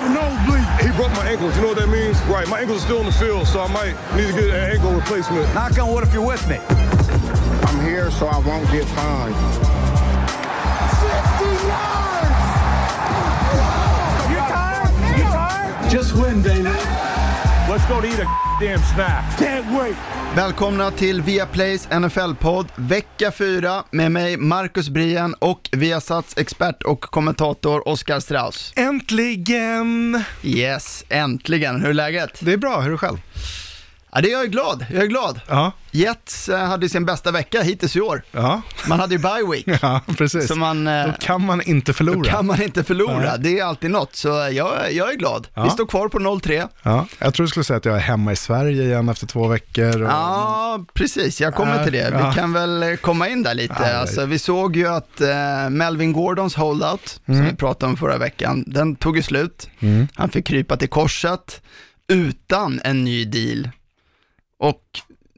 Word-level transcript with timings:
have 0.00 0.10
a 0.10 0.14
nosebleed. 0.14 0.66
He 0.84 0.96
broke 0.96 1.12
my 1.12 1.26
ankles. 1.26 1.56
You 1.56 1.62
know 1.62 1.68
what 1.68 1.78
that 1.78 1.88
means? 1.88 2.20
Right. 2.22 2.46
My 2.48 2.60
ankles 2.60 2.82
are 2.82 2.86
still 2.86 3.00
in 3.00 3.06
the 3.06 3.12
field, 3.12 3.46
so 3.46 3.60
I 3.60 3.68
might 3.72 3.94
need 4.16 4.26
to 4.28 4.32
get 4.32 4.44
an 4.50 4.72
ankle 4.72 4.92
replacement. 4.92 5.52
Knock 5.54 5.78
on 5.78 5.92
wood 5.92 6.04
if 6.04 6.12
you're 6.12 6.26
with 6.26 6.46
me. 6.48 6.58
I'm 6.58 7.80
here 7.84 8.10
so 8.10 8.26
I 8.26 8.38
won't 8.38 8.70
get 8.70 8.84
fined. 8.92 9.34
60 11.00 11.66
yards! 11.66 12.36
You 14.32 14.38
tired? 14.52 14.92
You 15.16 15.24
tired? 15.24 15.90
Just 15.90 16.14
win, 16.14 16.42
David. 16.42 16.65
Let's 17.76 17.88
go 17.88 18.00
to 18.00 18.06
eat 18.06 18.20
a 18.20 18.28
damn 18.60 18.78
snack. 18.78 19.38
Can't 19.38 19.78
wait. 19.80 19.96
Välkomna 20.34 20.90
till 20.90 21.22
Viaplays 21.22 21.88
NFL-podd, 21.88 22.66
vecka 22.76 23.30
4 23.30 23.84
med 23.90 24.12
mig 24.12 24.36
Marcus 24.36 24.88
Brien 24.88 25.34
och 25.34 25.68
Viasats 25.72 26.36
expert 26.36 26.82
och 26.82 27.00
kommentator 27.00 27.88
Oskar 27.88 28.20
Strauss. 28.20 28.72
Äntligen! 28.76 30.22
Yes, 30.42 31.04
äntligen. 31.08 31.80
Hur 31.80 31.90
är 31.90 31.94
läget? 31.94 32.38
Det 32.40 32.52
är 32.52 32.56
bra, 32.56 32.80
hur 32.80 32.86
är 32.86 32.92
det 32.92 32.98
själv? 32.98 33.18
Ja, 34.16 34.22
det 34.22 34.28
är 34.28 34.32
jag 34.32 34.42
är 34.42 34.46
glad. 34.48 34.86
Jag 34.90 35.02
är 35.02 35.06
glad. 35.06 35.40
Ja, 35.48 35.72
Jets 35.90 36.48
eh, 36.48 36.58
hade 36.58 36.88
sin 36.88 37.04
bästa 37.06 37.30
vecka 37.30 37.62
hittills 37.62 37.96
i 37.96 38.00
år. 38.00 38.22
ja, 38.32 38.62
Man 38.88 39.00
hade 39.00 39.14
ju 39.14 39.18
bye 39.18 39.46
week, 39.52 39.78
ja 39.82 40.00
precis. 40.18 40.48
så 40.48 40.56
man, 40.56 40.86
eh, 40.86 41.06
Då 41.06 41.12
kan 41.20 41.46
man 41.46 41.62
inte 41.62 41.92
förlora. 41.92 42.30
kan 42.30 42.46
man 42.46 42.62
inte 42.62 42.84
förlora. 42.84 43.18
Nej. 43.18 43.38
Det 43.38 43.58
är 43.58 43.64
alltid 43.64 43.90
något, 43.90 44.16
så 44.16 44.28
jag, 44.28 44.92
jag 44.92 45.12
är 45.12 45.16
glad. 45.16 45.48
Ja. 45.54 45.64
Vi 45.64 45.70
står 45.70 45.86
kvar 45.86 46.08
på 46.08 46.18
0-3. 46.18 46.68
Ja, 46.82 47.06
jag 47.18 47.34
tror 47.34 47.44
du 47.46 47.48
skulle 47.48 47.64
säga 47.64 47.76
att 47.76 47.84
jag 47.84 47.94
är 47.96 48.00
hemma 48.00 48.32
i 48.32 48.36
Sverige 48.36 48.82
igen 48.82 49.08
efter 49.08 49.26
två 49.26 49.48
veckor. 49.48 50.02
Och... 50.02 50.10
Ja, 50.10 50.84
precis. 50.94 51.40
Jag 51.40 51.54
kommer 51.54 51.84
till 51.84 51.92
det. 51.92 52.10
Vi 52.10 52.18
ja. 52.18 52.32
kan 52.32 52.52
väl 52.52 52.82
eh, 52.82 52.96
komma 52.96 53.28
in 53.28 53.42
där 53.42 53.54
lite. 53.54 53.74
Ja, 53.78 53.96
Alltså, 53.96 54.24
vi 54.26 54.38
såg 54.38 54.76
ju 54.76 54.88
att 54.88 55.20
eh, 55.20 55.70
Melvin 55.70 56.12
Gordons 56.12 56.54
holdout, 56.54 57.20
som 57.26 57.44
vi 57.44 57.56
pratade 57.56 57.90
om 57.90 57.96
förra 57.96 58.18
veckan, 58.18 58.64
den 58.66 58.96
tog 58.96 59.16
ju 59.16 59.22
slut. 59.22 59.68
Mm. 59.80 60.08
Han 60.14 60.28
fick 60.28 60.46
krypa 60.46 60.76
till 60.76 60.88
korset 60.88 61.60
utan 62.08 62.80
en 62.84 63.04
ny 63.04 63.24
deal. 63.24 63.68
Och 64.58 64.82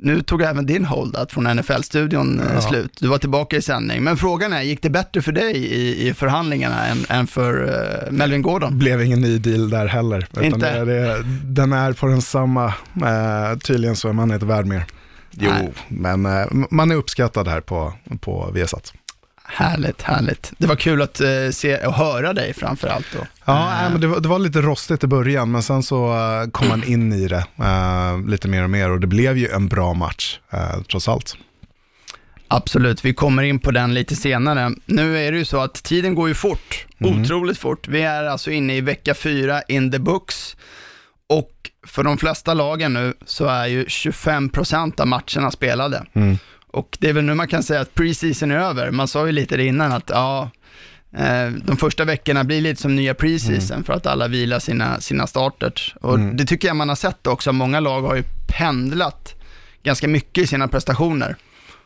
nu 0.00 0.22
tog 0.22 0.42
även 0.42 0.66
din 0.66 0.84
holdout 0.84 1.32
från 1.32 1.44
NFL-studion 1.56 2.40
eh, 2.40 2.46
Ja. 2.54 2.60
slut. 2.60 2.96
Du 3.00 3.08
var 3.08 3.18
tillbaka 3.18 3.56
i 3.56 3.62
sändning. 3.62 4.02
Men 4.04 4.16
frågan 4.16 4.52
är, 4.52 4.62
gick 4.62 4.82
det 4.82 4.90
bättre 4.90 5.22
för 5.22 5.32
dig 5.32 5.56
i, 5.56 6.08
i 6.08 6.14
förhandlingarna 6.14 6.86
än, 6.86 7.04
än 7.08 7.26
för 7.26 7.64
eh, 8.06 8.12
Melvin 8.12 8.42
Gordon? 8.42 8.78
blev 8.78 9.02
ingen 9.02 9.20
ny 9.20 9.38
deal 9.38 9.70
där 9.70 9.86
heller. 9.86 10.26
Inte? 10.42 10.84
Det, 10.84 10.84
det, 10.84 11.22
den 11.44 11.72
är 11.72 11.92
på 11.92 12.06
den 12.06 12.22
samma, 12.22 12.66
eh, 12.66 13.58
tydligen 13.64 13.96
så 13.96 14.08
är 14.08 14.12
man 14.12 14.32
inte 14.32 14.46
värd 14.46 14.66
mer. 14.66 14.84
Jo, 15.30 15.50
Nej. 15.50 15.72
men 15.88 16.26
eh, 16.26 16.46
man 16.70 16.90
är 16.90 16.94
uppskattad 16.94 17.48
här 17.48 17.60
på, 17.60 17.92
på 18.20 18.50
Viasat. 18.54 18.92
Härligt, 19.50 20.02
härligt. 20.02 20.52
Det 20.58 20.66
var 20.66 20.76
kul 20.76 21.02
att 21.02 21.20
eh, 21.20 21.28
se 21.52 21.86
och 21.86 21.94
höra 21.94 22.32
dig 22.32 22.54
framför 22.54 22.88
allt 22.88 23.06
då. 23.12 23.26
Ja, 23.44 23.70
nej, 23.80 23.90
men 23.90 24.00
det, 24.00 24.06
var, 24.06 24.20
det 24.20 24.28
var 24.28 24.38
lite 24.38 24.60
rostigt 24.60 25.04
i 25.04 25.06
början, 25.06 25.50
men 25.50 25.62
sen 25.62 25.82
så 25.82 26.14
eh, 26.14 26.50
kom 26.50 26.68
man 26.68 26.84
in 26.84 27.12
i 27.12 27.28
det 27.28 27.44
eh, 27.58 28.28
lite 28.28 28.48
mer 28.48 28.62
och 28.64 28.70
mer 28.70 28.90
och 28.90 29.00
det 29.00 29.06
blev 29.06 29.38
ju 29.38 29.48
en 29.48 29.68
bra 29.68 29.94
match, 29.94 30.38
eh, 30.50 30.82
trots 30.90 31.08
allt. 31.08 31.36
Absolut, 32.48 33.04
vi 33.04 33.14
kommer 33.14 33.42
in 33.42 33.58
på 33.58 33.70
den 33.70 33.94
lite 33.94 34.16
senare. 34.16 34.72
Nu 34.86 35.18
är 35.18 35.32
det 35.32 35.38
ju 35.38 35.44
så 35.44 35.60
att 35.60 35.74
tiden 35.74 36.14
går 36.14 36.28
ju 36.28 36.34
fort, 36.34 36.86
otroligt 37.00 37.58
fort. 37.58 37.88
Vi 37.88 38.02
är 38.02 38.24
alltså 38.24 38.50
inne 38.50 38.76
i 38.76 38.80
vecka 38.80 39.14
fyra 39.14 39.62
in 39.62 39.92
the 39.92 39.98
books 39.98 40.56
och 41.28 41.52
för 41.86 42.02
de 42.02 42.18
flesta 42.18 42.54
lagen 42.54 42.92
nu 42.92 43.14
så 43.24 43.46
är 43.46 43.66
ju 43.66 43.84
25% 43.84 45.00
av 45.00 45.06
matcherna 45.06 45.50
spelade. 45.50 46.04
Och 46.78 46.98
det 47.00 47.08
är 47.08 47.12
väl 47.12 47.24
nu 47.24 47.34
man 47.34 47.48
kan 47.48 47.62
säga 47.62 47.80
att 47.80 47.94
preseason 47.94 48.50
är 48.50 48.58
över. 48.58 48.90
Man 48.90 49.08
sa 49.08 49.26
ju 49.26 49.32
lite 49.32 49.56
det 49.56 49.64
innan 49.66 49.92
att 49.92 50.10
ja, 50.10 50.50
eh, 51.16 51.50
de 51.64 51.76
första 51.76 52.04
veckorna 52.04 52.44
blir 52.44 52.60
lite 52.60 52.82
som 52.82 52.96
nya 52.96 53.14
preseason 53.14 53.84
för 53.84 53.92
att 53.92 54.06
alla 54.06 54.28
vilar 54.28 54.58
sina, 54.58 55.00
sina 55.00 55.26
starters. 55.26 55.94
Och 56.00 56.18
det 56.18 56.44
tycker 56.44 56.68
jag 56.68 56.76
man 56.76 56.88
har 56.88 56.96
sett 56.96 57.26
också, 57.26 57.52
många 57.52 57.80
lag 57.80 58.02
har 58.02 58.16
ju 58.16 58.22
pendlat 58.58 59.34
ganska 59.82 60.08
mycket 60.08 60.44
i 60.44 60.46
sina 60.46 60.68
prestationer. 60.68 61.36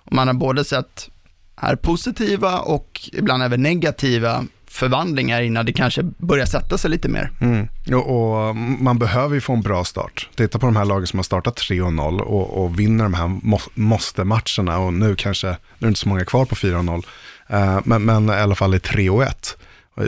Och 0.04 0.12
man 0.12 0.26
har 0.26 0.34
både 0.34 0.64
sett 0.64 1.10
här 1.56 1.76
positiva 1.76 2.58
och 2.58 3.00
ibland 3.12 3.42
även 3.42 3.62
negativa 3.62 4.44
förvandlingar 4.72 5.42
innan 5.42 5.66
det 5.66 5.72
kanske 5.72 6.02
börjar 6.02 6.46
sätta 6.46 6.78
sig 6.78 6.90
lite 6.90 7.08
mer. 7.08 7.30
Mm. 7.40 7.68
Och, 7.92 8.48
och 8.48 8.56
man 8.56 8.98
behöver 8.98 9.34
ju 9.34 9.40
få 9.40 9.52
en 9.52 9.62
bra 9.62 9.84
start. 9.84 10.28
Titta 10.34 10.58
på 10.58 10.66
de 10.66 10.76
här 10.76 10.84
lagen 10.84 11.06
som 11.06 11.18
har 11.18 11.24
startat 11.24 11.58
3-0 11.58 12.20
och, 12.20 12.64
och 12.64 12.80
vinner 12.80 13.04
de 13.04 13.14
här 13.14 13.26
må, 13.26 13.60
måste-matcherna 13.74 14.78
och 14.78 14.94
nu 14.94 15.16
kanske, 15.16 15.46
nu 15.46 15.52
är 15.52 15.58
det 15.78 15.88
inte 15.88 16.00
så 16.00 16.08
många 16.08 16.24
kvar 16.24 16.44
på 16.44 16.54
4-0, 16.54 17.04
eh, 17.48 17.80
men, 17.84 18.04
men 18.04 18.28
i 18.28 18.32
alla 18.32 18.54
fall 18.54 18.74
i 18.74 18.78
3-1. 18.78 19.56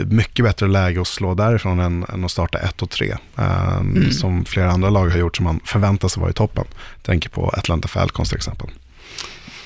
Mycket 0.05 0.45
bättre 0.45 0.67
läge 0.67 1.01
att 1.01 1.07
slå 1.07 1.33
därifrån 1.33 1.79
än, 1.79 2.05
än 2.13 2.25
att 2.25 2.31
starta 2.31 2.57
1 2.57 2.81
och 2.81 2.89
3. 2.89 3.15
Eh, 3.37 3.81
Som 4.11 4.45
flera 4.45 4.71
andra 4.71 4.89
lag 4.89 5.09
har 5.09 5.17
gjort 5.17 5.37
som 5.37 5.43
man 5.43 5.59
förväntar 5.65 6.07
sig 6.07 6.21
vara 6.21 6.31
i 6.31 6.33
toppen. 6.33 6.65
Tänker 7.01 7.29
på 7.29 7.49
Atlanta 7.49 7.87
Falcons 7.87 8.29
till 8.29 8.37
exempel. 8.37 8.69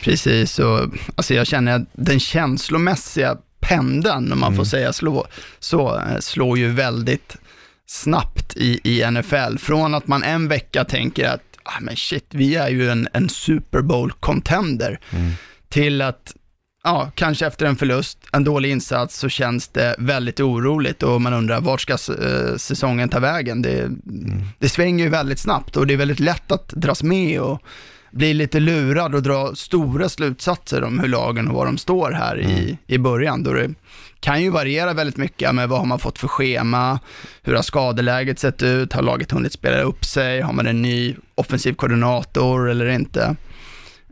Precis, 0.01 0.59
och 0.59 0.79
alltså 1.15 1.33
jag 1.33 1.47
känner 1.47 1.75
att 1.75 1.87
den 1.93 2.19
känslomässiga 2.19 3.37
pendeln, 3.59 4.31
om 4.31 4.39
man 4.39 4.55
får 4.55 4.63
säga 4.63 4.93
slå, 4.93 5.27
så 5.59 5.95
eh, 5.95 6.19
slår 6.19 6.57
ju 6.57 6.67
väldigt 6.67 7.37
snabbt 7.85 8.57
i, 8.57 8.79
i 8.83 9.11
NFL. 9.11 9.57
Från 9.57 9.95
att 9.95 10.07
man 10.07 10.23
en 10.23 10.47
vecka 10.47 10.83
tänker 10.83 11.29
att, 11.29 11.43
ah, 11.63 11.79
men 11.81 11.95
shit, 11.95 12.27
vi 12.29 12.55
är 12.55 12.69
ju 12.69 12.89
en, 12.89 13.07
en 13.13 13.29
Super 13.29 13.81
Bowl-contender, 13.81 14.99
till 15.69 16.01
att 16.01 16.33
Ja, 16.83 17.11
kanske 17.15 17.47
efter 17.47 17.65
en 17.65 17.75
förlust, 17.75 18.17
en 18.31 18.43
dålig 18.43 18.71
insats, 18.71 19.17
så 19.17 19.29
känns 19.29 19.67
det 19.67 19.95
väldigt 19.97 20.39
oroligt 20.39 21.03
och 21.03 21.21
man 21.21 21.33
undrar 21.33 21.61
vart 21.61 21.81
ska 21.81 21.93
eh, 21.93 22.55
säsongen 22.57 23.09
ta 23.09 23.19
vägen? 23.19 23.61
Det, 23.61 23.89
det 24.59 24.69
svänger 24.69 25.03
ju 25.03 25.09
väldigt 25.09 25.39
snabbt 25.39 25.77
och 25.77 25.87
det 25.87 25.93
är 25.93 25.97
väldigt 25.97 26.19
lätt 26.19 26.51
att 26.51 26.67
dras 26.67 27.03
med 27.03 27.41
och 27.41 27.61
bli 28.11 28.33
lite 28.33 28.59
lurad 28.59 29.15
och 29.15 29.23
dra 29.23 29.55
stora 29.55 30.09
slutsatser 30.09 30.83
om 30.83 30.99
hur 30.99 31.07
lagen 31.07 31.47
och 31.47 31.53
var 31.55 31.65
de 31.65 31.77
står 31.77 32.11
här 32.11 32.39
i, 32.39 32.77
i 32.87 32.97
början. 32.97 33.43
Då 33.43 33.53
det 33.53 33.73
kan 34.19 34.41
ju 34.41 34.49
variera 34.49 34.93
väldigt 34.93 35.17
mycket 35.17 35.55
med 35.55 35.69
vad 35.69 35.79
har 35.79 35.85
man 35.85 35.99
fått 35.99 36.19
för 36.19 36.27
schema, 36.27 36.99
hur 37.43 37.55
har 37.55 37.61
skadeläget 37.61 38.39
sett 38.39 38.63
ut, 38.63 38.93
har 38.93 39.01
laget 39.01 39.31
hunnit 39.31 39.53
spela 39.53 39.81
upp 39.81 40.05
sig, 40.05 40.41
har 40.41 40.53
man 40.53 40.67
en 40.67 40.81
ny 40.81 41.15
offensiv 41.35 41.73
koordinator 41.73 42.69
eller 42.69 42.89
inte? 42.89 43.35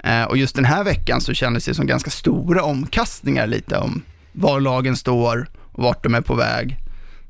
Eh, 0.04 0.24
och 0.24 0.38
just 0.38 0.56
den 0.56 0.66
här 0.66 0.84
veckan 0.84 1.22
så 1.22 1.34
kändes 1.34 1.66
det 1.66 1.74
som 1.74 1.88
ganska 1.88 2.10
stora 2.10 2.64
omkastningar 2.64 3.48
lite 3.48 3.78
om 3.78 4.02
var 4.32 4.60
lagen 4.60 4.96
står 4.96 5.50
och 5.72 5.84
vart 5.84 6.04
de 6.04 6.16
är 6.16 6.22
på 6.22 6.36
väg. 6.36 6.78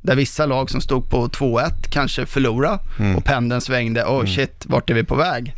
Där 0.02 0.16
vissa 0.16 0.46
lag 0.46 0.70
som 0.70 0.82
stod 0.82 1.10
på 1.10 1.28
2-1 1.28 1.70
kanske 1.90 2.26
förlorade 2.26 2.80
och 3.18 3.24
pendeln 3.26 3.62
svängde, 3.62 4.04
oh 4.06 4.26
shit, 4.26 4.66
vart 4.68 4.90
är 4.90 4.94
vi 4.94 5.04
på 5.04 5.16
väg? 5.16 5.54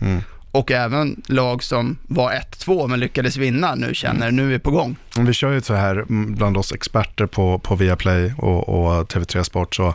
Och 0.52 0.72
även 0.72 1.22
lag 1.28 1.64
som 1.64 1.98
var 2.08 2.32
1-2 2.32 2.88
men 2.88 3.00
lyckades 3.00 3.38
vinna 3.38 3.76
nu 3.76 3.94
känner, 3.94 4.32
nu 4.32 4.44
är 4.44 4.48
vi 4.48 4.60
på 4.60 4.72
gång. 4.72 4.96
Vi 5.18 5.34
kör 5.34 5.52
ju 5.52 5.62
så 5.62 5.74
här 5.74 5.96
mm, 5.96 6.36
bland 6.36 6.58
oss 6.58 6.72
experter 6.72 7.26
på, 7.26 7.60
på 7.60 7.76
Viaplay 7.76 8.34
och, 8.38 8.70
och 8.70 9.12
TV3 9.12 9.44
Sport 9.44 9.76
så 9.76 9.94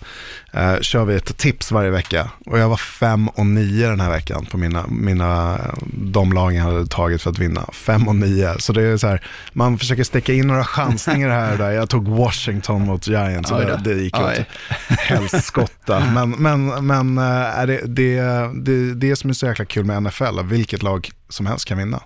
eh, 0.52 0.80
kör 0.80 1.04
vi 1.04 1.14
ett 1.14 1.36
tips 1.36 1.72
varje 1.72 1.90
vecka. 1.90 2.30
Och 2.46 2.58
jag 2.58 2.68
var 2.68 2.76
5 2.76 3.28
och 3.28 3.46
9 3.46 3.88
den 3.88 4.00
här 4.00 4.10
veckan 4.10 4.46
på 4.46 4.58
mina, 4.58 4.86
mina, 4.86 5.60
de 5.92 6.32
lagen 6.32 6.56
jag 6.56 6.64
hade 6.64 6.86
tagit 6.86 7.22
för 7.22 7.30
att 7.30 7.38
vinna. 7.38 7.64
5 7.72 8.08
och 8.08 8.16
9. 8.16 8.54
Så 8.58 8.72
det 8.72 8.82
är 8.82 8.96
så 8.96 9.06
här, 9.06 9.22
man 9.52 9.78
försöker 9.78 10.04
sticka 10.04 10.32
in 10.32 10.46
några 10.46 10.64
chansningar 10.64 11.28
här 11.28 11.52
och 11.52 11.58
där. 11.58 11.70
Jag 11.70 11.90
tog 11.90 12.08
Washington 12.08 12.82
mot 12.82 13.06
Giants 13.06 13.50
och 13.50 13.60
det, 13.60 13.80
det 13.84 13.94
gick 13.94 14.18
ju 14.18 14.24
åt 14.24 14.46
helskotta. 14.88 16.02
Men, 16.14 16.30
men, 16.30 16.86
men 16.86 17.18
är 17.18 17.66
det, 17.66 17.80
det, 17.84 18.20
det, 18.54 18.94
det 18.94 19.16
som 19.16 19.30
är 19.30 19.34
så 19.34 19.46
jäkla 19.46 19.64
kul 19.64 19.84
med 19.84 20.02
NFL, 20.02 20.38
vilket 20.44 20.82
lag 20.82 21.10
som 21.28 21.46
helst 21.46 21.64
kan 21.64 21.78
vinna. 21.78 22.02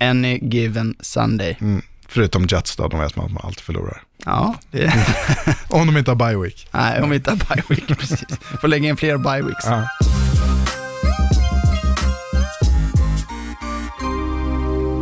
Any 0.00 0.38
given 0.38 0.96
Sunday. 1.00 1.56
Mm. 1.60 1.82
Förutom 2.08 2.46
Jets 2.50 2.76
då, 2.76 2.88
de 2.88 3.00
vet 3.00 3.16
man 3.16 3.26
att 3.26 3.32
man 3.32 3.42
alltid 3.46 3.60
förlorar. 3.60 4.02
Ja, 4.24 4.54
det, 4.70 4.92
Om 5.68 5.86
de 5.86 5.96
inte 5.96 6.10
har 6.10 6.16
bye 6.16 6.42
week. 6.42 6.68
nej, 6.70 7.02
om 7.02 7.10
vi 7.10 7.16
inte 7.16 7.30
har 7.30 7.36
bye 7.54 7.62
week, 7.68 7.98
precis. 7.98 8.24
Får 8.60 8.68
lägga 8.68 8.88
in 8.88 8.96
fler 8.96 9.18
bye 9.18 9.42
weeks. 9.42 9.64
Ja. 9.64 9.88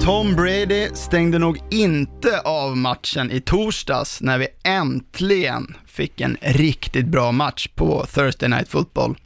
Tom 0.03 0.37
Brady 0.37 0.89
stängde 0.95 1.39
nog 1.39 1.59
inte 1.71 2.41
av 2.41 2.77
matchen 2.77 3.31
i 3.31 3.41
torsdags 3.41 4.21
när 4.21 4.39
vi 4.39 4.47
äntligen 4.65 5.77
fick 5.87 6.21
en 6.21 6.37
riktigt 6.41 7.07
bra 7.07 7.33
match 7.33 7.69
på 7.75 8.07
Thursday 8.15 8.49
Night 8.49 8.69
Football. 8.69 9.17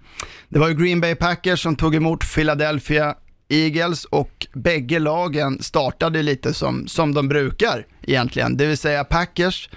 Det 0.48 0.58
var 0.58 0.68
ju 0.68 0.74
Green 0.74 1.00
Bay 1.00 1.14
Packers 1.14 1.62
som 1.62 1.76
tog 1.76 1.94
emot 1.94 2.34
Philadelphia 2.34 3.14
Eagles 3.48 4.04
och 4.04 4.46
bägge 4.52 4.98
lagen 4.98 5.62
startade 5.62 6.22
lite 6.22 6.54
som, 6.54 6.88
som 6.88 7.14
de 7.14 7.28
brukar 7.28 7.86
egentligen, 8.02 8.56
det 8.56 8.66
vill 8.66 8.78
säga 8.78 9.04
Packers 9.04 9.68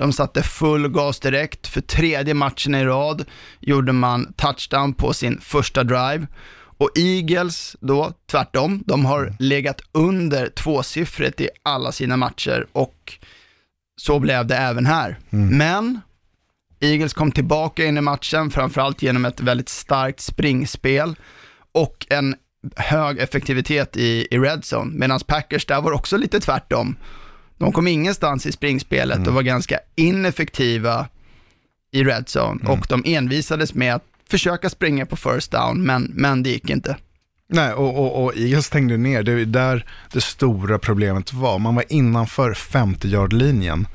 de 0.00 0.12
satte 0.12 0.42
full 0.42 0.88
gas 0.88 1.20
direkt. 1.20 1.66
För 1.66 1.80
tredje 1.80 2.34
matchen 2.34 2.74
i 2.74 2.84
rad 2.84 3.24
gjorde 3.60 3.92
man 3.92 4.32
touchdown 4.32 4.94
på 4.94 5.12
sin 5.12 5.40
första 5.40 5.84
drive. 5.84 6.26
Och 6.52 6.90
Eagles 6.98 7.76
då, 7.80 8.12
tvärtom, 8.30 8.82
de 8.86 9.04
har 9.04 9.34
legat 9.38 9.80
under 9.92 10.48
tvåsiffrigt 10.48 11.40
i 11.40 11.48
alla 11.62 11.92
sina 11.92 12.16
matcher 12.16 12.66
och 12.72 13.18
så 14.00 14.18
blev 14.18 14.46
det 14.46 14.56
även 14.56 14.86
här. 14.86 15.18
Men 15.30 16.00
Eagles 16.80 17.12
kom 17.14 17.32
tillbaka 17.32 17.84
in 17.84 17.98
i 17.98 18.00
matchen, 18.00 18.50
framförallt 18.50 19.02
genom 19.02 19.24
ett 19.24 19.40
väldigt 19.40 19.68
starkt 19.68 20.20
springspel 20.20 21.14
och 21.72 22.06
en 22.10 22.34
hög 22.76 23.18
effektivitet 23.18 23.96
i, 23.96 24.26
i 24.30 24.38
red 24.38 24.62
zone, 24.72 24.92
medan 24.94 25.20
Packers 25.26 25.66
där 25.66 25.80
var 25.80 25.92
också 25.92 26.16
lite 26.16 26.40
tvärtom. 26.40 26.96
De 27.58 27.72
kom 27.72 27.86
ingenstans 27.86 28.46
i 28.46 28.52
springspelet 28.52 29.26
och 29.26 29.34
var 29.34 29.42
ganska 29.42 29.78
ineffektiva 29.96 31.06
i 31.92 32.04
red 32.04 32.24
zone 32.36 32.70
och 32.70 32.86
de 32.88 33.02
envisades 33.06 33.74
med 33.74 33.94
att 33.94 34.04
försöka 34.30 34.70
springa 34.70 35.06
på 35.06 35.16
first 35.16 35.50
down, 35.50 35.82
men, 35.82 36.12
men 36.14 36.42
det 36.42 36.50
gick 36.50 36.70
inte. 36.70 36.96
Nej, 37.48 37.72
och, 37.72 37.98
och, 37.98 38.24
och 38.24 38.36
Eagles 38.36 38.66
stängde 38.66 38.96
ner. 38.96 39.22
Det 39.22 39.32
är 39.32 39.44
där 39.44 39.86
det 40.12 40.20
stora 40.20 40.78
problemet 40.78 41.32
var. 41.32 41.58
Man 41.58 41.74
var 41.74 41.84
innanför 41.88 42.54
50 42.54 43.08
yard 43.08 43.32
linjen 43.32 43.86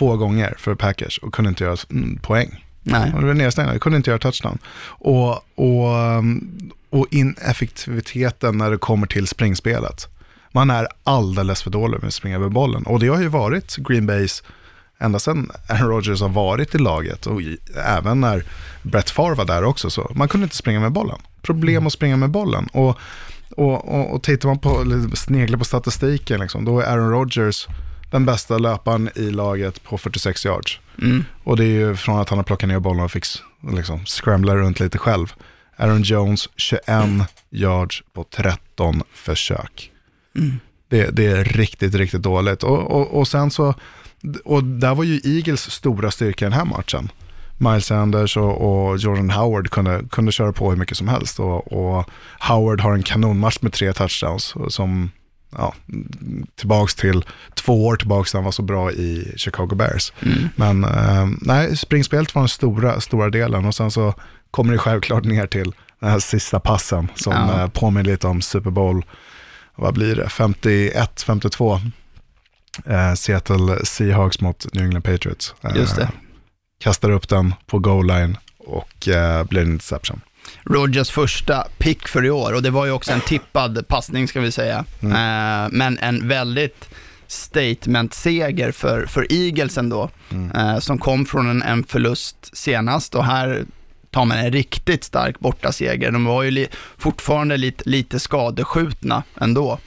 två 0.00 0.16
gånger 0.16 0.54
för 0.58 0.74
Packers 0.74 1.18
och 1.18 1.34
kunde 1.34 1.48
inte 1.48 1.64
göra 1.64 1.76
mm, 1.90 2.18
poäng. 2.22 2.64
Nej. 2.82 3.12
Det 3.20 3.26
var 3.26 3.34
nedstängda, 3.34 3.78
kunde 3.78 3.96
inte 3.96 4.10
göra 4.10 4.18
touchdown. 4.18 4.58
Och, 4.82 5.30
och, 5.54 5.94
um, 5.96 6.70
och 6.90 7.06
ineffektiviteten 7.10 8.58
när 8.58 8.70
det 8.70 8.78
kommer 8.78 9.06
till 9.06 9.26
springspelet. 9.26 10.08
Man 10.52 10.70
är 10.70 10.88
alldeles 11.04 11.62
för 11.62 11.70
dålig 11.70 11.98
med 12.00 12.08
att 12.08 12.14
springa 12.14 12.36
över 12.36 12.48
bollen. 12.48 12.82
Och 12.82 13.00
det 13.00 13.08
har 13.08 13.20
ju 13.20 13.28
varit 13.28 13.76
Green 13.76 14.06
Bays 14.06 14.42
ända 14.98 15.18
sedan 15.18 15.50
Aaron 15.68 15.88
Rodgers 15.88 16.20
har 16.20 16.28
varit 16.28 16.74
i 16.74 16.78
laget 16.78 17.26
och 17.26 17.40
även 17.86 18.20
när 18.20 18.44
Brett 18.82 19.10
Favre 19.10 19.34
var 19.34 19.44
där 19.44 19.64
också. 19.64 19.90
Så 19.90 20.12
man 20.14 20.28
kunde 20.28 20.44
inte 20.44 20.56
springa 20.56 20.80
med 20.80 20.92
bollen. 20.92 21.18
Problem 21.42 21.86
att 21.86 21.92
springa 21.92 22.16
med 22.16 22.30
bollen. 22.30 22.68
Och, 22.72 22.98
och, 23.56 23.88
och, 23.88 24.14
och 24.14 24.22
tittar 24.22 24.48
man 24.48 24.58
på, 24.58 24.84
sneglar 25.14 25.58
på 25.58 25.64
statistiken, 25.64 26.40
liksom, 26.40 26.64
då 26.64 26.80
är 26.80 26.86
Aaron 26.86 27.10
Rodgers 27.10 27.66
den 28.10 28.26
bästa 28.26 28.58
löparen 28.58 29.10
i 29.14 29.30
laget 29.30 29.82
på 29.82 29.98
46 29.98 30.44
yards. 30.44 30.80
Mm. 31.02 31.24
Och 31.44 31.56
det 31.56 31.64
är 31.64 31.68
ju 31.68 31.96
från 31.96 32.20
att 32.20 32.28
han 32.28 32.38
har 32.38 32.44
plockat 32.44 32.68
ner 32.68 32.78
bollen 32.78 33.04
och 33.04 33.12
fick 33.12 33.24
liksom, 33.72 34.06
scrambla 34.06 34.56
runt 34.56 34.80
lite 34.80 34.98
själv. 34.98 35.32
Aaron 35.76 36.02
Jones 36.02 36.48
21 36.56 36.84
yards 37.50 38.02
på 38.12 38.24
13 38.24 39.02
försök. 39.12 39.90
Det, 40.88 41.10
det 41.10 41.26
är 41.26 41.44
riktigt, 41.44 41.94
riktigt 41.94 42.22
dåligt. 42.22 42.62
Och, 42.62 42.90
och, 42.90 43.18
och 43.18 43.28
sen 43.28 43.50
så, 43.50 43.74
och 44.44 44.64
där 44.64 44.94
var 44.94 45.04
ju 45.04 45.20
Eagles 45.24 45.70
stora 45.70 46.10
styrka 46.10 46.44
i 46.44 46.48
den 46.48 46.58
här 46.58 46.64
matchen. 46.64 47.10
Miles 47.58 47.86
Sanders 47.86 48.36
och, 48.36 48.88
och 48.88 48.98
Jordan 48.98 49.30
Howard 49.30 49.70
kunde, 49.70 50.02
kunde 50.10 50.32
köra 50.32 50.52
på 50.52 50.70
hur 50.70 50.76
mycket 50.76 50.96
som 50.96 51.08
helst. 51.08 51.40
Och, 51.40 51.72
och 51.72 52.10
Howard 52.40 52.80
har 52.80 52.92
en 52.92 53.02
kanonmatch 53.02 53.58
med 53.60 53.72
tre 53.72 53.92
touchdowns 53.92 54.54
som, 54.68 55.10
ja, 55.56 55.74
tillbaks 56.56 56.94
till 56.94 57.24
två 57.54 57.86
år 57.86 57.96
tillbaks 57.96 58.32
han 58.34 58.44
var 58.44 58.50
så 58.52 58.62
bra 58.62 58.92
i 58.92 59.32
Chicago 59.36 59.74
Bears. 59.74 60.12
Men 60.56 60.84
eh, 60.84 61.28
nej, 61.40 61.76
springspelet 61.76 62.34
var 62.34 62.42
den 62.42 62.48
stora, 62.48 63.00
stora 63.00 63.30
delen 63.30 63.64
och 63.64 63.74
sen 63.74 63.90
så 63.90 64.14
kommer 64.50 64.72
det 64.72 64.78
självklart 64.78 65.24
ner 65.24 65.46
till 65.46 65.72
den 66.00 66.10
här 66.10 66.18
sista 66.18 66.60
passen 66.60 67.08
som 67.14 67.32
Ja. 67.32 67.60
eh, 67.62 67.68
påminner 67.68 68.10
lite 68.10 68.26
om 68.26 68.42
Super 68.42 68.70
Bowl, 68.70 69.04
vad 69.74 69.94
blir 69.94 70.16
det, 70.16 70.26
51-52. 70.26 71.80
Eh, 72.86 73.14
Seattle 73.14 73.84
Seahawks 73.86 74.40
mot 74.40 74.74
New 74.74 74.84
England 74.84 75.02
Patriots. 75.02 75.54
Eh, 75.62 75.76
Just 75.76 75.96
det. 75.96 76.08
Kastar 76.80 77.10
upp 77.10 77.28
den 77.28 77.54
på 77.66 77.78
goal 77.78 78.06
line 78.06 78.36
och 78.58 79.08
eh, 79.08 79.44
blir 79.44 79.62
en 79.62 79.72
interception. 79.72 80.20
Rogers 80.64 81.10
första 81.10 81.66
pick 81.78 82.08
för 82.08 82.24
i 82.24 82.30
år 82.30 82.52
och 82.52 82.62
det 82.62 82.70
var 82.70 82.86
ju 82.86 82.92
också 82.92 83.12
en 83.12 83.20
tippad 83.20 83.88
passning 83.88 84.28
ska 84.28 84.40
vi 84.40 84.52
säga. 84.52 84.84
Eh, 85.02 85.68
men 85.70 85.98
en 85.98 86.28
väldigt 86.28 86.88
statement-seger 87.26 88.72
för, 88.72 89.06
för 89.06 89.26
Eagles 89.32 89.78
ändå, 89.78 90.10
eh, 90.54 90.78
som 90.78 90.98
kom 90.98 91.26
från 91.26 91.50
en, 91.50 91.62
en 91.62 91.84
förlust 91.84 92.56
senast 92.56 93.14
och 93.14 93.24
här 93.24 93.64
tar 94.10 94.24
man 94.24 94.38
en 94.38 94.52
riktigt 94.52 95.04
stark 95.04 95.38
bortaseger. 95.38 96.10
De 96.10 96.24
var 96.24 96.42
ju 96.42 96.50
li, 96.50 96.68
fortfarande 96.98 97.56
lite, 97.56 97.90
lite 97.90 98.20
skadeskjutna 98.20 99.22
ändå. 99.40 99.78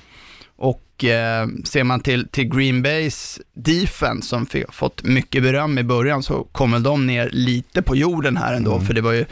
Och 0.56 1.04
eh, 1.04 1.48
ser 1.66 1.84
man 1.84 2.00
till, 2.00 2.28
till 2.28 2.56
Green 2.56 2.82
Bays 2.82 3.40
defense 3.54 4.28
som 4.28 4.48
fått 4.70 5.04
mycket 5.04 5.44
beröm 5.44 5.78
i 5.78 5.84
början 5.84 6.24
så 6.24 6.44
kommer 6.44 6.80
de 6.80 7.08
ner 7.08 7.30
lite 7.30 7.82
på 7.82 7.96
jorden 7.96 8.38
här 8.38 8.54
ändå, 8.54 8.80
för 8.80 8.94
det 8.94 9.02
var 9.02 9.12
ju 9.12 9.26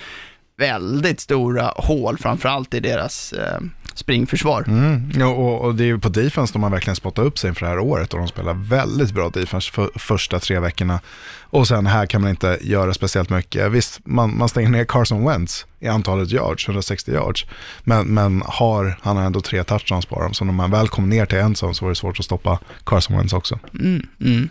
väldigt 0.62 1.20
stora 1.20 1.74
hål, 1.76 2.18
framförallt 2.18 2.74
i 2.74 2.80
deras 2.80 3.34
eh, 3.34 3.60
springförsvar. 3.94 4.64
Mm. 4.68 5.12
Ja, 5.16 5.28
och, 5.28 5.62
och 5.62 5.76
det 5.76 5.84
är 5.84 5.86
ju 5.86 6.00
på 6.00 6.10
defense 6.10 6.54
de 6.54 6.64
har 6.64 6.70
verkligen 6.70 6.96
spottat 6.96 7.26
upp 7.26 7.38
sig 7.38 7.48
inför 7.48 7.66
det 7.66 7.72
här 7.72 7.80
året 7.80 8.14
och 8.14 8.20
de 8.20 8.28
spelar 8.28 8.54
väldigt 8.54 9.12
bra 9.12 9.30
defense 9.30 9.72
för 9.72 9.90
första 9.96 10.40
tre 10.40 10.60
veckorna. 10.60 11.00
Och 11.40 11.68
sen 11.68 11.86
här 11.86 12.06
kan 12.06 12.22
man 12.22 12.30
inte 12.30 12.58
göra 12.62 12.94
speciellt 12.94 13.30
mycket. 13.30 13.72
Visst, 13.72 14.00
man, 14.06 14.38
man 14.38 14.50
stänger 14.50 14.70
ner 14.70 14.86
Carson 14.86 15.26
Wentz 15.26 15.66
i 15.80 15.88
antalet 15.88 16.32
yards, 16.32 16.68
160 16.68 17.12
yards. 17.12 17.46
Men, 17.84 18.08
men 18.08 18.44
har, 18.46 19.00
han 19.02 19.18
har 19.18 19.24
ändå 19.24 19.42
tre 19.42 19.64
touchdowns 19.64 20.06
på 20.06 20.22
dem, 20.22 20.34
så 20.34 20.46
när 20.46 20.54
man 20.54 20.72
väl 20.72 20.88
kom 20.88 21.10
ner 21.10 21.26
till 21.26 21.38
en 21.38 21.56
så 21.56 21.74
var 21.82 21.90
det 21.90 21.96
svårt 21.96 22.20
att 22.20 22.26
stoppa 22.26 22.60
Carson 22.86 23.18
Wentz 23.18 23.34
också. 23.34 23.60
Mm, 23.74 24.08
mm. 24.20 24.50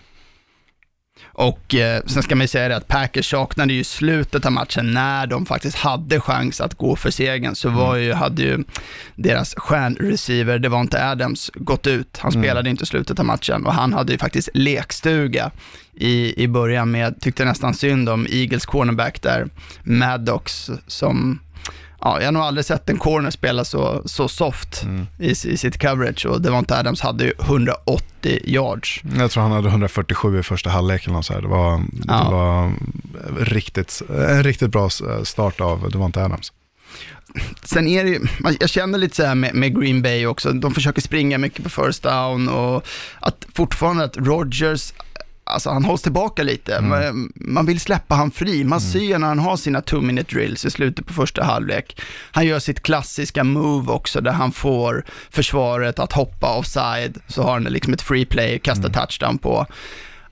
Och 1.32 1.74
eh, 1.74 2.02
sen 2.06 2.22
ska 2.22 2.34
man 2.36 2.44
ju 2.44 2.48
säga 2.48 2.68
det 2.68 2.76
att 2.76 2.88
Packers 2.88 3.30
saknade 3.30 3.72
ju 3.72 3.84
slutet 3.84 4.46
av 4.46 4.52
matchen 4.52 4.92
när 4.92 5.26
de 5.26 5.46
faktiskt 5.46 5.76
hade 5.76 6.20
chans 6.20 6.60
att 6.60 6.74
gå 6.74 6.96
för 6.96 7.10
segern. 7.10 7.54
Så 7.54 7.68
var 7.68 7.96
ju, 7.96 8.12
hade 8.12 8.42
ju 8.42 8.64
deras 9.14 9.54
stjärnreceiver 9.54 10.58
Devonte 10.58 11.10
Adams 11.10 11.50
gått 11.54 11.86
ut. 11.86 12.18
Han 12.22 12.32
spelade 12.32 12.70
inte 12.70 12.86
slutet 12.86 13.18
av 13.18 13.24
matchen 13.24 13.66
och 13.66 13.74
han 13.74 13.92
hade 13.92 14.12
ju 14.12 14.18
faktiskt 14.18 14.48
lekstuga 14.54 15.50
i, 15.94 16.42
i 16.42 16.48
början 16.48 16.90
med, 16.90 17.20
tyckte 17.20 17.44
nästan 17.44 17.74
synd 17.74 18.08
om 18.08 18.26
Eagles 18.30 18.66
cornerback 18.66 19.22
där, 19.22 19.48
Maddox, 19.82 20.70
som 20.86 21.40
Ja, 22.02 22.18
jag 22.20 22.26
har 22.26 22.32
nog 22.32 22.42
aldrig 22.42 22.64
sett 22.64 22.88
en 22.90 22.98
corner 22.98 23.30
spela 23.30 23.64
så, 23.64 24.02
så 24.04 24.28
soft 24.28 24.84
i, 25.18 25.30
i 25.30 25.34
sitt 25.34 25.78
coverage 25.78 26.26
och 26.26 26.40
Devonte 26.42 26.78
Adams 26.78 27.00
hade 27.00 27.24
ju 27.24 27.32
180 27.40 28.40
yards. 28.44 29.00
Jag 29.18 29.30
tror 29.30 29.42
han 29.42 29.52
hade 29.52 29.68
147 29.68 30.38
i 30.38 30.42
första 30.42 30.70
halvlek 30.70 31.04
eller 31.04 31.14
något 31.14 31.26
så 31.26 31.32
här. 31.32 31.40
Det 31.42 31.48
var, 31.48 31.78
det 31.78 32.04
Ja. 32.08 32.30
var 32.30 32.72
riktigt, 33.44 34.02
en 34.08 34.42
riktigt 34.42 34.70
bra 34.70 34.90
start 35.24 35.60
av 35.60 35.90
Devonte 35.90 36.24
Adams. 36.24 36.52
Sen 37.64 37.88
är 37.88 38.04
det 38.04 38.10
ju, 38.10 38.20
jag 38.60 38.70
känner 38.70 38.98
lite 38.98 39.16
så 39.16 39.24
här 39.24 39.34
med, 39.34 39.54
med 39.54 39.80
Green 39.80 40.02
Bay 40.02 40.26
också, 40.26 40.52
de 40.52 40.74
försöker 40.74 41.00
springa 41.02 41.38
mycket 41.38 41.64
på 41.64 41.70
first 41.70 42.02
down 42.02 42.48
och 42.48 42.86
att 43.20 43.46
fortfarande 43.54 44.04
att 44.04 44.16
Rodgers, 44.16 44.92
alltså 45.50 45.70
han 45.70 45.84
hålls 45.84 46.02
tillbaka 46.02 46.42
lite, 46.42 46.80
man, 46.80 47.32
man 47.34 47.66
vill 47.66 47.80
släppa 47.80 48.14
han 48.14 48.30
fri, 48.30 48.64
man 48.64 48.80
ser 48.80 49.18
när 49.18 49.28
han 49.28 49.38
har 49.38 49.56
sina 49.56 49.80
two 49.80 50.00
minute 50.00 50.34
drills 50.34 50.64
i 50.64 50.70
slutet 50.70 51.06
på 51.06 51.12
första 51.12 51.44
halvlek. 51.44 52.00
Han 52.32 52.46
gör 52.46 52.58
sitt 52.58 52.82
klassiska 52.82 53.44
move 53.44 53.92
också 53.92 54.20
där 54.20 54.32
han 54.32 54.52
får 54.52 55.04
försvaret 55.30 55.98
att 55.98 56.12
hoppa 56.12 56.56
offside, 56.56 57.18
så 57.26 57.42
har 57.42 57.52
han 57.52 57.62
liksom 57.62 57.92
ett 57.92 58.02
free 58.02 58.26
play, 58.26 58.58
kasta 58.58 58.88
touchdown 58.88 59.38
på. 59.38 59.66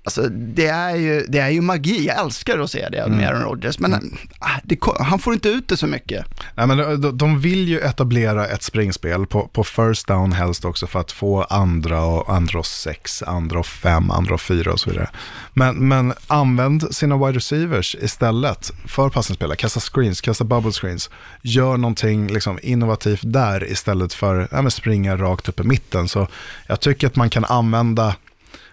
Alltså, 0.08 0.28
det, 0.28 0.66
är 0.66 0.96
ju, 0.96 1.26
det 1.28 1.38
är 1.38 1.48
ju 1.48 1.60
magi, 1.60 2.06
jag 2.06 2.18
älskar 2.18 2.58
att 2.58 2.70
se 2.70 2.88
det 2.88 3.08
med 3.08 3.28
Aaron 3.28 3.42
Rodgers, 3.42 3.78
men 3.78 3.94
ah, 4.38 4.60
det, 4.64 4.78
han 5.00 5.18
får 5.18 5.34
inte 5.34 5.48
ut 5.48 5.68
det 5.68 5.76
så 5.76 5.86
mycket. 5.86 6.26
Nej, 6.54 6.66
men 6.66 7.00
de, 7.00 7.18
de 7.18 7.40
vill 7.40 7.68
ju 7.68 7.80
etablera 7.80 8.46
ett 8.46 8.62
springspel 8.62 9.26
på, 9.26 9.48
på 9.48 9.64
first 9.64 10.06
down 10.06 10.32
helst 10.32 10.64
också 10.64 10.86
för 10.86 11.00
att 11.00 11.12
få 11.12 11.42
andra 11.42 12.04
och 12.04 12.34
andra 12.34 12.58
och 12.58 12.66
sex, 12.66 13.22
andra 13.22 13.58
och 13.58 13.66
fem, 13.66 14.10
andra 14.10 14.34
och 14.34 14.40
fyra 14.40 14.72
och 14.72 14.80
så 14.80 14.90
vidare. 14.90 15.10
Men, 15.54 15.88
men 15.88 16.12
använd 16.26 16.94
sina 16.94 17.16
wide 17.16 17.36
receivers 17.36 17.96
istället 18.00 18.72
för 18.86 19.08
passningsspelare. 19.08 19.56
Kasta 19.56 19.80
screens, 19.80 20.20
kasta 20.20 20.44
bubble 20.44 20.72
screens. 20.72 21.10
Gör 21.42 21.76
någonting 21.76 22.26
liksom 22.26 22.58
innovativt 22.62 23.22
där 23.24 23.72
istället 23.72 24.12
för 24.12 24.48
ja, 24.50 24.62
men 24.62 24.70
springa 24.70 25.16
rakt 25.16 25.48
upp 25.48 25.60
i 25.60 25.62
mitten. 25.62 26.08
Så 26.08 26.28
jag 26.66 26.80
tycker 26.80 27.06
att 27.06 27.16
man 27.16 27.30
kan 27.30 27.44
använda 27.44 28.14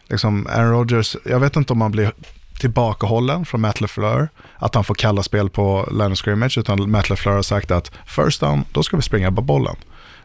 liksom 0.09 0.47
Aaron 0.47 0.71
Rodgers, 0.71 1.15
jag 1.25 1.39
vet 1.39 1.55
inte 1.55 1.73
om 1.73 1.79
man 1.79 1.91
blir 1.91 2.11
tillbakahållen 2.59 3.45
från 3.45 3.61
Matt 3.61 3.81
LeFleur, 3.81 4.29
att 4.55 4.75
han 4.75 4.83
får 4.83 4.95
kalla 4.95 5.23
spel 5.23 5.49
på 5.49 5.89
line 5.91 6.11
of 6.11 6.17
scrimmage, 6.17 6.57
utan 6.57 6.91
Matt 6.91 7.09
LeFleur 7.09 7.35
har 7.35 7.41
sagt 7.41 7.71
att 7.71 7.91
first 8.05 8.41
down, 8.41 8.63
då 8.71 8.83
ska 8.83 8.97
vi 8.97 9.03
springa 9.03 9.31
på 9.31 9.41
bollen. 9.41 9.75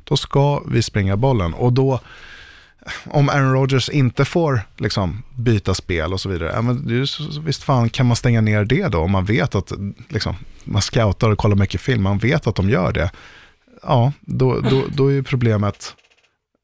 Då 0.05 0.17
ska 0.17 0.63
vi 0.67 0.83
springa 0.83 1.17
bollen 1.17 1.55
och 1.55 1.73
då, 1.73 2.01
om 3.05 3.29
Aaron 3.29 3.53
Rodgers 3.53 3.89
inte 3.89 4.25
får 4.25 4.61
liksom, 4.77 5.23
byta 5.37 5.75
spel 5.75 6.13
och 6.13 6.21
så 6.21 6.29
vidare, 6.29 6.53
ja, 6.55 6.63
men 6.63 7.05
visst 7.45 7.63
fan 7.63 7.91
kan 7.91 8.07
man 8.07 8.17
stänga 8.17 8.41
ner 8.41 8.65
det 8.65 8.89
då, 8.89 8.99
om 8.99 9.11
man 9.11 9.25
vet 9.25 9.55
att, 9.55 9.73
liksom, 10.09 10.37
man 10.65 10.83
scoutar 10.83 11.31
och 11.31 11.39
kollar 11.39 11.57
mycket 11.57 11.81
film, 11.81 12.03
man 12.03 12.19
vet 12.19 12.47
att 12.47 12.55
de 12.55 12.71
gör 12.71 12.93
det. 12.93 13.11
Ja, 13.83 14.13
då, 14.21 14.61
då, 14.61 14.85
då 14.89 15.07
är 15.07 15.13
ju 15.13 15.23
problemet 15.23 15.95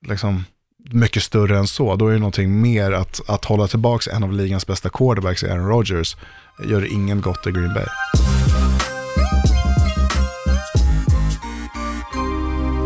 liksom, 0.07 0.45
mycket 0.91 1.23
större 1.23 1.59
än 1.59 1.67
så. 1.67 1.97
Då 1.97 2.09
är 2.09 2.13
det 2.13 2.19
någonting 2.19 2.61
mer 2.61 2.93
att, 2.93 3.21
att 3.29 3.45
hålla 3.45 3.67
tillbaka 3.67 4.11
en 4.11 4.23
av 4.23 4.33
ligans 4.33 4.67
bästa 4.67 4.89
quarterbacks 4.89 5.43
i 5.43 5.51
Aaron 5.51 5.69
Rodgers 5.69 6.17
gör 6.65 6.93
ingen 6.93 7.21
gott 7.21 7.47
i 7.47 7.51
Green 7.51 7.75
Bay. 7.75 7.87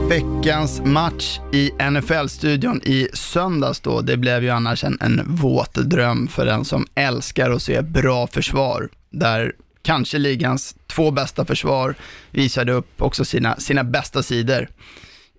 Veckans 0.09 0.83
match 0.85 1.41
i 1.53 1.71
NFL-studion 1.91 2.81
i 2.85 3.09
söndags 3.13 3.81
då, 3.81 4.01
det 4.01 4.17
blev 4.17 4.43
ju 4.43 4.51
annars 4.51 4.85
en, 4.85 4.99
en 5.01 5.23
våt 5.27 5.75
dröm 5.75 6.29
för 6.29 6.47
den 6.47 6.65
som 6.65 6.87
älskar 6.95 7.51
att 7.51 7.63
se 7.63 7.83
bra 7.83 8.27
försvar. 8.27 8.89
där 9.11 9.53
kanske 9.83 10.19
ligans 10.19 10.77
två 10.87 11.11
bästa 11.11 11.45
försvar 11.45 11.95
visade 12.31 12.73
upp 12.73 13.03
också 13.03 13.25
sina, 13.25 13.57
sina 13.57 13.85
bästa 13.85 14.23
sidor 14.23 14.69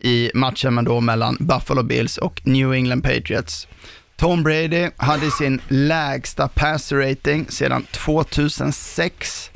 i 0.01 0.31
matchen 0.33 0.83
då 0.85 0.99
mellan 1.01 1.37
Buffalo 1.39 1.83
Bills 1.83 2.17
och 2.17 2.41
New 2.43 2.73
England 2.73 3.01
Patriots. 3.01 3.67
Tom 4.15 4.43
Brady 4.43 4.89
hade 4.97 5.31
sin 5.31 5.61
lägsta 5.67 6.47
pass 6.47 6.91
rating 6.91 7.45
sedan 7.49 7.83
2006 7.91 9.51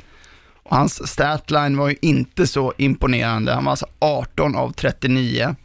och 0.62 0.76
hans 0.76 1.08
statline 1.08 1.76
var 1.76 1.88
ju 1.88 1.96
inte 2.02 2.46
så 2.46 2.72
imponerande. 2.78 3.52
Han 3.52 3.64
var 3.64 3.70
alltså 3.70 3.86
18 3.98 4.56
av 4.56 4.72
39 4.72 5.56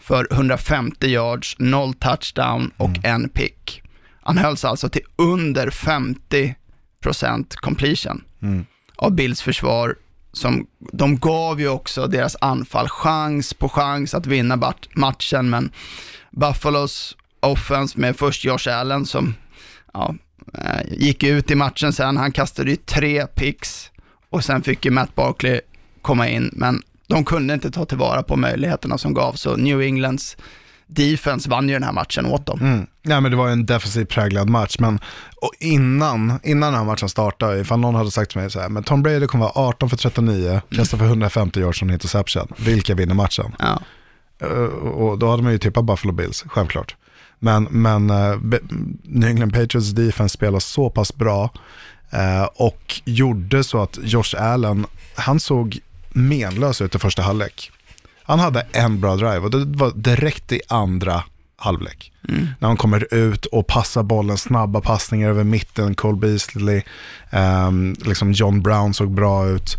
för 0.00 0.28
150 0.32 1.06
yards, 1.06 1.56
0 1.58 1.94
touchdown 1.94 2.70
och 2.76 2.88
Mm. 2.88 3.00
en 3.04 3.28
pick. 3.28 3.82
Han 4.22 4.38
hölls 4.38 4.64
alltså 4.64 4.88
till 4.88 5.02
under 5.16 5.70
50% 5.70 7.56
completion 7.56 8.24
Mm. 8.42 8.66
av 8.96 9.12
Bills 9.12 9.42
försvar. 9.42 9.96
Som, 10.36 10.66
de 10.78 11.16
gav 11.16 11.60
ju 11.60 11.68
också 11.68 12.06
deras 12.06 12.36
anfall 12.40 12.88
chans 12.88 13.54
på 13.54 13.68
chans 13.68 14.14
att 14.14 14.26
vinna 14.26 14.74
matchen, 14.94 15.50
men 15.50 15.70
Buffalos 16.30 17.16
offense 17.40 17.98
med 17.98 18.16
först 18.16 18.44
Josh 18.44 18.68
Allen 18.68 19.06
som 19.06 19.34
ja, 19.92 20.14
eh, 20.54 20.92
gick 20.92 21.22
ut 21.22 21.50
i 21.50 21.54
matchen 21.54 21.92
sen. 21.92 22.16
Han 22.16 22.32
kastade 22.32 22.70
ju 22.70 22.76
tre 22.76 23.26
picks 23.26 23.90
och 24.30 24.44
sen 24.44 24.62
fick 24.62 24.84
ju 24.84 24.90
Matt 24.90 25.14
Barkley 25.14 25.60
komma 26.02 26.28
in, 26.28 26.50
men 26.52 26.82
de 27.06 27.24
kunde 27.24 27.54
inte 27.54 27.70
ta 27.70 27.84
tillvara 27.84 28.22
på 28.22 28.36
möjligheterna 28.36 28.98
som 28.98 29.14
gavs, 29.14 29.40
så 29.40 29.56
New 29.56 29.80
Englands 29.80 30.36
defense 30.86 31.50
vann 31.50 31.68
ju 31.68 31.74
den 31.74 31.82
här 31.82 31.92
matchen 31.92 32.26
åt 32.26 32.46
dem. 32.46 32.60
Mm. 32.60 32.86
Nej, 33.02 33.20
men 33.20 33.30
det 33.30 33.36
var 33.36 33.48
en 33.48 33.66
defensivt 33.66 34.08
präglad 34.08 34.48
match, 34.48 34.76
men 34.78 35.00
och 35.36 35.52
innan, 35.60 36.40
innan 36.42 36.72
den 36.72 36.80
här 36.80 36.86
matchen 36.86 37.08
startade, 37.08 37.60
ifall 37.60 37.80
någon 37.80 37.94
hade 37.94 38.10
sagt 38.10 38.30
till 38.30 38.40
mig 38.40 38.50
så 38.50 38.60
här, 38.60 38.68
men 38.68 38.82
Tom 38.82 39.02
Brady 39.02 39.26
kommer 39.26 39.44
vara 39.44 39.68
18 39.68 39.90
för 39.90 39.96
39, 39.96 40.60
kasta 40.70 40.96
för 40.96 41.04
150 41.04 41.60
yards 41.60 41.78
som 41.78 41.90
interception, 41.90 42.48
vilka 42.56 42.94
vinner 42.94 43.14
matchen? 43.14 43.54
Ja. 43.58 43.82
Eh, 44.38 44.48
och 44.74 45.18
då 45.18 45.30
hade 45.30 45.42
man 45.42 45.52
ju 45.52 45.58
tippat 45.58 45.84
Buffalo 45.84 46.12
Bills, 46.12 46.44
självklart. 46.48 46.96
Men, 47.38 47.64
men 47.70 48.10
eh, 48.10 48.36
New 49.02 49.28
England 49.28 49.52
Patriots 49.52 49.90
defense 49.90 50.32
spelar 50.32 50.58
så 50.58 50.90
pass 50.90 51.14
bra 51.14 51.50
eh, 52.10 52.44
och 52.54 53.00
gjorde 53.04 53.64
så 53.64 53.82
att 53.82 53.98
Josh 54.02 54.34
Allen, 54.38 54.86
han 55.14 55.40
såg 55.40 55.78
menlös 56.10 56.80
ut 56.80 56.94
i 56.94 56.98
första 56.98 57.22
halvlek. 57.22 57.72
Han 58.26 58.38
hade 58.38 58.66
en 58.72 59.00
bra 59.00 59.16
drive 59.16 59.38
och 59.38 59.50
det 59.50 59.78
var 59.78 59.92
direkt 59.94 60.52
i 60.52 60.60
andra 60.68 61.24
halvlek. 61.56 62.12
När 62.58 62.68
han 62.68 62.76
kommer 62.76 63.14
ut 63.14 63.46
och 63.46 63.66
passar 63.66 64.02
bollen, 64.02 64.38
snabba 64.38 64.80
passningar 64.80 65.28
över 65.28 65.44
mitten, 65.44 65.94
Cole 65.94 66.18
Beasley, 66.18 66.82
ehm, 67.30 67.96
liksom 68.04 68.32
John 68.32 68.62
Brown 68.62 68.94
såg 68.94 69.10
bra 69.10 69.48
ut. 69.48 69.76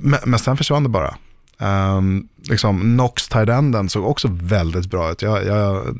Men, 0.00 0.20
men 0.24 0.38
sen 0.38 0.56
försvann 0.56 0.82
det 0.82 0.88
bara. 0.88 1.14
Um, 1.60 2.28
liksom 2.42 2.80
Knox 2.80 3.28
Tidenden 3.28 3.88
såg 3.88 4.06
också 4.06 4.28
väldigt 4.30 4.90
bra 4.90 5.12
ut. 5.12 5.22
Jag, 5.22 5.46
jag, 5.46 5.96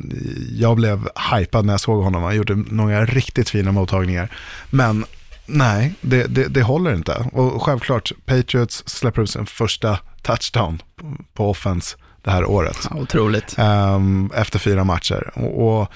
jag 0.52 0.76
blev 0.76 1.09
hypad 1.33 1.64
när 1.64 1.73
jag 1.73 1.80
såg 1.80 2.02
honom. 2.02 2.23
Han 2.23 2.37
gjorde 2.37 2.54
några 2.54 3.04
riktigt 3.04 3.50
fina 3.50 3.73
mottagningar. 3.73 4.33
Men 4.71 5.04
nej, 5.48 5.94
det, 6.00 6.26
det, 6.26 6.48
det 6.48 6.62
håller 6.62 6.94
inte. 6.94 7.28
Och 7.32 7.62
självklart, 7.62 8.12
Patriots 8.26 8.82
släpper 8.86 9.22
ut 9.22 9.30
sin 9.30 9.46
första 9.46 9.98
touchdown 10.22 10.82
på, 11.34 11.50
offense 11.50 11.96
det 12.22 12.30
här 12.30 12.44
året. 12.44 12.88
Ja, 12.90 12.96
otroligt. 12.96 13.54
Ehm, 13.58 14.30
efter 14.34 14.58
fyra 14.58 14.84
matcher. 14.84 15.30
Och, 15.34 15.80
och 15.80 15.88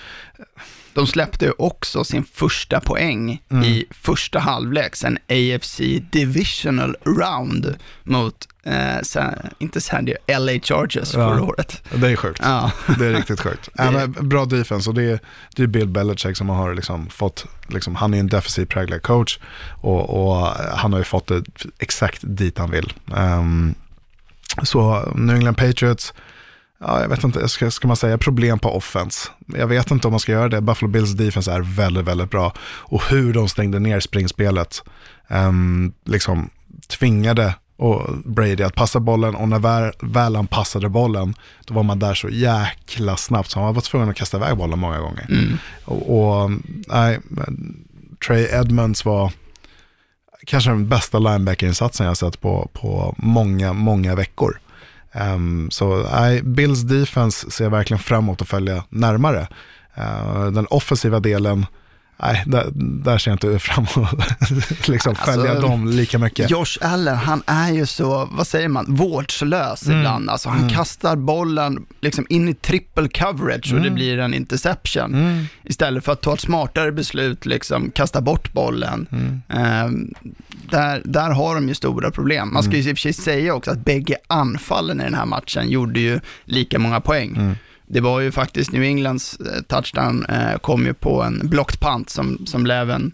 De 0.94 1.06
släppte 1.06 1.44
ju 1.44 1.52
också 1.58 2.04
sin 2.04 2.24
första 2.24 2.80
poäng 2.80 3.42
Mm. 3.50 3.64
i 3.64 3.84
första 3.90 4.38
halvlek, 4.38 4.96
sen 4.96 5.18
AFC 5.28 5.80
Divisional 6.10 6.96
Round 7.04 7.74
mot, 8.04 8.48
eh, 8.64 9.02
San, 9.02 9.34
inte 9.58 9.80
San 9.80 10.04
Diego, 10.04 10.18
LA 10.26 10.52
Chargers 10.62 11.14
Ja. 11.14 11.28
förra 11.30 11.42
året. 11.42 11.82
det 11.94 12.08
är 12.08 12.16
sjukt. 12.16 12.40
Ja. 12.42 12.70
Det 12.98 13.06
är 13.06 13.12
riktigt 13.14 13.40
sjukt. 13.40 13.68
Men 13.74 14.12
bra 14.28 14.44
defense 14.44 14.90
och 14.90 14.94
det 14.96 15.02
är, 15.02 15.20
det 15.56 15.62
är 15.62 15.66
Bill 15.66 15.88
Belichick 15.88 16.36
som 16.36 16.48
har 16.48 16.74
liksom 16.74 17.08
fått, 17.10 17.46
liksom, 17.68 17.94
han 17.96 18.14
är 18.14 18.18
en 18.20 18.28
defensiv 18.28 18.66
präglad 18.66 19.02
coach 19.02 19.38
och, 19.80 20.10
och 20.32 20.46
han 20.76 20.92
har 20.92 21.00
ju 21.00 21.04
fått 21.04 21.26
det 21.26 21.42
exakt 21.78 22.20
dit 22.22 22.58
han 22.58 22.70
vill. 22.70 22.92
Ehm, 23.16 23.74
så 24.62 25.12
New 25.14 25.36
England 25.36 25.54
Patriots, 25.56 26.14
ja, 26.82 27.00
jag 27.00 27.08
vet 27.08 27.24
inte, 27.24 27.48
ska, 27.48 27.70
ska 27.70 27.88
man 27.88 27.96
säga 27.96 28.18
problem 28.18 28.58
på 28.58 28.76
offense? 28.76 29.28
Jag 29.46 29.66
vet 29.66 29.90
inte 29.90 30.06
om 30.06 30.12
man 30.12 30.20
ska 30.20 30.32
göra 30.32 30.48
det. 30.48 30.60
Buffalo 30.60 30.92
Bills 30.92 31.12
defense 31.12 31.52
är 31.52 31.60
väldigt, 31.60 32.04
väldigt 32.04 32.30
bra. 32.30 32.52
Och 32.62 33.02
hur 33.10 33.32
de 33.32 33.48
stängde 33.48 33.78
ner 33.78 34.00
springspelet, 34.00 34.82
um, 35.28 35.92
liksom 36.04 36.50
tvingade 36.88 37.54
och 37.76 38.16
Brady 38.24 38.62
att 38.62 38.74
passa 38.74 39.00
bollen 39.00 39.34
och 39.34 39.48
när 39.48 39.58
väl, 39.58 39.92
väl 40.00 40.36
han 40.36 40.46
passade 40.46 40.88
bollen, 40.88 41.34
då 41.66 41.74
var 41.74 41.82
man 41.82 41.98
där 41.98 42.14
så 42.14 42.28
jäkla 42.28 43.16
snabbt 43.16 43.50
så 43.50 43.60
han 43.60 43.74
var 43.74 43.82
tvungen 43.82 44.08
att 44.08 44.16
kasta 44.16 44.36
iväg 44.36 44.56
bollen 44.56 44.78
många 44.78 44.98
gånger. 44.98 45.26
Och, 45.84 46.42
och 46.42 46.50
nej, 46.86 47.20
Trey 48.26 48.48
Edmonds 48.52 49.04
var 49.04 49.32
kanske 50.46 50.70
den 50.70 50.88
bästa 50.88 51.18
linebacker-insatsen 51.18 52.06
jag 52.06 52.16
sett 52.16 52.40
på, 52.40 52.70
på 52.72 53.14
många, 53.18 53.72
många 53.72 54.14
veckor. 54.14 54.58
Um, 55.14 55.70
så 55.70 56.06
nej, 56.12 56.42
Bills 56.42 56.82
defense 56.82 57.50
ser 57.50 57.64
jag 57.64 57.70
verkligen 57.70 58.02
fram 58.02 58.24
emot 58.24 58.42
att 58.42 58.48
följa 58.48 58.84
närmare. 58.88 59.48
Uh, 59.98 60.46
den 60.46 60.66
offensiva 60.66 61.20
delen, 61.20 61.66
nej, 62.22 62.42
där, 62.46 62.66
där 63.04 63.18
ser 63.18 63.30
jag 63.30 63.34
inte 63.34 63.58
fram 63.66 63.86
emot 63.96 64.88
liksom 64.88 65.14
följa 65.14 65.50
Alltså, 65.50 65.68
dem 65.68 65.88
lika 65.88 66.18
mycket. 66.18 66.50
Josh 66.50 66.78
Allen, 66.80 67.16
han 67.16 67.42
är 67.46 67.72
ju 67.72 67.86
så, 67.86 68.28
vad 68.32 68.46
säger 68.46 68.68
man, 68.68 68.84
vårdslös 68.88 69.86
Mm. 69.86 69.98
ibland. 69.98 70.30
Alltså 70.30 70.48
han 70.48 70.68
kastar 70.70 71.16
bollen 71.16 71.84
liksom 72.00 72.26
in 72.28 72.48
i 72.48 72.54
triple 72.54 73.08
coverage 73.08 73.66
och 73.72 73.78
Mm. 73.78 73.82
det 73.82 73.90
blir 73.90 74.18
en 74.18 74.34
interception. 74.34 75.46
Istället 75.64 76.04
för 76.04 76.12
att 76.12 76.20
ta 76.20 76.34
ett 76.34 76.40
smartare 76.40 76.92
beslut, 76.92 77.46
liksom 77.46 77.90
kasta 77.90 78.20
bort 78.20 78.52
bollen. 78.52 79.06
Mm. 79.12 79.42
Ehm, 79.48 80.14
där, 80.70 81.02
där 81.04 81.30
har 81.30 81.54
de 81.54 81.68
ju 81.68 81.74
stora 81.74 82.10
problem. 82.10 82.52
Man 82.52 82.62
ska 82.62 82.72
ju 82.76 82.78
i 82.90 82.92
och 82.92 82.98
för 82.98 83.02
sig 83.02 83.12
säga 83.12 83.54
också 83.54 83.70
att 83.70 83.84
bägge 83.84 84.16
anfallen 84.26 85.00
i 85.00 85.04
den 85.04 85.14
här 85.14 85.26
matchen 85.26 85.68
gjorde 85.70 86.00
ju 86.00 86.20
lika 86.44 86.78
många 86.78 87.00
poäng. 87.00 87.56
Det 87.92 88.00
var 88.00 88.20
ju 88.20 88.32
faktiskt 88.32 88.72
New 88.72 88.82
Englands 88.82 89.40
eh, 89.40 89.62
touchdown 89.62 90.26
eh, 90.26 90.58
kom 90.58 90.86
ju 90.86 90.94
på 90.94 91.22
en 91.22 91.48
blocked 91.48 91.80
punt 91.80 92.10
som, 92.10 92.46
som 92.46 92.62
blev 92.62 92.90
en, 92.90 93.12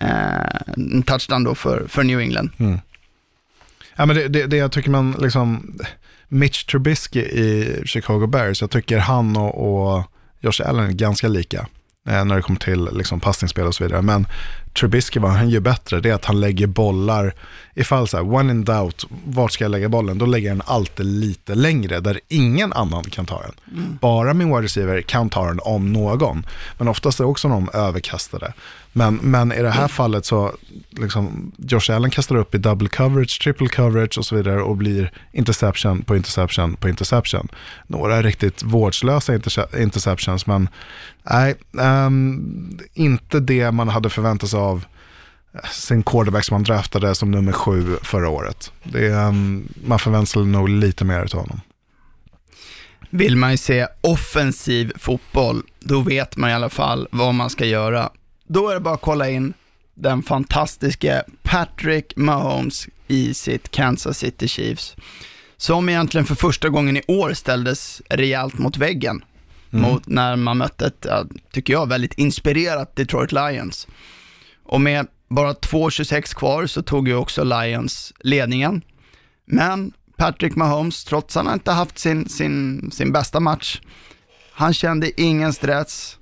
eh, 0.00 0.74
en 0.76 1.02
touchdown 1.02 1.44
då 1.44 1.54
för, 1.54 1.86
för 1.88 2.02
New 2.02 2.20
England. 2.20 2.50
Mm. 2.58 2.78
Ja, 3.96 4.06
men 4.06 4.16
det, 4.16 4.28
det, 4.28 4.46
det 4.46 4.56
jag 4.56 4.72
tycker 4.72 4.90
man 4.90 5.16
liksom, 5.20 5.78
Mitch 6.28 6.64
Trubisky 6.64 7.20
i 7.20 7.82
Chicago 7.84 8.26
Bears, 8.26 8.60
jag 8.60 8.70
tycker 8.70 8.98
han 8.98 9.36
och, 9.36 9.94
och 9.94 10.04
Josh 10.40 10.68
Allen 10.68 10.86
är 10.86 10.92
ganska 10.92 11.28
lika 11.28 11.66
när 12.06 12.36
det 12.36 12.42
kommer 12.42 12.60
till 12.60 12.88
liksom, 12.92 13.20
passningsspel 13.20 13.66
och 13.66 13.74
så 13.74 13.84
vidare. 13.84 14.02
Men 14.02 14.26
Trubisky, 14.80 15.20
vad 15.20 15.30
han 15.30 15.48
gör 15.48 15.60
bättre, 15.60 16.00
det 16.00 16.10
är 16.10 16.14
att 16.14 16.24
han 16.24 16.40
lägger 16.40 16.66
bollar, 16.66 17.34
ifall 17.74 18.08
så 18.08 18.16
här, 18.16 18.34
one 18.34 18.52
in 18.52 18.64
doubt, 18.64 19.06
vart 19.24 19.52
ska 19.52 19.64
jag 19.64 19.70
lägga 19.70 19.88
bollen? 19.88 20.18
Då 20.18 20.26
lägger 20.26 20.50
han 20.50 20.62
alltid 20.64 21.06
lite 21.06 21.54
längre, 21.54 22.00
där 22.00 22.20
ingen 22.28 22.72
annan 22.72 23.04
kan 23.04 23.26
ta 23.26 23.42
den. 23.42 23.54
Bara 24.00 24.34
min 24.34 24.48
wide 24.48 24.62
receiver 24.62 25.02
kan 25.02 25.30
ta 25.30 25.46
den 25.46 25.60
om 25.62 25.92
någon, 25.92 26.46
men 26.78 26.88
oftast 26.88 27.20
är 27.20 27.24
det 27.24 27.30
också 27.30 27.48
någon 27.48 27.68
överkastade. 27.72 28.52
Men, 28.96 29.16
men 29.16 29.52
i 29.52 29.62
det 29.62 29.70
här 29.70 29.88
fallet 29.88 30.26
så, 30.26 30.52
liksom, 30.90 31.52
Josh 31.58 31.90
Allen 31.90 32.10
kastar 32.10 32.36
upp 32.36 32.54
i 32.54 32.58
double 32.58 32.88
coverage, 32.88 33.42
triple 33.42 33.68
coverage 33.68 34.18
och 34.18 34.26
så 34.26 34.36
vidare 34.36 34.62
och 34.62 34.76
blir 34.76 35.12
interception 35.32 36.02
på 36.02 36.16
interception 36.16 36.76
på 36.76 36.88
interception. 36.88 37.48
Några 37.86 38.22
riktigt 38.22 38.62
vårdslösa 38.62 39.34
interceptions, 39.78 40.46
men 40.46 40.68
nej, 41.30 41.54
um, 41.72 42.78
inte 42.94 43.40
det 43.40 43.70
man 43.70 43.88
hade 43.88 44.10
förväntat 44.10 44.50
sig 44.50 44.60
av 44.60 44.84
eh, 45.54 45.70
sin 45.70 46.02
quarterback 46.02 46.44
som 46.44 46.54
man 46.54 46.64
draftade 46.64 47.14
som 47.14 47.30
nummer 47.30 47.52
sju 47.52 47.96
förra 48.02 48.28
året. 48.28 48.72
Det, 48.82 49.10
um, 49.10 49.68
man 49.86 49.98
förväntar 49.98 50.26
sig 50.26 50.44
nog 50.44 50.68
lite 50.68 51.04
mer 51.04 51.20
av 51.20 51.32
honom. 51.32 51.60
Vill 53.10 53.36
man 53.36 53.50
ju 53.50 53.56
se 53.56 53.86
offensiv 54.00 54.92
fotboll, 54.96 55.62
då 55.80 56.00
vet 56.00 56.36
man 56.36 56.50
i 56.50 56.52
alla 56.52 56.70
fall 56.70 57.08
vad 57.10 57.34
man 57.34 57.50
ska 57.50 57.64
göra. 57.64 58.10
Då 58.46 58.68
är 58.68 58.74
det 58.74 58.80
bara 58.80 58.94
att 58.94 59.00
kolla 59.00 59.30
in 59.30 59.54
den 59.94 60.22
fantastiska 60.22 61.22
Patrick 61.42 62.16
Mahomes 62.16 62.88
i 63.06 63.34
sitt 63.34 63.70
Kansas 63.70 64.18
City 64.18 64.48
Chiefs, 64.48 64.96
som 65.56 65.88
egentligen 65.88 66.24
för 66.26 66.34
första 66.34 66.68
gången 66.68 66.96
i 66.96 67.02
år 67.08 67.32
ställdes 67.32 68.02
rejält 68.08 68.58
mot 68.58 68.76
väggen. 68.76 69.24
Mot 69.70 70.06
när 70.06 70.36
man 70.36 70.58
mötte 70.58 70.86
ett, 70.86 71.06
tycker 71.52 71.72
jag, 71.72 71.88
väldigt 71.88 72.14
inspirerat 72.18 72.96
Detroit 72.96 73.32
Lions. 73.32 73.88
Och 74.64 74.80
med 74.80 75.06
bara 75.28 75.52
2.26 75.52 76.34
kvar 76.34 76.66
så 76.66 76.82
tog 76.82 77.08
ju 77.08 77.14
också 77.14 77.44
Lions 77.44 78.12
ledningen. 78.20 78.82
Men 79.44 79.92
Patrick 80.16 80.56
Mahomes, 80.56 81.04
trots 81.04 81.36
att 81.36 81.44
han 81.44 81.54
inte 81.54 81.72
haft 81.72 81.98
sin, 81.98 82.28
sin, 82.28 82.90
sin 82.90 83.12
bästa 83.12 83.40
match, 83.40 83.80
han 84.52 84.74
kände 84.74 85.20
ingen 85.20 85.52
stress. 85.52 86.18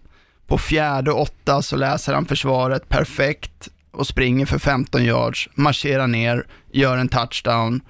På 0.47 0.59
fjärde 0.59 1.13
och 1.13 1.23
åtta 1.23 1.63
så 1.63 1.77
läser 1.77 2.15
han 2.15 2.27
försvaret 2.27 2.89
perfekt 2.89 3.69
och 3.91 4.07
springer 4.07 4.47
för 4.47 4.59
15 4.59 5.05
yards, 5.05 5.49
marscherar 5.55 6.07
ner, 6.07 6.47
gör 6.73 6.97
en 6.97 7.09
touchdown 7.09 7.81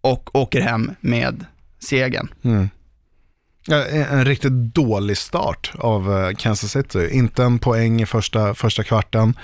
och 0.00 0.36
åker 0.36 0.60
hem 0.60 0.90
med 1.00 1.46
segern. 1.80 2.28
Mm. 2.42 2.68
En, 4.10 4.24
riktigt 4.24 4.52
dålig 4.52 5.18
start 5.18 5.72
av 5.74 6.12
eh, 6.18 6.34
Kansas 6.36 6.72
City. 6.72 7.08
Inte 7.12 7.44
en 7.44 7.58
poäng 7.58 8.02
i 8.02 8.06
första, 8.06 8.54
första 8.54 8.82
kvarten. 8.82 9.34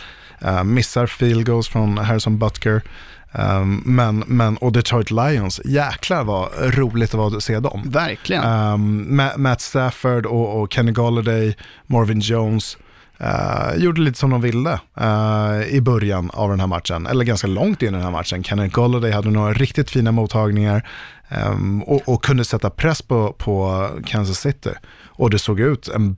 Uh, 0.44 0.64
missar 0.64 1.06
field 1.06 1.46
goals 1.46 1.68
från 1.68 1.98
Harrison 1.98 2.38
Butker. 2.38 2.82
Um, 3.32 3.82
men, 3.84 4.24
men, 4.26 4.56
och 4.56 4.72
Detroit 4.72 5.10
Lions, 5.10 5.60
jäklar 5.64 6.24
vad 6.24 6.48
roligt 6.60 7.10
det 7.10 7.16
var 7.16 7.36
att 7.36 7.42
se 7.42 7.60
dem. 7.60 7.82
Verkligen. 7.86 8.44
Um, 8.44 9.20
Ma- 9.20 9.38
Matt 9.38 9.60
Stafford 9.60 10.26
och, 10.26 10.60
och 10.62 10.72
Kenny 10.72 10.92
Galladay, 10.92 11.56
Marvin 11.86 12.20
Jones, 12.20 12.76
eh, 13.18 13.76
gjorde 13.76 14.00
lite 14.00 14.18
som 14.18 14.30
de 14.30 14.40
ville 14.40 14.80
eh, 15.00 15.74
i 15.74 15.80
början 15.80 16.30
av 16.34 16.50
den 16.50 16.60
här 16.60 16.66
matchen, 16.66 17.06
eller 17.06 17.24
ganska 17.24 17.46
långt 17.46 17.82
in 17.82 17.88
i 17.88 17.92
den 17.92 18.02
här 18.02 18.10
matchen. 18.10 18.44
Kenny 18.44 18.68
Galladay 18.68 19.12
hade 19.12 19.30
några 19.30 19.52
riktigt 19.52 19.90
fina 19.90 20.12
mottagningar 20.12 20.88
ehm, 21.28 21.82
och, 21.82 22.08
och 22.08 22.24
kunde 22.24 22.44
sätta 22.44 22.70
press 22.70 23.02
på, 23.02 23.32
på 23.32 23.88
Kansas 24.06 24.38
City. 24.38 24.70
Och 25.06 25.30
det 25.30 25.38
såg 25.38 25.60
ut 25.60 25.88
en 25.88 26.16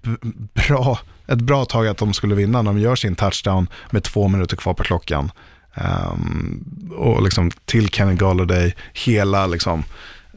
bra, 0.68 0.98
ett 1.26 1.40
bra 1.40 1.64
tag 1.64 1.86
att 1.88 1.98
de 1.98 2.12
skulle 2.12 2.34
vinna. 2.34 2.62
De 2.62 2.78
gör 2.78 2.96
sin 2.96 3.14
touchdown 3.14 3.68
med 3.90 4.02
två 4.02 4.28
minuter 4.28 4.56
kvar 4.56 4.74
på 4.74 4.82
klockan. 4.82 5.30
Ehm, 5.74 6.64
och 6.96 7.22
liksom 7.22 7.50
till 7.64 7.88
Kenny 7.88 8.14
Galladay, 8.14 8.74
hela 8.92 9.46
liksom 9.46 9.84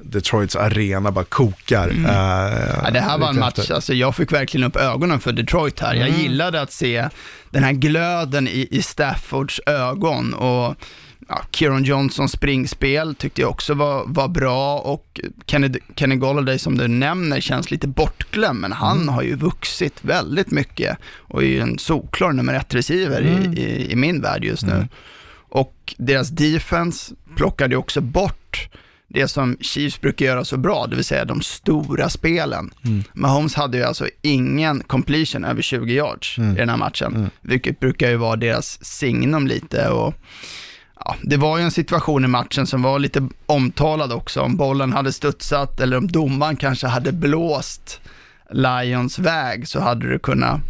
Detroits 0.04 0.56
arena 0.56 1.12
bara 1.12 1.26
kokar. 1.26 1.90
Mm. 1.90 2.06
Ja, 2.84 2.90
det 2.92 3.00
här 3.00 3.18
var 3.18 3.30
en 3.30 3.40
match, 3.40 3.60
efter. 3.60 3.76
alltså 3.76 3.94
jag 3.94 4.16
fick 4.16 4.32
verkligen 4.32 4.68
upp 4.68 4.76
ögonen 4.76 5.20
för 5.20 5.32
Detroit 5.32 5.80
här. 5.80 5.96
Jag 5.96 6.10
gillade 6.10 6.62
att 6.62 6.72
se 6.72 7.10
den 7.50 7.64
här 7.64 7.72
glöden 7.72 8.48
i, 8.48 8.68
i 8.72 8.82
Staffords 8.82 9.60
ögon 9.66 10.34
och 10.34 10.76
ja, 11.28 11.42
Kieran 11.52 11.84
Johnsons 11.84 12.32
springspel 12.32 13.16
tyckte 13.16 13.42
jag 13.42 13.50
också 13.50 13.74
var, 13.74 14.04
var 14.06 14.28
bra 14.28 14.80
och 14.80 15.20
Kenny, 15.46 15.70
Kenny 15.96 16.16
Golladay 16.16 16.60
som 16.60 16.78
du 16.78 16.88
nämner 16.88 17.42
känns 17.42 17.72
lite 17.72 17.88
bortglömd, 17.88 18.60
men 18.60 18.72
han 18.72 19.10
har 19.10 19.22
ju 19.22 19.36
vuxit 19.36 20.00
väldigt 20.02 20.52
mycket 20.52 20.98
och 21.18 21.44
är 21.44 21.48
ju 21.48 21.60
en 21.60 21.80
solklar 21.80 22.32
nummer 22.32 22.54
ett 22.54 22.76
receiver 22.76 23.22
i, 23.22 23.62
i, 23.62 23.92
i 23.92 23.96
min 23.96 24.22
värld 24.22 24.44
just 24.44 24.66
nu. 24.66 24.88
Och 25.54 25.96
deras 25.98 26.30
defense 26.30 27.16
plockade 27.36 27.76
också 27.76 28.02
bort 28.02 28.70
det 29.08 29.28
som 29.28 29.58
Chiefs 29.62 30.02
brukar 30.02 30.26
göra 30.26 30.46
så 30.46 30.58
bra, 30.58 30.88
det 30.88 30.96
vill 30.96 31.06
säga 31.06 31.26
de 31.26 31.42
stora 31.42 32.10
spelen. 32.10 32.72
Mahomes 33.14 33.56
hade 33.56 33.78
ju 33.78 33.84
alltså 33.84 34.08
ingen 34.22 34.84
completion 34.84 35.46
över 35.46 35.62
20 35.62 35.94
yards 35.94 36.38
i 36.38 36.42
den 36.42 36.70
här 36.70 36.78
matchen, 36.78 37.30
vilket 37.42 37.80
brukar 37.80 38.10
ju 38.10 38.16
vara 38.16 38.36
deras 38.36 38.86
signum 38.86 39.48
lite. 39.48 39.90
Och, 39.90 40.14
ja, 41.00 41.16
det 41.22 41.38
var 41.38 41.58
ju 41.58 41.64
en 41.64 41.72
situation 41.72 42.26
i 42.26 42.28
matchen 42.28 42.68
som 42.68 42.82
var 42.82 43.00
lite 43.00 43.28
omtalad 43.46 44.12
också, 44.12 44.42
om 44.42 44.56
bollen 44.56 44.94
hade 44.94 45.14
studsat 45.14 45.80
eller 45.80 45.98
om 45.98 46.08
domaren 46.08 46.56
kanske 46.56 46.88
hade 46.88 47.12
blåst 47.12 48.02
Lions 48.52 49.20
väg 49.20 49.68
så 49.68 49.80
hade 49.80 50.10
det 50.10 50.20
kunnat 50.20 50.62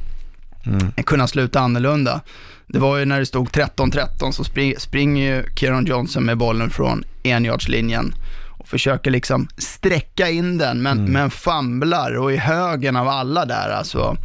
kunna 1.05 1.27
sluta 1.27 1.59
annorlunda. 1.59 2.21
Det 2.67 2.79
var 2.79 2.97
ju 2.97 3.05
när 3.05 3.19
det 3.19 3.25
stod 3.25 3.49
13-13 3.49 4.31
så 4.31 4.43
spring, 4.43 4.75
springer 4.77 5.35
ju 5.35 5.43
Kieran 5.55 5.85
Johnson 5.85 6.25
med 6.25 6.37
bollen 6.37 6.69
från 6.69 7.03
enjardslinjen 7.23 8.13
och 8.57 8.67
försöker 8.67 9.11
liksom 9.11 9.47
sträcka 9.57 10.29
in 10.29 10.57
den, 10.57 10.81
men, 10.81 11.05
men 11.11 11.31
famlar 11.31 12.17
och 12.17 12.33
i 12.33 12.37
högen 12.37 12.95
av 12.95 13.07
alla 13.07 13.45
där 13.45 13.69
alltså 13.69 14.17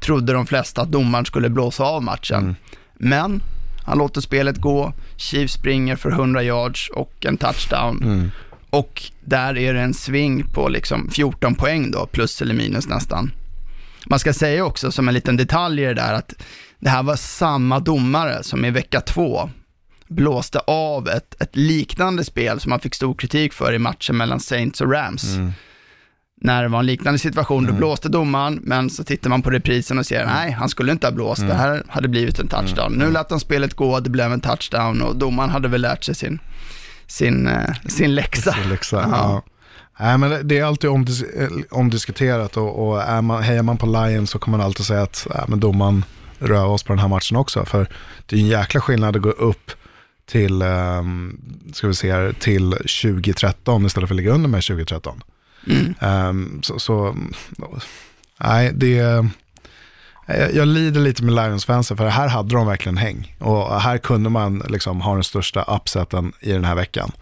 trodde 0.00 0.32
de 0.32 0.46
flesta 0.46 0.82
att 0.82 0.92
domaren 0.92 1.24
skulle 1.24 1.48
blåsa 1.48 1.84
av 1.84 2.02
matchen. 2.02 2.56
Men 2.94 3.42
han 3.84 3.98
låter 3.98 4.20
spelet 4.20 4.56
gå, 4.56 4.92
Chiefs 5.16 5.52
springer 5.52 5.96
för 5.96 6.10
100 6.10 6.42
yards 6.42 6.88
och 6.88 7.26
en 7.26 7.36
touchdown. 7.36 8.30
Och 8.70 9.02
där 9.20 9.58
är 9.58 9.74
det 9.74 9.80
en 9.80 9.94
sving 9.94 10.44
på 10.52 10.68
liksom 10.68 11.10
14 11.10 11.54
poäng 11.54 11.90
då, 11.90 12.06
plus 12.06 12.42
eller 12.42 12.54
minus 12.54 12.88
nästan. 12.88 13.30
Man 14.06 14.18
ska 14.18 14.32
säga 14.32 14.64
också 14.64 14.92
som 14.92 15.08
en 15.08 15.14
liten 15.14 15.36
detalj 15.36 15.82
i 15.82 15.86
det 15.86 15.94
där 15.94 16.14
att 16.14 16.34
det 16.78 16.90
här 16.90 17.02
var 17.02 17.16
samma 17.16 17.80
domare 17.80 18.42
som 18.42 18.64
i 18.64 18.70
vecka 18.70 19.00
två 19.00 19.50
blåste 20.08 20.58
av 20.58 21.08
ett, 21.08 21.42
ett 21.42 21.56
liknande 21.56 22.24
spel 22.24 22.60
som 22.60 22.70
man 22.70 22.80
fick 22.80 22.94
stor 22.94 23.14
kritik 23.14 23.52
för 23.52 23.72
i 23.72 23.78
matchen 23.78 24.16
mellan 24.16 24.40
Saints 24.40 24.80
och 24.80 24.92
Rams. 24.92 25.24
När 26.40 26.62
det 26.62 26.68
var 26.68 26.78
en 26.78 26.86
liknande 26.86 27.18
situation, 27.18 27.66
då 27.66 27.72
blåste 27.72 28.08
domaren, 28.08 28.60
men 28.62 28.90
så 28.90 29.04
tittar 29.04 29.30
man 29.30 29.42
på 29.42 29.50
reprisen 29.50 29.98
och 29.98 30.06
ser, 30.06 30.26
nej, 30.26 30.50
han 30.50 30.68
skulle 30.68 30.92
inte 30.92 31.06
ha 31.06 31.12
blåst, 31.12 31.40
det 31.48 31.54
här 31.54 31.82
hade 31.88 32.08
blivit 32.08 32.38
en 32.38 32.48
touchdown. 32.48 32.92
Nu 32.92 33.10
lät 33.10 33.30
han 33.30 33.40
spelet 33.40 33.74
gå, 33.74 34.00
det 34.00 34.10
blev 34.10 34.32
en 34.32 34.40
touchdown 34.40 35.02
och 35.02 35.16
domaren 35.16 35.50
hade 35.50 35.68
väl 35.68 35.80
lärt 35.80 36.04
sig 36.04 36.14
sin, 36.14 36.38
sin, 37.06 37.46
eh, 37.48 37.74
sin 37.88 38.14
läxa. 38.14 38.52
Sin 38.52 38.68
läxa, 38.68 38.96
Ja. 38.96 39.08
ja. 39.10 39.42
Nej, 39.98 40.18
men 40.18 40.48
det- 40.48 40.58
är 40.58 40.64
alltid 40.64 40.90
omdis 40.90 41.24
omdiskuterat 41.70 42.56
och, 42.56 42.88
och 42.88 43.02
är 43.02 43.22
man, 43.22 43.42
hejar 43.42 43.62
man 43.62 43.76
på 43.78 43.86
Lions 43.86 44.30
så 44.30 44.38
kommer 44.38 44.58
man 44.58 44.66
alltid 44.66 44.86
säga 44.86 45.02
att 45.02 45.26
äh, 45.34 45.44
men 45.48 45.60
domaren 45.60 46.04
rör 46.38 46.64
oss 46.66 46.82
på 46.82 46.92
den 46.92 46.98
här 47.00 47.08
matchen 47.08 47.36
också. 47.36 47.64
För 47.64 47.88
det 48.26 48.36
är 48.36 48.40
en 48.40 48.46
jäkla 48.46 48.80
skillnad 48.80 49.16
att 49.16 49.22
gå 49.22 49.30
upp 49.30 49.70
till, 50.26 50.62
um, 50.62 51.40
ska 51.72 51.86
vi 51.88 51.94
se 51.94 52.12
här, 52.12 52.32
till 52.40 52.70
2013 52.70 53.86
istället 53.86 54.08
för 54.08 54.14
att 54.14 54.16
ligga 54.16 54.32
under 54.32 54.48
med 54.48 54.62
2013. 54.64 55.22
Ehm, 56.00 56.60
så, 56.62 56.78
så, 56.78 57.16
nej, 58.40 58.72
det 58.74 58.94
jag, 60.26 60.54
jag 60.54 60.68
lider 60.68 61.00
lite 61.00 61.22
med 61.22 61.34
Lions-fansen 61.34 61.96
för 61.96 62.06
här 62.08 62.28
hade 62.28 62.54
de 62.54 62.66
verkligen 62.66 62.96
häng. 62.96 63.36
Och 63.40 63.80
här 63.80 63.98
kunde 63.98 64.30
man 64.30 64.62
liksom 64.68 65.00
ha 65.00 65.14
den 65.14 65.24
största 65.24 65.62
upseten 65.62 66.32
i 66.40 66.52
den 66.52 66.64
här 66.64 66.74
veckan. 66.74 67.12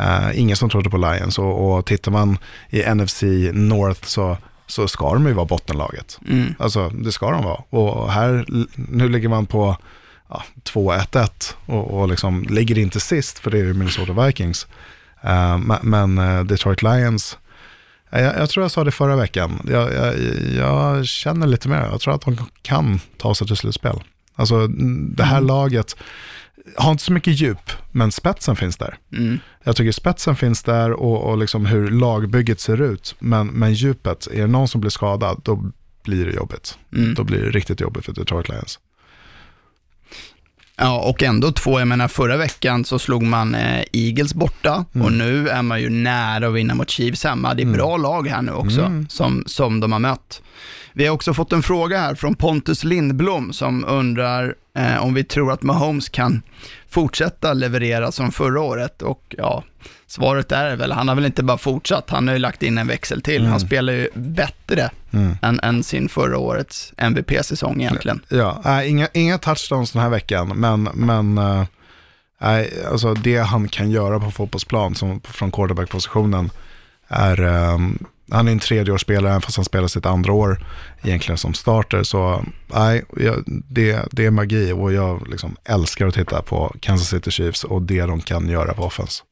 Uh, 0.00 0.40
ingen 0.40 0.56
som 0.56 0.70
trodde 0.70 0.90
på 0.90 0.96
Lions 0.96 1.38
och, 1.38 1.76
och 1.76 1.86
tittar 1.86 2.12
man 2.12 2.38
i 2.70 2.94
NFC 2.94 3.22
North 3.52 4.04
så, 4.04 4.38
så 4.66 4.88
ska 4.88 5.12
de 5.12 5.26
ju 5.26 5.32
vara 5.32 5.46
bottenlaget. 5.46 6.18
Alltså 6.58 6.88
det 6.88 7.12
ska 7.12 7.30
de 7.30 7.44
vara. 7.44 7.62
Och 7.70 8.12
här, 8.12 8.44
nu 8.74 9.08
ligger 9.08 9.28
man 9.28 9.46
på 9.46 9.76
ja, 10.28 10.42
2-1-1 10.64 11.54
och, 11.66 12.00
och 12.00 12.08
liksom 12.08 12.42
ligger 12.42 12.78
inte 12.78 13.00
sist 13.00 13.38
för 13.38 13.50
det 13.50 13.58
är 13.58 13.64
ju 13.64 13.74
Minnesota 13.74 14.26
Vikings. 14.26 14.66
Eh, 15.22 15.58
men 15.82 16.18
eh, 16.18 16.44
Detroit 16.44 16.82
Lions, 16.82 17.38
eh, 18.10 18.22
jag, 18.22 18.38
jag 18.38 18.50
tror 18.50 18.64
jag 18.64 18.70
sa 18.70 18.84
det 18.84 18.90
förra 18.90 19.16
veckan, 19.16 19.60
jag, 19.70 19.94
jag, 19.94 20.14
jag 20.56 21.06
känner 21.06 21.46
lite 21.46 21.68
mer, 21.68 21.80
jag 21.80 22.00
tror 22.00 22.14
att 22.14 22.20
de 22.20 22.36
kan 22.62 23.00
ta 23.16 23.34
sig 23.34 23.46
till 23.46 23.56
slutspel. 23.56 24.00
Alltså 24.34 24.54
mm, 24.54 25.14
det 25.16 25.24
här 25.24 25.40
laget 25.40 25.96
har 26.76 26.90
inte 26.90 27.02
så 27.04 27.12
mycket 27.12 27.40
djup, 27.40 27.70
men 27.92 28.12
spetsen 28.12 28.56
finns 28.56 28.76
där. 28.76 28.98
Jag 29.64 29.76
tycker 29.76 29.92
spetsen 29.92 30.36
finns 30.36 30.62
där 30.62 30.92
och, 30.92 31.30
och 31.30 31.38
liksom 31.38 31.66
hur 31.66 31.90
lagbygget 31.90 32.60
ser 32.60 32.82
ut, 32.82 33.14
men, 33.18 33.46
men 33.46 33.74
djupet, 33.74 34.26
är 34.26 34.40
det 34.40 34.46
någon 34.46 34.68
som 34.68 34.80
blir 34.80 34.90
skadad, 34.90 35.40
då 35.44 35.72
blir 36.02 36.26
det 36.26 36.32
jobbigt. 36.32 36.78
Då 37.16 37.24
blir 37.24 37.42
det 37.42 37.50
riktigt 37.50 37.80
jobbigt 37.80 38.04
för 38.04 38.12
Detroit 38.12 38.48
Lions. 38.48 38.78
Ja, 40.78 41.00
och 41.00 41.22
ändå 41.22 41.52
två, 41.52 41.78
jag 41.78 41.88
menar 41.88 42.08
förra 42.08 42.36
veckan 42.36 42.84
så 42.84 42.98
slog 42.98 43.22
man 43.22 43.54
eh, 43.54 43.84
Eagles 43.92 44.34
borta 44.34 44.84
och 44.92 45.12
nu 45.12 45.48
är 45.48 45.62
man 45.62 45.80
ju 45.80 45.90
nära 45.90 46.48
att 46.48 46.54
vinna 46.54 46.74
mot 46.74 46.90
Chiefs 46.90 47.24
hemma. 47.24 47.54
Det 47.54 47.62
är 47.62 47.72
bra 47.72 47.96
lag 47.96 48.28
här 48.28 48.42
nu 48.42 48.52
också 48.52 49.04
som, 49.08 49.44
som 49.46 49.80
de 49.80 49.92
har 49.92 49.98
mött. 49.98 50.42
Vi 50.92 51.06
har 51.06 51.14
också 51.14 51.34
fått 51.34 51.52
en 51.52 51.62
fråga 51.62 51.98
här 51.98 52.14
från 52.14 52.34
Pontus 52.34 52.84
Lindblom 52.84 53.52
som 53.52 53.84
undrar 53.84 54.54
eh, 54.76 55.04
om 55.04 55.14
vi 55.14 55.24
tror 55.24 55.52
att 55.52 55.62
Mahomes 55.62 56.08
kan 56.08 56.42
fortsätta 56.88 57.52
leverera 57.52 58.12
som 58.12 58.32
förra 58.32 58.60
året 58.60 59.02
och 59.02 59.34
ja, 59.38 59.64
svaret 60.06 60.52
är 60.52 60.76
väl, 60.76 60.92
han 60.92 61.08
har 61.08 61.14
väl 61.14 61.24
inte 61.24 61.42
bara 61.42 61.58
fortsatt, 61.58 62.10
han 62.10 62.28
har 62.28 62.34
ju 62.34 62.40
lagt 62.40 62.62
in 62.62 62.78
en 62.78 62.86
växel 62.86 63.22
till. 63.22 63.46
Han 63.46 63.60
spelar 63.60 63.92
ju 63.92 64.08
bättre 64.14 64.90
än, 65.42 65.60
än 65.62 65.82
sin 65.82 66.08
förra 66.08 66.38
årets 66.38 66.92
MVP-säsong 66.96 67.80
egentligen. 67.80 68.20
Ja, 68.28 68.60
nej, 68.64 68.88
inga, 68.88 69.08
inga 69.12 69.38
touchdowns 69.38 69.92
den 69.92 70.02
här 70.02 70.08
veckan, 70.08 70.52
men, 70.56 70.82
men 70.82 71.34
nej, 72.40 72.84
alltså 72.90 73.14
det 73.14 73.38
han 73.38 73.68
kan 73.68 73.90
göra 73.90 74.20
på 74.20 74.30
fotbollsplan 74.30 74.94
som, 74.94 75.20
från 75.20 75.52
quarterback-positionen 75.52 76.50
är, 77.08 77.42
ehm, 77.42 77.98
han 78.30 78.48
är 78.48 78.52
en 78.52 78.58
tredjeårsspelare, 78.58 79.30
även 79.30 79.42
fast 79.42 79.56
han 79.56 79.64
spelar 79.64 79.88
sitt 79.88 80.06
andra 80.06 80.32
år 80.32 80.66
egentligen 81.02 81.38
som 81.38 81.54
starter. 81.54 82.02
Så 82.02 82.44
nej, 82.66 83.04
det, 83.68 84.08
det 84.10 84.26
är 84.26 84.30
magi 84.30 84.72
och 84.72 84.92
jag 84.92 85.28
liksom 85.28 85.56
älskar 85.64 86.06
att 86.06 86.14
titta 86.14 86.42
på 86.42 86.76
Kansas 86.80 87.08
City 87.08 87.30
Chiefs 87.30 87.64
och 87.64 87.82
det 87.82 88.02
de 88.02 88.20
kan 88.20 88.48
göra 88.48 88.74
på 88.74 88.82
offense. 88.82 89.22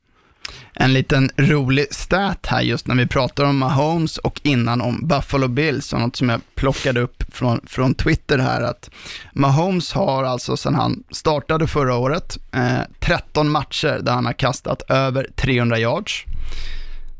En 0.72 0.92
liten 0.92 1.30
rolig 1.36 1.94
stat 1.94 2.46
här 2.46 2.62
just 2.62 2.86
när 2.86 2.94
vi 2.94 3.06
pratar 3.06 3.44
om 3.44 3.58
Mahomes 3.58 4.18
och 4.18 4.40
innan 4.42 4.80
om 4.80 5.08
Buffalo 5.08 5.48
Bills 5.48 5.92
och 5.92 6.00
något 6.00 6.16
som 6.16 6.28
jag 6.28 6.40
plockade 6.54 7.00
upp 7.00 7.24
från, 7.32 7.60
från 7.66 7.94
Twitter 7.94 8.38
här 8.38 8.62
att 8.62 8.90
Mahomes 9.32 9.92
har 9.92 10.24
alltså 10.24 10.56
sedan 10.56 10.74
han 10.74 11.04
startade 11.10 11.66
förra 11.66 11.96
året 11.96 12.38
eh, 12.52 12.80
13 13.00 13.50
matcher 13.50 13.98
där 14.02 14.12
han 14.12 14.26
har 14.26 14.32
kastat 14.32 14.82
över 14.90 15.28
300 15.36 15.78
yards. 15.78 16.24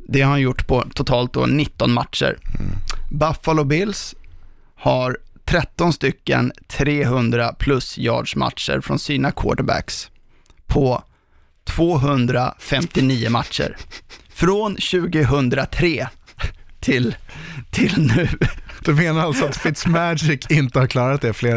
Det 0.09 0.23
har 0.23 0.31
han 0.31 0.40
gjort 0.40 0.67
på 0.67 0.85
totalt 0.95 1.33
då 1.33 1.47
19 1.47 1.93
matcher. 1.93 2.38
Buffalo 3.11 3.64
Bills 3.64 4.14
har 4.77 5.19
13 5.45 5.93
stycken 5.93 6.53
300 6.69 7.55
plus 7.59 7.99
yards 7.99 8.37
matcher 8.37 8.81
från 8.81 8.99
sina 8.99 9.31
quarterbacks 9.31 10.11
på 10.67 11.03
259 11.64 13.31
matcher. 13.31 13.77
Från 14.29 14.77
2003 14.77 16.09
till, 16.81 17.17
till 17.71 18.11
nu. 18.17 18.29
Du 18.85 18.95
menar 18.95 19.21
alltså 19.23 19.45
att 19.47 19.57
Fitzmagic 19.57 20.47
inte 20.51 20.79
har 20.79 20.87
klarat 20.87 21.21
det 21.21 21.33
fler 21.33 21.57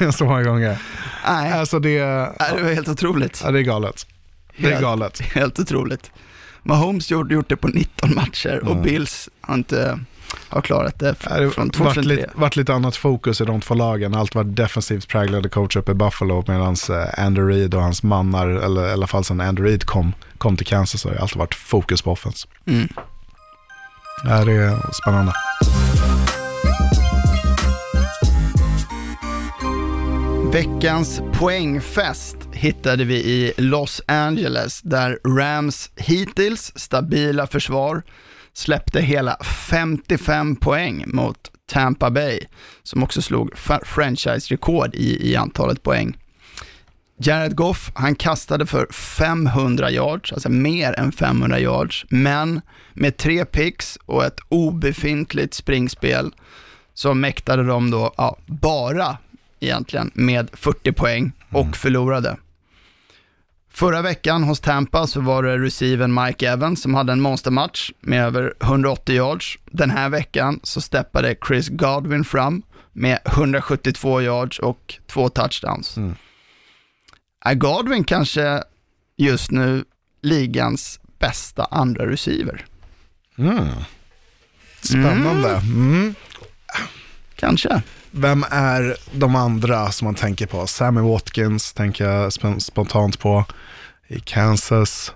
än 0.00 0.12
så 0.12 0.24
många 0.24 0.42
gånger? 0.42 0.78
Nej, 1.26 1.52
Alltså 1.52 1.78
det, 1.78 1.98
det 1.98 2.62
var 2.62 2.74
helt 2.74 2.88
otroligt. 2.88 3.40
ja, 3.44 3.50
det 3.50 3.58
är 3.58 3.62
galet. 3.62 4.06
Det 4.56 4.66
är 4.66 4.70
Helt- 4.70 4.82
galet. 4.82 5.20
Helt 5.20 5.58
otroligt. 5.58 6.10
Mahomes 6.64 7.10
gjort, 7.10 7.30
gjort 7.30 7.48
det 7.48 7.56
på 7.56 7.68
19 7.68 8.14
matcher 8.14 8.68
och. 8.68 8.76
Bills 8.82 9.28
har 9.40 9.54
inte 9.54 9.98
har 10.48 10.60
klarat 10.60 10.98
det 10.98 11.10
f- 11.10 11.26
Ja, 11.30 11.40
Det 11.40 11.50
från 11.50 11.70
har 11.74 11.84
varit 11.84 11.94
2003. 11.94 12.16
lite, 12.16 12.30
annat 12.74 12.96
fokus 12.96 13.40
i 13.40 13.44
de 13.44 13.60
två 13.60 13.74
lagen. 13.74 14.14
Allt 14.14 14.34
var 14.34 14.44
defensivt 14.44 15.08
präglade 15.08 15.48
coach 15.48 15.76
uppe 15.76 15.92
i 15.92 15.94
Buffalo 15.94 16.44
medan 16.48 16.76
Andy 17.18 17.40
Reid 17.40 17.74
och 17.74 17.82
hans 17.82 18.02
mannar, 18.02 18.46
eller 18.48 18.88
i 18.88 18.92
alla 18.92 19.06
fall 19.06 19.24
sen 19.24 19.40
Andy 19.40 19.62
Reid 19.62 19.84
kom, 19.84 20.12
kom 20.38 20.56
till 20.56 20.66
Kansas 20.66 21.00
så 21.00 21.08
har 21.08 21.14
det 21.14 21.20
alltid 21.22 21.38
varit 21.38 21.54
fokus 21.54 22.02
på 22.02 22.12
offense. 22.12 22.48
Mm. 22.66 22.88
Ja, 24.24 24.44
det 24.44 24.52
är 24.52 24.92
spännande. 24.92 25.32
Veckans 30.52 31.20
poängfest 31.32 32.36
hittade 32.64 33.04
vi 33.04 33.14
i 33.14 33.52
Los 33.56 34.02
Angeles 34.06 34.82
där 34.82 35.18
Rams 35.24 35.90
hittills 35.96 36.72
stabila 36.76 37.46
försvar 37.46 38.02
släppte 38.52 39.00
hela 39.00 39.36
55 39.70 40.56
poäng 40.56 41.04
mot 41.06 41.50
Tampa 41.72 42.10
Bay 42.10 42.40
som 42.82 43.02
också 43.02 43.22
slog 43.22 43.50
franchise-rekord 43.84 44.94
i, 44.94 45.30
i 45.30 45.36
antalet 45.36 45.82
poäng. 45.82 46.16
Jared 47.18 47.56
Goff, 47.56 47.90
han 47.94 48.14
kastade 48.14 48.66
för 48.66 48.86
500 48.92 49.90
yards, 49.90 50.32
alltså 50.32 50.48
mer 50.48 50.98
än 50.98 51.12
500 51.12 51.60
yards, 51.60 52.06
men 52.08 52.60
med 52.92 53.16
tre 53.16 53.44
picks 53.44 53.98
och 54.06 54.24
ett 54.24 54.40
obefintligt 54.48 55.54
springspel 55.54 56.34
så 56.94 57.14
mäktade 57.14 57.64
de 57.64 57.90
då 57.90 58.14
ja, 58.16 58.38
bara 58.46 59.16
egentligen 59.60 60.10
med 60.14 60.50
40 60.52 60.92
poäng 60.92 61.32
och 61.50 61.76
förlorade. 61.76 62.36
Förra 63.74 64.02
veckan 64.02 64.42
hos 64.42 64.60
Tampa 64.60 65.06
så 65.06 65.20
var 65.20 65.42
det 65.42 65.58
receiven 65.58 66.14
Mike 66.24 66.48
Evans 66.48 66.82
som 66.82 66.94
hade 66.94 67.12
en 67.12 67.20
monstermatch 67.20 67.90
med 68.00 68.24
över 68.24 68.54
180 68.60 69.14
yards. 69.14 69.58
Den 69.64 69.90
här 69.90 70.08
veckan 70.08 70.60
så 70.62 70.80
steppade 70.80 71.36
Chris 71.46 71.68
Godwin 71.68 72.24
fram 72.24 72.62
med 72.92 73.18
172 73.24 74.22
yards 74.22 74.58
och 74.58 74.94
två 75.06 75.28
touchdowns. 75.28 75.98
Är 77.44 77.54
Godwin 77.54 78.04
kanske 78.04 78.62
just 79.16 79.50
nu 79.50 79.84
ligans 80.22 81.00
bästa 81.18 81.64
andra 81.64 82.10
receiver? 82.10 82.64
Spännande. 84.80 85.50
Mm. 85.56 86.14
Kanske. 87.36 87.82
Vem 88.16 88.44
är 88.50 88.96
de 89.12 89.36
andra 89.36 89.92
som 89.92 90.04
man 90.04 90.14
tänker 90.14 90.46
på? 90.46 90.66
Sammy 90.66 91.00
Watkins 91.00 91.72
tänker 91.72 92.04
jag 92.04 92.28
sp- 92.28 92.58
spontant 92.58 93.18
på 93.18 93.44
i 94.08 94.20
Kansas. 94.20 95.12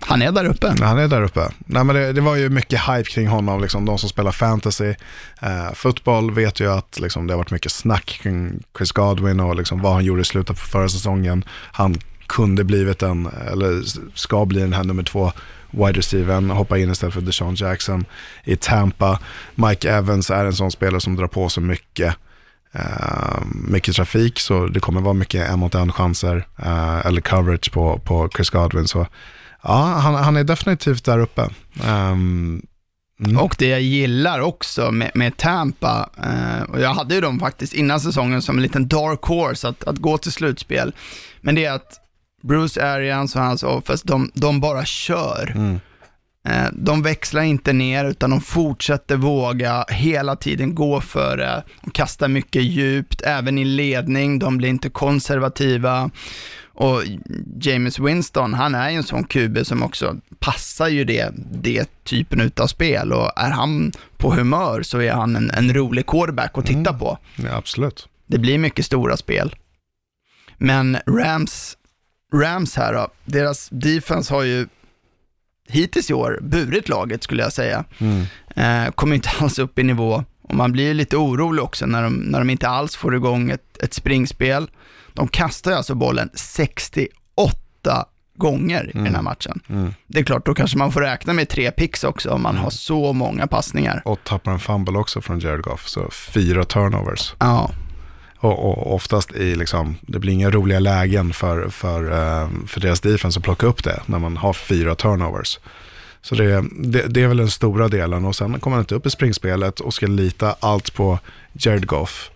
Han 0.00 0.22
är 0.22 0.32
där 0.32 0.44
uppe. 0.44 0.74
Han 0.80 0.98
är 0.98 1.08
där 1.08 1.22
uppe. 1.22 1.48
Nej, 1.58 1.84
men 1.84 1.96
det, 1.96 2.12
det 2.12 2.20
var 2.20 2.36
ju 2.36 2.48
mycket 2.48 2.80
hype 2.80 3.10
kring 3.10 3.28
honom, 3.28 3.60
liksom, 3.60 3.84
de 3.84 3.98
som 3.98 4.08
spelar 4.08 4.32
fantasy. 4.32 4.94
Eh, 5.42 5.72
fotboll 5.74 6.30
vet 6.34 6.60
ju 6.60 6.72
att 6.72 6.98
liksom, 7.00 7.26
det 7.26 7.32
har 7.32 7.38
varit 7.38 7.50
mycket 7.50 7.72
snack 7.72 8.18
kring 8.22 8.62
Chris 8.76 8.92
Godwin 8.92 9.40
och 9.40 9.56
liksom, 9.56 9.82
vad 9.82 9.92
han 9.92 10.04
gjorde 10.04 10.20
i 10.20 10.24
slutet 10.24 10.56
på 10.56 10.66
förra 10.66 10.88
säsongen. 10.88 11.44
Han 11.72 11.96
kunde 12.32 12.64
blivit 12.64 13.02
en, 13.02 13.26
eller 13.52 13.82
ska 14.14 14.46
bli 14.46 14.60
den 14.60 14.72
här 14.72 14.84
nummer 14.84 15.02
två 15.02 15.32
wide 15.70 15.98
receivern, 15.98 16.50
hoppa 16.50 16.78
in 16.78 16.90
istället 16.90 17.14
för 17.14 17.20
Deshaun 17.20 17.54
Jackson 17.54 18.04
i 18.44 18.56
Tampa. 18.56 19.20
Mike 19.54 19.90
Evans 19.90 20.30
är 20.30 20.44
en 20.44 20.52
sån 20.52 20.70
spelare 20.70 21.00
som 21.00 21.16
drar 21.16 21.26
på 21.26 21.48
sig 21.48 21.62
mycket. 21.62 22.16
Uh, 22.76 23.42
mycket 23.54 23.94
trafik 23.94 24.40
så 24.40 24.66
det 24.66 24.80
kommer 24.80 25.00
vara 25.00 25.14
mycket 25.14 25.50
en 25.50 25.58
mot 25.58 25.74
en 25.74 25.92
chanser 25.92 26.36
uh, 26.66 27.06
eller 27.06 27.20
coverage 27.20 27.72
på, 27.72 27.98
på 27.98 28.28
Chris 28.34 28.50
Godwin. 28.50 28.88
Så 28.88 29.06
ja, 29.62 29.98
han, 30.02 30.14
han 30.14 30.36
är 30.36 30.44
definitivt 30.44 31.04
där 31.04 31.18
uppe. 31.18 31.42
Um, 31.84 32.62
mm. 33.24 33.38
Och 33.38 33.54
det 33.58 33.66
jag 33.66 33.80
gillar 33.80 34.40
också 34.40 34.90
med, 34.90 35.10
med 35.14 35.36
Tampa, 35.36 36.10
eh, 36.16 36.62
och 36.62 36.80
jag 36.80 36.94
hade 36.94 37.14
ju 37.14 37.20
dem 37.20 37.40
faktiskt 37.40 37.72
innan 37.72 38.00
säsongen 38.00 38.42
som 38.42 38.56
en 38.56 38.62
liten 38.62 38.88
dark 38.88 39.22
horse 39.22 39.68
att, 39.68 39.84
att 39.84 39.98
gå 39.98 40.18
till 40.18 40.32
slutspel, 40.32 40.92
men 41.40 41.54
det 41.54 41.64
är 41.64 41.72
att 41.72 41.98
Bruce 42.42 42.84
Arians 42.84 43.36
och 43.36 43.42
hans 43.42 43.62
offense, 43.62 44.06
de, 44.06 44.30
de 44.34 44.60
bara 44.60 44.84
kör. 44.84 45.52
Mm. 45.54 45.80
Eh, 46.48 46.68
de 46.72 47.02
växlar 47.02 47.42
inte 47.42 47.72
ner 47.72 48.04
utan 48.04 48.30
de 48.30 48.40
fortsätter 48.40 49.16
våga 49.16 49.84
hela 49.88 50.36
tiden 50.36 50.74
gå 50.74 51.00
för 51.00 51.36
det. 51.36 51.64
De 51.82 51.90
kastar 51.90 52.28
mycket 52.28 52.62
djupt, 52.62 53.22
även 53.22 53.58
i 53.58 53.64
ledning, 53.64 54.38
de 54.38 54.56
blir 54.56 54.68
inte 54.68 54.90
konservativa. 54.90 56.10
Och 56.74 57.02
James 57.60 57.98
Winston, 57.98 58.54
han 58.54 58.74
är 58.74 58.90
ju 58.90 58.96
en 58.96 59.02
sån 59.02 59.24
QB 59.24 59.66
som 59.66 59.82
också 59.82 60.16
passar 60.38 60.88
ju 60.88 61.04
det, 61.04 61.30
det 61.52 62.04
typen 62.04 62.50
av 62.56 62.66
spel 62.66 63.12
och 63.12 63.30
är 63.36 63.50
han 63.50 63.92
på 64.16 64.34
humör 64.34 64.82
så 64.82 64.98
är 64.98 65.12
han 65.12 65.36
en, 65.36 65.50
en 65.50 65.74
rolig 65.74 66.06
quarterback 66.06 66.58
att 66.58 66.66
titta 66.66 66.92
på. 66.92 67.18
Ja, 67.36 67.56
absolut. 67.56 68.08
Det 68.26 68.38
blir 68.38 68.58
mycket 68.58 68.86
stora 68.86 69.16
spel. 69.16 69.54
Men 70.58 70.98
Rams, 71.06 71.76
Rams 72.32 72.76
här 72.76 72.92
då, 72.92 73.08
deras 73.24 73.68
defense 73.70 74.34
har 74.34 74.42
ju 74.42 74.66
hittills 75.68 76.10
i 76.10 76.14
år 76.14 76.38
burit 76.42 76.88
laget 76.88 77.22
skulle 77.22 77.42
jag 77.42 77.52
säga. 77.52 77.84
Mm. 77.98 78.24
Eh, 78.56 78.92
kommer 78.92 79.14
inte 79.14 79.30
alls 79.40 79.58
upp 79.58 79.78
i 79.78 79.82
nivå 79.82 80.24
och 80.42 80.54
man 80.54 80.72
blir 80.72 80.94
lite 80.94 81.16
orolig 81.16 81.64
också 81.64 81.86
när 81.86 82.02
de, 82.02 82.14
när 82.14 82.38
de 82.38 82.50
inte 82.50 82.68
alls 82.68 82.96
får 82.96 83.14
igång 83.14 83.50
ett, 83.50 83.82
ett 83.82 83.94
springspel. 83.94 84.70
De 85.12 85.28
kastar 85.28 85.72
alltså 85.72 85.94
bollen 85.94 86.30
68 86.34 88.06
gånger 88.36 88.90
i 88.94 88.98
den 88.98 89.14
här 89.14 89.22
matchen. 89.22 89.60
Mm. 89.68 89.94
Det 90.06 90.18
är 90.18 90.24
klart, 90.24 90.46
då 90.46 90.54
kanske 90.54 90.78
man 90.78 90.92
får 90.92 91.00
räkna 91.00 91.32
med 91.32 91.48
tre 91.48 91.70
picks 91.70 92.04
också 92.04 92.30
om 92.30 92.42
man 92.42 92.56
har 92.56 92.70
så 92.70 93.12
många 93.12 93.46
passningar. 93.46 94.02
Och 94.04 94.24
tappar 94.24 94.52
en 94.52 94.58
fumble 94.58 94.98
också 94.98 95.20
från 95.20 95.40
Jared 95.40 95.62
Goff, 95.62 95.88
så 95.88 96.10
fyra 96.10 96.64
turnovers. 96.64 97.34
Ja, 97.38 97.70
Och, 98.42 98.58
och 98.64 98.94
oftast 98.94 99.32
i 99.32 99.54
liksom, 99.54 99.96
det 100.00 100.18
blir 100.18 100.32
inga 100.32 100.50
roliga 100.50 100.78
lägen 100.78 101.32
för, 101.32 101.68
för, 101.68 102.10
eh, 102.10 102.48
för 102.66 102.80
deras 102.80 103.00
defense 103.00 103.38
att 103.38 103.44
plocka 103.44 103.66
upp 103.66 103.84
det 103.84 104.02
när 104.06 104.18
man 104.18 104.36
har 104.36 104.52
fyra 104.52 104.94
turnovers. 104.94 105.58
Så 106.22 106.34
det, 106.34 106.64
det, 106.70 107.06
det 107.08 107.22
är 107.22 107.28
väl 107.28 107.36
den 107.36 107.50
stora 107.50 107.88
delen 107.88 108.24
och 108.24 108.36
sen 108.36 108.60
kommer 108.60 108.76
han 108.76 108.82
inte 108.82 108.94
upp 108.94 109.06
i 109.06 109.10
springspelet 109.10 109.80
och 109.80 109.94
ska 109.94 110.06
lita 110.06 110.56
allt 110.60 110.94
på 110.94 111.18
Jared 111.52 111.86
Goff. 111.86 112.30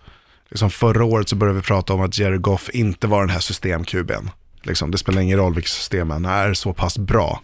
Liksom 0.49 0.69
förra 0.69 1.03
året 1.03 1.29
så 1.29 1.35
började 1.35 1.59
vi 1.59 1.63
prata 1.65 1.93
om 1.93 2.01
att 2.01 2.17
Jared 2.17 2.41
Goff 2.41 2.69
inte 2.73 3.07
var 3.07 3.21
den 3.21 3.29
här 3.29 3.39
systemkuben. 3.39 4.29
Liksom, 4.61 4.91
det 4.91 4.97
spelar 4.97 5.21
ingen 5.21 5.37
roll 5.37 5.53
vilket 5.53 5.71
system 5.71 6.09
han 6.09 6.25
är, 6.25 6.53
så 6.53 6.73
pass 6.73 6.97
bra. 6.97 7.41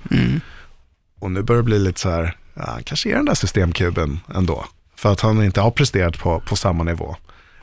Och 1.20 1.32
nu 1.32 1.42
börjar 1.42 1.62
det 1.62 1.66
bli 1.66 1.80
lite 1.80 2.00
så 2.00 2.10
här, 2.10 2.38
ja, 2.54 2.64
han 2.68 2.84
kanske 2.84 3.10
är 3.10 3.16
den 3.16 3.26
där 3.26 3.34
systemkuben 3.34 4.20
ändå. 4.36 4.66
För 4.96 5.12
att 5.12 5.22
han 5.22 5.44
inte 5.44 5.62
har 5.62 5.72
presterat 5.72 6.20
på, 6.20 6.40
på 6.40 6.56
samma 6.56 6.84
nivå. 6.84 7.16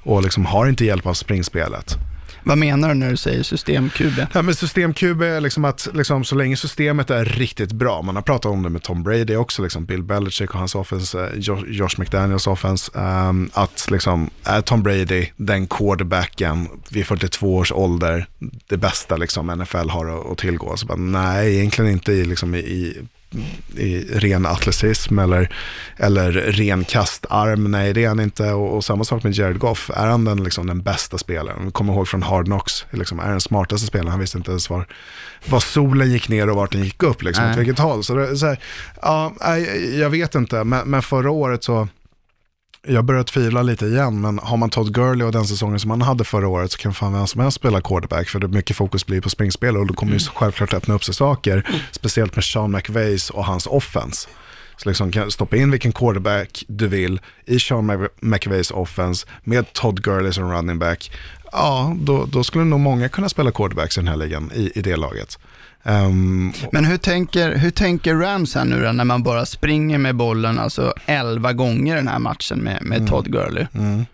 Och 0.03 0.23
liksom 0.23 0.47
har 0.47 0.67
inte 0.67 0.85
hjälp 0.85 1.07
av 1.07 1.15
springspelet. 1.15 1.97
vad 2.45 2.59
menar 2.59 2.89
du 2.89 2.95
när 2.95 3.11
du 3.11 3.17
säger 3.17 3.43
systemkube? 3.43 4.29
Ja, 4.35 4.43
men 4.43 4.55
systemkub 4.55 5.23
är 5.23 5.41
liksom 5.41 5.65
att 5.65 5.89
liksom, 5.95 6.25
så 6.25 6.35
länge 6.35 6.57
systemet 6.57 7.11
är 7.11 7.25
riktigt 7.25 7.73
bra, 7.73 8.03
man 8.03 8.15
har 8.17 8.23
pratat 8.23 8.53
om 8.53 8.63
det 8.63 8.69
med 8.71 8.83
Tom 8.83 9.03
Brady 9.03 9.37
också, 9.37 9.63
liksom 9.63 9.85
Bill 9.85 10.03
Belichick 10.03 10.51
och 10.51 10.59
hans 10.59 10.75
offense, 10.75 11.21
eh, 11.25 11.29
Jo- 11.37 11.65
Josh 11.67 11.95
McDaniels 11.99 12.47
offense, 12.47 12.91
ehm, 12.99 13.51
att 13.55 13.89
liksom, 13.91 14.31
är 14.45 14.61
Tom 14.61 14.83
Brady 14.83 15.27
den 15.37 15.67
quarterbacken 15.67 16.69
vid 16.91 17.07
42 17.07 17.57
års 17.57 17.73
ålder, 17.73 18.27
det 18.69 18.77
bästa 18.77 19.17
liksom 19.17 19.51
NFL 19.51 19.89
har 19.89 20.21
att, 20.21 20.27
att 20.33 20.39
tillgå? 20.39 20.77
Så 20.77 20.87
bara, 20.87 20.99
nej, 20.99 21.57
egentligen 21.57 21.91
inte 21.91 22.13
i, 22.13 22.25
liksom, 22.25 22.55
i, 22.55 22.59
i 22.59 22.97
i 23.77 23.99
ren 23.99 24.47
atletism 24.47 25.19
eller, 25.19 25.51
eller 25.97 26.33
ren 26.33 26.85
kastarm. 26.85 27.71
Nej, 27.71 27.93
det 27.93 28.05
är 28.05 28.09
han 28.09 28.21
inte. 28.21 28.53
Och, 28.53 28.77
och 28.77 28.85
samma 28.85 29.05
sak 29.05 29.23
med 29.23 29.33
Jared 29.33 29.59
Goff. 29.59 29.91
Är 29.95 30.07
han 30.07 30.25
den, 30.25 30.45
liksom, 30.45 30.67
den 30.67 30.83
bästa 30.83 31.19
spelaren? 31.19 31.73
Kommer 31.73 31.93
ihåg 31.93 32.09
från 32.09 32.23
Hard 32.23 32.45
Knocks. 32.45 32.87
Liksom, 32.91 33.21
är 33.21 33.31
den 33.31 33.41
smartaste 33.41 33.87
spelaren? 33.87 34.11
Han 34.11 34.21
visste 34.21 34.39
inte 34.39 34.51
ens 34.51 34.71
var, 34.71 34.87
var 35.49 35.61
solen 35.61 36.11
gick 36.11 36.29
ner 36.29 36.51
och 36.51 36.57
vart 36.57 36.73
den 36.73 36.85
gick 36.85 37.03
upp. 37.03 37.23
Liksom, 37.23 37.51
åt 37.51 37.57
vilket 37.57 37.79
håll. 37.79 38.05
Så, 38.05 38.15
det, 38.15 38.37
så 38.37 38.47
här, 38.47 38.59
ja, 39.03 39.33
jag 39.95 40.11
vet 40.11 40.35
inte. 40.35 40.65
Men, 40.65 40.91
men 40.91 41.03
förra 41.03 41.31
året 41.31 41.65
så 41.65 41.89
jag 42.87 43.05
börjar 43.05 43.23
tvivla 43.23 43.63
lite 43.63 43.87
igen, 43.87 44.21
men 44.21 44.39
har 44.39 44.57
man 44.57 44.71
Todd 44.71 44.95
Gurley 44.95 45.27
och 45.27 45.33
den 45.33 45.47
säsongen 45.47 45.81
som 45.81 45.91
han 45.91 46.03
hade 46.03 46.25
förra 46.25 46.49
året 46.49 46.73
så 46.73 46.79
kan 46.79 46.95
fan 46.95 47.13
vem 47.13 47.27
som 47.27 47.41
helst 47.41 47.55
spela 47.55 47.81
quarterback 47.81 48.29
för 48.29 48.39
det 48.39 48.49
mycket 48.49 48.77
fokus 48.77 49.07
blir 49.07 49.21
på 49.21 49.31
springspel 49.31 49.77
och 49.77 49.87
då 49.87 49.95
kommer 49.95 50.13
ju 50.13 50.19
självklart 50.19 50.75
öppna 50.75 50.95
upp 50.95 51.05
sig 51.05 51.15
saker, 51.15 51.69
speciellt 51.91 52.35
med 52.35 52.45
Sean 52.45 52.71
McVays 52.73 53.31
och 53.31 53.45
hans 53.45 53.67
offense. 53.67 54.29
Så 54.77 54.89
liksom 54.89 55.13
kan 55.13 55.31
stoppa 55.31 55.57
in 55.57 55.71
vilken 55.71 55.93
quarterback 55.93 56.65
du 56.69 56.89
vill 56.89 57.21
i 57.47 57.61
Sean 57.61 57.91
Mc- 57.91 58.09
McVays 58.21 58.71
offense 58.71 59.27
med 59.45 59.73
Todd 59.73 60.03
Gurley 60.03 60.33
som 60.33 60.53
running 60.53 60.79
back. 60.79 61.13
Ja, 61.53 61.97
då, 62.01 62.25
då 62.25 62.45
skulle 62.45 62.65
nog 62.65 62.81
många 62.81 63.09
kunna 63.09 63.29
spela 63.29 63.51
quarterbacks 63.51 63.97
i 63.99 64.01
den 64.01 64.09
här 64.09 64.17
ligan 64.17 64.51
i, 64.55 64.73
i 64.75 64.83
det 64.83 64.97
laget. 64.97 65.39
Ehm, 65.83 66.53
Men 66.73 66.85
hur 66.85 66.97
tänker, 66.97 67.57
hur 67.57 67.71
tänker 67.71 68.15
Rams 68.15 68.55
här 68.55 68.65
nu 68.65 68.85
då, 68.85 68.93
när 68.93 69.05
man 69.05 69.23
bara 69.23 69.47
springer 69.47 69.99
med 69.99 70.17
bollen 70.17 70.59
alltså 70.59 70.95
11 71.07 71.53
gånger 71.53 71.97
den 71.97 72.09
här 72.09 72.19
matchen 72.19 72.59
med, 72.59 72.83
med 72.83 73.09
Todd 73.09 73.33
Gurley? 73.33 73.67
mm. 73.75 74.07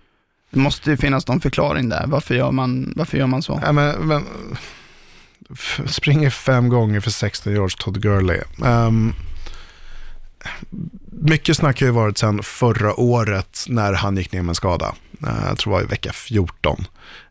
Det 0.50 0.58
måste 0.60 0.90
ju 0.90 0.96
finnas 0.96 1.28
någon 1.28 1.40
förklaring 1.40 1.88
där. 1.88 2.04
Varför 2.06 2.34
gör 2.34 2.50
man, 2.50 2.92
varför 2.96 3.18
gör 3.18 3.26
man 3.26 3.42
så? 3.42 3.60
Ja, 3.64 3.72
men, 3.72 3.94
men, 4.06 4.24
springer 5.86 6.30
fem 6.30 6.68
gånger 6.68 7.00
för 7.00 7.10
16 7.10 7.52
yards 7.52 7.74
Todd 7.74 8.02
Gurley. 8.02 8.40
Um, 8.62 9.14
mycket 11.10 11.56
snack 11.56 11.80
har 11.80 11.86
ju 11.86 11.92
varit 11.92 12.18
sedan 12.18 12.42
förra 12.42 13.00
året 13.00 13.64
när 13.68 13.92
han 13.92 14.16
gick 14.16 14.32
ner 14.32 14.42
med 14.42 14.48
en 14.48 14.54
skada. 14.54 14.94
Eh, 15.26 15.48
jag 15.48 15.58
tror 15.58 15.72
det 15.72 15.76
var 15.76 15.84
i 15.84 15.86
vecka 15.86 16.12
14. 16.12 16.84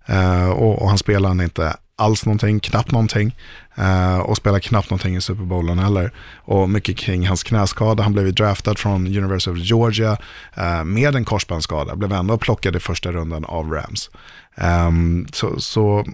Eh, 0.06 0.50
och, 0.50 0.82
och 0.82 0.89
han 0.89 0.98
spelade 0.98 1.43
inte 1.43 1.76
alls 1.95 2.26
någonting, 2.26 2.60
knappt 2.60 2.91
någonting. 2.91 3.36
Eh, 3.77 4.19
och 4.19 4.38
spelar 4.38 4.59
knappt 4.59 4.89
någonting 4.89 5.15
i 5.15 5.21
Super 5.21 5.43
Bowlen 5.43 5.79
heller. 5.79 6.11
Och 6.38 6.69
mycket 6.69 6.97
kring 6.97 7.27
hans 7.27 7.43
knäskada. 7.43 8.03
Han 8.03 8.13
blev 8.13 8.25
ju 8.25 8.31
draftad 8.31 8.75
från 8.75 9.07
University 9.07 9.51
of 9.51 9.57
Georgia 9.57 10.17
eh, 10.53 10.83
med 10.83 11.15
en 11.15 11.25
korsbandsskada. 11.25 11.95
Blev 11.95 12.11
ändå 12.11 12.38
plockad 12.38 12.75
i 12.75 12.79
första 12.79 13.11
rundan 13.11 13.45
av 13.45 13.71
Rams. 13.71 14.09
Ehm, 14.55 15.27
så, 15.33 15.59
så 15.59 16.05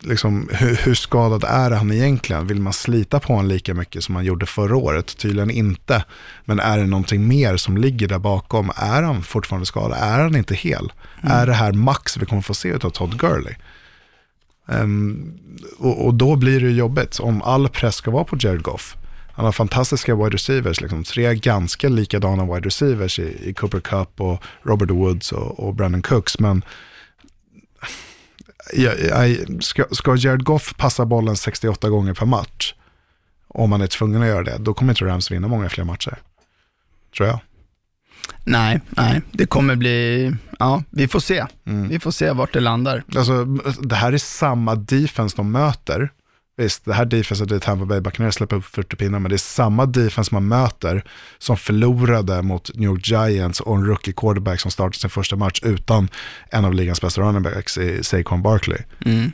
liksom, 0.00 0.48
hur, 0.52 0.76
hur 0.76 0.94
skadad 0.94 1.44
är 1.44 1.70
han 1.70 1.92
egentligen? 1.92 2.46
Vill 2.46 2.60
man 2.60 2.72
slita 2.72 3.20
på 3.20 3.32
honom 3.32 3.48
lika 3.48 3.74
mycket 3.74 4.04
som 4.04 4.12
man 4.12 4.24
gjorde 4.24 4.46
förra 4.46 4.76
året? 4.76 5.18
Tydligen 5.18 5.50
inte. 5.50 6.04
Men 6.44 6.60
är 6.60 6.78
det 6.78 6.86
någonting 6.86 7.28
mer 7.28 7.56
som 7.56 7.76
ligger 7.76 8.08
där 8.08 8.18
bakom? 8.18 8.70
Är 8.76 9.02
han 9.02 9.22
fortfarande 9.22 9.66
skadad? 9.66 9.98
Är 10.00 10.18
han 10.20 10.36
inte 10.36 10.54
hel? 10.54 10.92
Är 11.22 11.46
det 11.46 11.52
här 11.52 11.72
max 11.72 12.16
vi 12.16 12.26
kommer 12.26 12.42
få 12.42 12.54
se 12.54 12.74
av 12.74 12.90
Todd 12.90 13.18
Gurley? 13.18 13.54
Um, 14.68 15.38
och, 15.78 16.06
och 16.06 16.14
då 16.14 16.36
blir 16.36 16.60
det 16.60 16.70
jobbigt 16.70 17.20
om 17.20 17.42
all 17.42 17.68
press 17.68 17.96
ska 17.96 18.10
vara 18.10 18.24
på 18.24 18.36
Jared 18.40 18.62
Goff. 18.62 18.96
Han 19.32 19.44
har 19.44 19.52
fantastiska 19.52 20.16
wide 20.16 20.30
receivers, 20.30 20.80
liksom, 20.80 21.04
tre 21.04 21.34
ganska 21.34 21.88
likadana 21.88 22.54
wide 22.54 22.66
receivers 22.66 23.18
i, 23.18 23.48
i 23.50 23.54
Cooper 23.54 23.80
Cup 23.80 24.20
och 24.20 24.42
Robert 24.62 24.90
Woods 24.90 25.32
och, 25.32 25.60
och 25.60 25.74
Brandon 25.74 26.02
Cooks. 26.02 26.38
Men 26.38 26.62
ja, 28.72 28.92
ja, 28.94 29.36
ska, 29.60 29.84
ska 29.90 30.16
Jared 30.16 30.44
Goff 30.44 30.74
passa 30.76 31.06
bollen 31.06 31.36
68 31.36 31.88
gånger 31.88 32.14
per 32.14 32.26
match, 32.26 32.74
om 33.48 33.70
man 33.70 33.80
är 33.80 33.86
tvungen 33.86 34.22
att 34.22 34.28
göra 34.28 34.44
det, 34.44 34.56
då 34.58 34.74
kommer 34.74 34.92
inte 34.92 35.04
Rams 35.04 35.30
vinna 35.30 35.48
många 35.48 35.68
fler 35.68 35.84
matcher. 35.84 36.18
Tror 37.16 37.28
jag. 37.28 37.40
Nej, 38.44 38.80
nej, 38.90 39.22
det 39.32 39.46
kommer 39.46 39.76
bli, 39.76 40.32
ja, 40.58 40.82
vi 40.90 41.08
får 41.08 41.20
se. 41.20 41.46
Vi 41.64 41.98
får 42.00 42.10
se 42.10 42.30
vart 42.32 42.52
det 42.52 42.60
landar. 42.60 43.02
Alltså, 43.16 43.44
det 43.82 43.94
här 43.94 44.12
är 44.12 44.18
samma 44.18 44.74
defense 44.74 45.36
de 45.36 45.50
möter. 45.52 46.10
Visst, 46.56 46.84
det 46.84 46.94
här 46.94 47.04
defenset 47.04 47.52
i 47.52 47.60
Tampa 47.60 47.84
Bay 47.84 48.00
Buccaneers 48.00 48.34
släpper 48.34 48.56
upp 48.56 48.64
40 48.64 48.96
pinnar, 48.96 49.18
men 49.18 49.28
det 49.28 49.34
är 49.36 49.38
samma 49.38 49.86
defense 49.86 50.34
man 50.34 50.48
möter 50.48 51.04
som 51.38 51.56
förlorade 51.56 52.42
mot 52.42 52.70
New 52.74 52.84
York 52.90 53.08
Giants 53.08 53.60
och 53.60 53.76
en 53.76 53.84
rookie 53.86 54.14
quarterback 54.16 54.60
som 54.60 54.70
startade 54.70 54.96
sin 54.98 55.10
första 55.10 55.36
match 55.36 55.60
utan 55.62 56.08
en 56.50 56.64
av 56.64 56.74
ligans 56.74 57.00
bästa 57.00 57.20
running 57.20 57.42
backs 57.42 57.78
i 57.78 58.04
Saquon 58.04 58.42
Barkley. 58.42 58.78
Mm, 59.04 59.32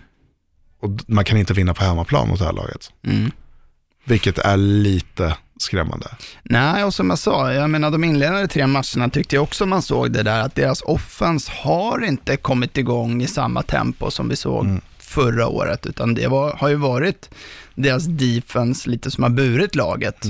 Och 0.80 0.90
man 1.06 1.24
kan 1.24 1.38
inte 1.38 1.52
vinna 1.54 1.74
på 1.74 1.84
hemmaplan 1.84 2.28
mot 2.28 2.38
det 2.38 2.44
här 2.44 2.52
laget. 2.52 2.90
mm. 3.06 3.30
Vilket 4.06 4.38
är 4.38 4.56
lite 4.56 5.36
skrämmande. 5.58 6.06
Nej, 6.42 6.84
och 6.84 6.94
som 6.94 7.10
jag 7.10 7.18
sa, 7.18 7.52
jag 7.52 7.70
menar 7.70 7.90
de 7.90 8.04
inledande 8.04 8.48
tre 8.48 8.66
matcherna 8.66 9.08
tyckte 9.12 9.36
jag 9.36 9.42
också 9.42 9.66
man 9.66 9.82
såg 9.82 10.12
det 10.12 10.22
där 10.22 10.40
att 10.40 10.54
deras 10.54 10.82
offens 10.82 11.48
har 11.48 12.04
inte 12.04 12.36
kommit 12.36 12.78
igång 12.78 13.22
i 13.22 13.26
samma 13.26 13.62
tempo 13.62 14.10
som 14.10 14.28
vi 14.28 14.36
såg 14.36 14.66
förra 14.98 15.46
året, 15.48 15.86
utan 15.86 16.14
det 16.14 16.26
var, 16.28 16.52
har 16.52 16.68
ju 16.68 16.74
varit 16.76 17.30
deras 17.74 18.04
defense 18.06 18.90
lite 18.90 19.10
som 19.10 19.22
har 19.22 19.30
burit 19.30 19.74
laget. 19.74 20.24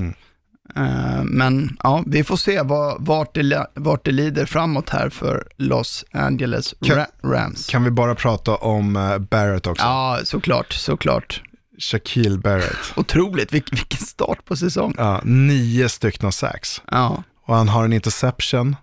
Eh, 0.76 1.22
men 1.24 1.76
ja, 1.82 2.02
vi 2.06 2.24
får 2.24 2.36
se 2.36 2.62
vad, 2.62 2.96
vart, 3.06 3.34
det, 3.34 3.66
vart 3.74 4.04
det 4.04 4.10
lider 4.12 4.46
framåt 4.46 4.90
här 4.90 5.08
för 5.08 5.48
Los 5.56 6.04
Angeles 6.12 6.74
Kan- 6.80 6.96
Ra- 6.98 7.06
Rams. 7.34 7.66
Kan 7.66 7.84
vi 7.84 7.90
bara 7.90 8.14
prata 8.14 8.54
om 8.54 8.96
eh, 8.96 9.18
Barrett 9.18 9.66
också? 9.66 9.84
Ja, 9.84 10.18
såklart, 10.24 10.72
såklart. 10.72 11.42
Shaquille 11.78 12.38
Barrett. 12.38 12.92
Otroligt, 12.96 13.52
Vilk, 13.52 13.72
vilken 13.72 13.98
start 13.98 14.44
på 14.44 14.56
säsong. 14.56 14.94
Ja, 14.98 15.20
nio 15.24 15.88
stycken 15.88 16.32
sacks. 16.32 16.82
Ja, 16.90 17.22
Och 17.46 17.54
han 17.56 17.68
har 17.68 17.84
en 17.84 17.92
interception 17.92 18.76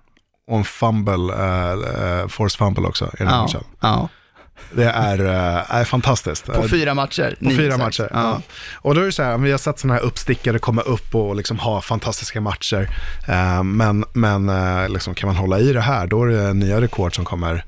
och 0.48 0.58
en 0.58 0.64
fumble, 0.64 1.34
eh, 1.34 1.72
eh, 1.72 2.28
force 2.28 2.58
fumble 2.58 2.88
också 2.88 3.06
i 3.06 3.18
den 3.18 3.28
ja, 3.28 3.42
matchen. 3.42 3.64
ja. 3.80 4.10
Det 4.74 4.86
är, 4.86 5.20
eh, 5.20 5.76
är 5.76 5.84
fantastiskt. 5.84 6.46
På 6.46 6.68
fyra 6.68 6.94
matcher. 6.94 7.36
på 7.44 7.50
fyra 7.50 7.72
sex. 7.72 7.84
matcher. 7.84 8.10
Ja. 8.14 8.42
Och 8.74 8.96
då 8.96 9.02
är 9.02 9.06
det 9.06 9.12
så 9.12 9.24
här, 9.24 9.38
vi 9.38 9.52
har 9.52 9.58
sett 9.58 9.80
sådana 9.80 9.94
här 9.94 10.02
uppstickare 10.06 10.60
komma 10.60 10.82
upp 10.82 11.16
och 11.16 11.36
liksom 11.36 11.60
ha 11.60 11.82
fantastiska 11.82 12.42
matcher. 12.42 12.90
Men 13.64 14.06
men 14.14 14.52
liksom, 14.94 15.14
kan 15.16 15.28
man 15.28 15.36
hålla 15.36 15.60
i 15.60 15.74
det 15.74 15.82
här, 15.82 16.08
då 16.08 16.24
är 16.24 16.28
det 16.28 16.54
nya 16.54 16.82
rekord 16.82 17.16
som 17.16 17.26
kommer 17.26 17.66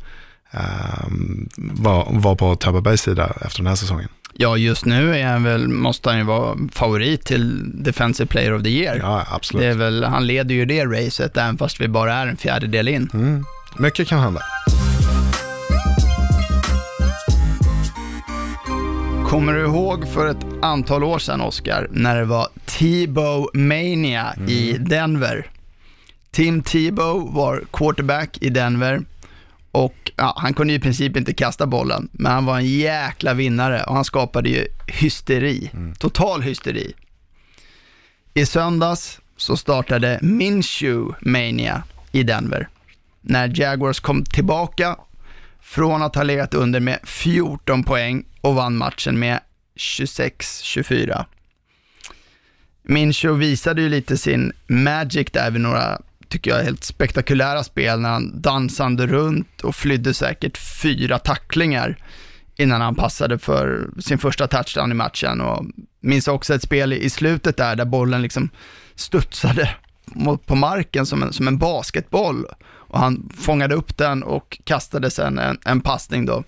vara 1.56 2.06
var 2.10 2.36
på 2.36 2.56
Tampa 2.56 2.82
Bays 2.82 3.02
sida 3.02 3.34
efter 3.42 3.58
den 3.58 3.68
här 3.68 3.76
säsongen. 3.76 4.10
Ja, 4.36 4.58
just 4.58 4.86
nu 4.86 5.18
är 5.18 5.26
han 5.28 5.44
väl, 5.44 5.68
måste 5.68 6.10
han 6.10 6.18
ju 6.18 6.24
vara 6.24 6.58
favorit 6.72 7.26
till 7.26 7.72
Defensive 7.84 8.28
Player 8.28 8.54
of 8.54 8.64
the 8.64 8.70
Year. 8.70 8.98
Ja, 8.98 9.16
det 9.16 9.36
absolut. 9.36 9.64
är 9.64 9.74
väl, 9.74 10.04
han 10.04 10.28
leder 10.28 10.56
ju 10.56 10.66
det 10.66 10.86
racet, 10.86 11.38
även 11.38 11.58
fast 11.58 11.82
vi 11.82 11.88
bara 11.88 12.14
är 12.14 12.28
en 12.28 12.38
fjärdedel 12.38 12.88
in. 12.88 13.10
Mm. 13.14 13.46
Mycket 13.78 14.08
kan 14.08 14.20
hända. 14.20 14.42
Kommer 19.28 19.54
du 19.54 19.62
ihåg 19.62 20.08
för 20.08 20.28
ett 20.28 20.46
antal 20.62 21.04
år 21.04 21.20
sedan, 21.20 21.42
Oscar, 21.42 21.88
när 21.92 22.16
det 22.16 22.26
var 22.26 22.48
Tebow 22.66 23.50
Mania 23.54 24.36
i 24.48 24.78
Denver? 24.80 25.48
Tim 26.32 26.62
Tebow 26.64 27.34
var 27.34 27.64
quarterback 27.72 28.38
i 28.42 28.50
Denver 28.50 29.02
och 29.74 30.12
ja, 30.16 30.34
han 30.38 30.54
kunde 30.54 30.74
ju 30.74 30.80
i 30.80 30.82
princip 30.82 31.18
inte 31.18 31.34
kasta 31.34 31.68
bollen, 31.68 32.10
men 32.12 32.32
han 32.32 32.46
var 32.46 32.58
en 32.58 32.66
jäkla 32.66 33.34
vinnare 33.34 33.84
och 33.84 33.96
han 33.96 34.06
skapade 34.06 34.50
ju 34.50 34.68
hysteri, 34.88 35.72
total 36.00 36.42
hysteri. 36.42 36.94
I 38.34 38.46
söndags 38.46 39.20
så 39.38 39.58
startade 39.58 40.20
Minshew 40.22 41.16
Mania 41.22 41.84
i 42.12 42.24
Denver. 42.24 42.68
När 43.22 43.60
Jaguars 43.60 44.00
kom 44.00 44.26
tillbaka 44.26 44.98
från 45.62 46.02
att 46.02 46.16
ha 46.16 46.24
legat 46.24 46.54
under 46.54 46.80
med 46.80 47.00
14 47.04 47.84
poäng 47.84 48.26
och 48.42 48.56
vann 48.56 48.78
matchen 48.78 49.20
med 49.20 49.40
26-24. 49.76 51.26
Minshew 52.84 53.46
visade 53.46 53.82
ju 53.82 53.90
lite 53.90 54.18
sin 54.18 54.52
magic 54.68 55.28
där 55.32 55.52
vid 55.52 55.62
några, 55.62 56.02
tycker 56.34 56.52
jag, 56.52 56.64
helt 56.64 56.84
spektakulära 56.84 57.64
spel 57.64 58.00
när 58.00 58.10
han 58.10 58.42
dansade 58.42 59.08
runt 59.08 59.62
och 59.62 59.76
flydde 59.76 60.14
säkert 60.14 60.58
fyra 60.58 61.20
tacklingar 61.20 61.98
innan 62.56 62.82
han 62.82 62.96
passade 62.96 63.40
för 63.40 63.90
sin 64.00 64.18
första 64.18 64.48
touchdown 64.48 64.92
i 64.92 64.94
matchen. 64.94 65.42
Och 65.42 65.66
minns 66.00 66.28
också 66.28 66.54
ett 66.56 66.62
spel 66.62 66.94
i 66.94 67.10
slutet 67.10 67.58
där, 67.58 67.76
där 67.76 67.86
bollen 67.86 68.22
liksom 68.22 68.50
studsade 68.96 69.76
mot- 70.06 70.46
på 70.46 70.56
marken 70.56 71.06
som 71.06 71.24
en, 71.24 71.34
som 71.34 71.48
en 71.48 71.58
basketboll. 71.58 72.46
Och 72.66 73.00
han 73.00 73.30
fångade 73.38 73.76
upp 73.76 73.98
den 73.98 74.24
och 74.24 74.60
kastade 74.64 75.12
sen 75.12 75.40
en, 75.40 75.58
en 75.66 75.82
passning 75.82 76.26
då, 76.26 76.44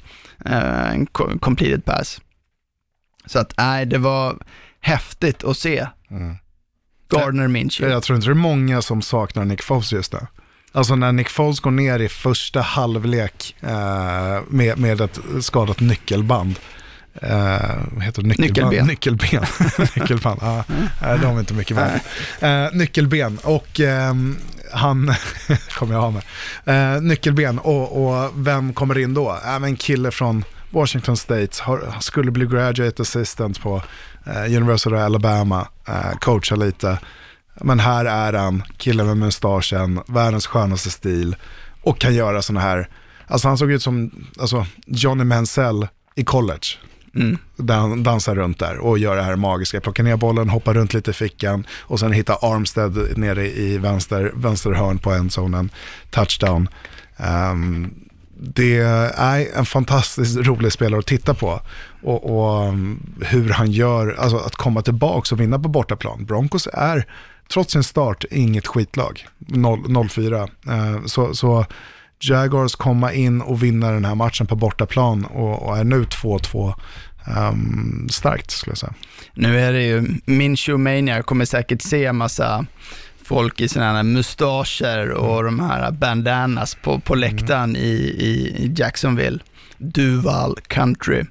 eh, 0.45 0.91
en 0.91 1.05
completed 1.39 1.85
pass. 1.85 2.21
Så 3.25 3.39
att 3.39 3.53
nej, 3.57 3.85
det 3.85 3.97
var 3.97 4.37
häftigt 4.79 5.43
att 5.43 5.57
se. 5.57 5.87
Mm. 6.09 6.35
Gardner 7.09 7.47
Minshew. 7.47 7.93
Jag 7.93 8.03
tror 8.03 8.15
inte 8.15 8.27
det 8.27 8.33
är 8.33 8.35
många 8.35 8.81
som 8.81 9.01
saknar 9.01 9.45
Nick 9.45 9.63
Foles 9.63 9.93
just 9.93 10.13
nu. 10.13 10.19
Alltså 10.71 10.95
när 10.95 11.11
Nick 11.11 11.29
Foles 11.29 11.59
går 11.59 11.71
ner 11.71 11.99
i 11.99 12.09
första 12.09 12.61
halvlek 12.61 13.55
eh, 13.61 14.41
med, 14.47 14.77
med 14.77 15.01
ett 15.01 15.19
skadat 15.41 15.79
nyckelband. 15.79 16.59
Eh, 17.21 17.29
vad 17.91 18.03
heter 18.03 18.21
det? 18.21 18.27
Nyckelband? 18.27 18.87
Nyckelben. 18.87 18.87
Nyckelben. 18.87 19.45
Nyckelband, 19.95 20.39
ja. 20.43 20.63
Nej, 21.01 21.19
de 21.19 21.35
är 21.35 21.39
inte 21.39 21.53
mycket 21.53 21.77
värda. 21.77 21.99
Eh, 22.39 22.73
nyckelben 22.73 23.37
och 23.43 23.79
ehm, 23.79 24.37
han 24.73 25.13
kommer 25.69 25.93
jag 25.93 26.01
ha 26.01 26.11
med. 26.11 26.95
Eh, 26.95 27.01
nyckelben 27.01 27.59
och, 27.59 28.05
och 28.05 28.31
vem 28.35 28.73
kommer 28.73 28.97
in 28.97 29.13
då? 29.13 29.29
Äh, 29.45 29.59
men 29.59 29.63
en 29.63 29.75
kille 29.75 30.11
från 30.11 30.43
Washington 30.69 31.17
State, 31.17 31.63
har, 31.63 31.95
skulle 32.01 32.31
bli 32.31 32.45
graduate 32.45 33.01
assistant 33.01 33.61
på 33.61 33.75
eh, 33.75 33.81
University 34.45 34.95
of 34.95 35.01
Alabama, 35.01 35.67
eh, 35.87 36.17
coacha 36.19 36.55
lite. 36.55 36.99
Men 37.61 37.79
här 37.79 38.05
är 38.05 38.33
han, 38.33 38.63
killen 38.77 39.07
med 39.07 39.17
mustaschen, 39.17 40.01
världens 40.07 40.47
skönaste 40.47 40.89
stil 40.89 41.35
och 41.81 41.99
kan 41.99 42.15
göra 42.15 42.41
sådana 42.41 42.61
här, 42.61 42.89
alltså 43.27 43.47
han 43.47 43.57
såg 43.57 43.71
ut 43.71 43.83
som 43.83 44.11
alltså, 44.39 44.65
Johnny 44.85 45.23
Mansell 45.23 45.87
i 46.15 46.23
college. 46.23 46.67
Där 47.57 47.75
han 47.75 48.03
dansar 48.03 48.35
runt 48.35 48.59
där 48.59 48.77
och 48.77 48.99
gör 48.99 49.15
det 49.15 49.21
här 49.21 49.35
magiska. 49.35 49.81
Plockar 49.81 50.03
ner 50.03 50.17
bollen, 50.17 50.49
hoppar 50.49 50.73
runt 50.73 50.93
lite 50.93 51.11
i 51.11 51.13
fickan 51.13 51.67
och 51.71 51.99
sen 51.99 52.11
hittar 52.11 52.37
Armstead 52.55 53.17
nere 53.17 53.47
i 53.47 53.77
vänster, 53.77 54.31
vänster 54.35 54.71
hörn 54.71 54.97
på 54.97 55.11
endzonen. 55.11 55.69
Touchdown. 56.09 56.69
Um, 57.17 58.04
det 58.53 58.77
är 58.77 59.57
en 59.57 59.65
fantastiskt 59.65 60.37
rolig 60.37 60.71
spelare 60.71 60.99
att 60.99 61.05
titta 61.05 61.33
på. 61.33 61.61
Och, 62.03 62.35
och 62.35 62.69
um, 62.69 62.99
hur 63.21 63.49
han 63.49 63.71
gör, 63.71 64.15
alltså 64.19 64.37
att 64.37 64.55
komma 64.55 64.81
tillbaka 64.81 65.35
och 65.35 65.41
vinna 65.41 65.59
på 65.59 65.69
bortaplan. 65.69 66.25
Broncos 66.25 66.67
är, 66.73 67.05
trots 67.51 67.73
sin 67.73 67.83
start, 67.83 68.25
inget 68.31 68.67
skitlag. 68.67 69.27
0-4. 69.47 70.49
Eh, 70.67 71.05
så, 71.05 71.33
så 71.33 71.65
Jaguars 72.19 72.75
komma 72.75 73.13
in 73.13 73.41
och 73.41 73.63
vinna 73.63 73.91
den 73.91 74.05
här 74.05 74.15
matchen 74.15 74.47
på 74.47 74.55
bortaplan 74.55 75.25
och, 75.25 75.63
och 75.63 75.77
är 75.77 75.83
nu 75.83 76.03
2-2. 76.03 76.73
Um, 77.27 77.35
ehm, 77.37 78.09
starkt 78.09 78.51
skulle 78.51 78.71
jag 78.71 78.77
säga. 78.77 78.93
Nu 79.33 79.59
är 79.59 79.73
det 79.73 79.83
ju, 79.83 80.07
min 80.25 80.57
showmania 80.57 81.23
kommer 81.23 81.45
säkert 81.45 81.81
se 81.81 82.05
en 82.05 82.15
massa 82.15 82.65
folk 83.25 83.61
i 83.61 83.67
här 83.79 84.03
mustascher 84.03 85.11
och 85.11 85.43
de 85.43 85.59
här 85.59 85.91
bandanas 85.91 86.75
på, 86.75 86.99
på 86.99 87.15
läktaren 87.15 87.75
i, 87.75 87.79
i 87.79 88.73
Jacksonville. 88.77 89.39
Duval 89.77 90.55
Country. 90.67 91.23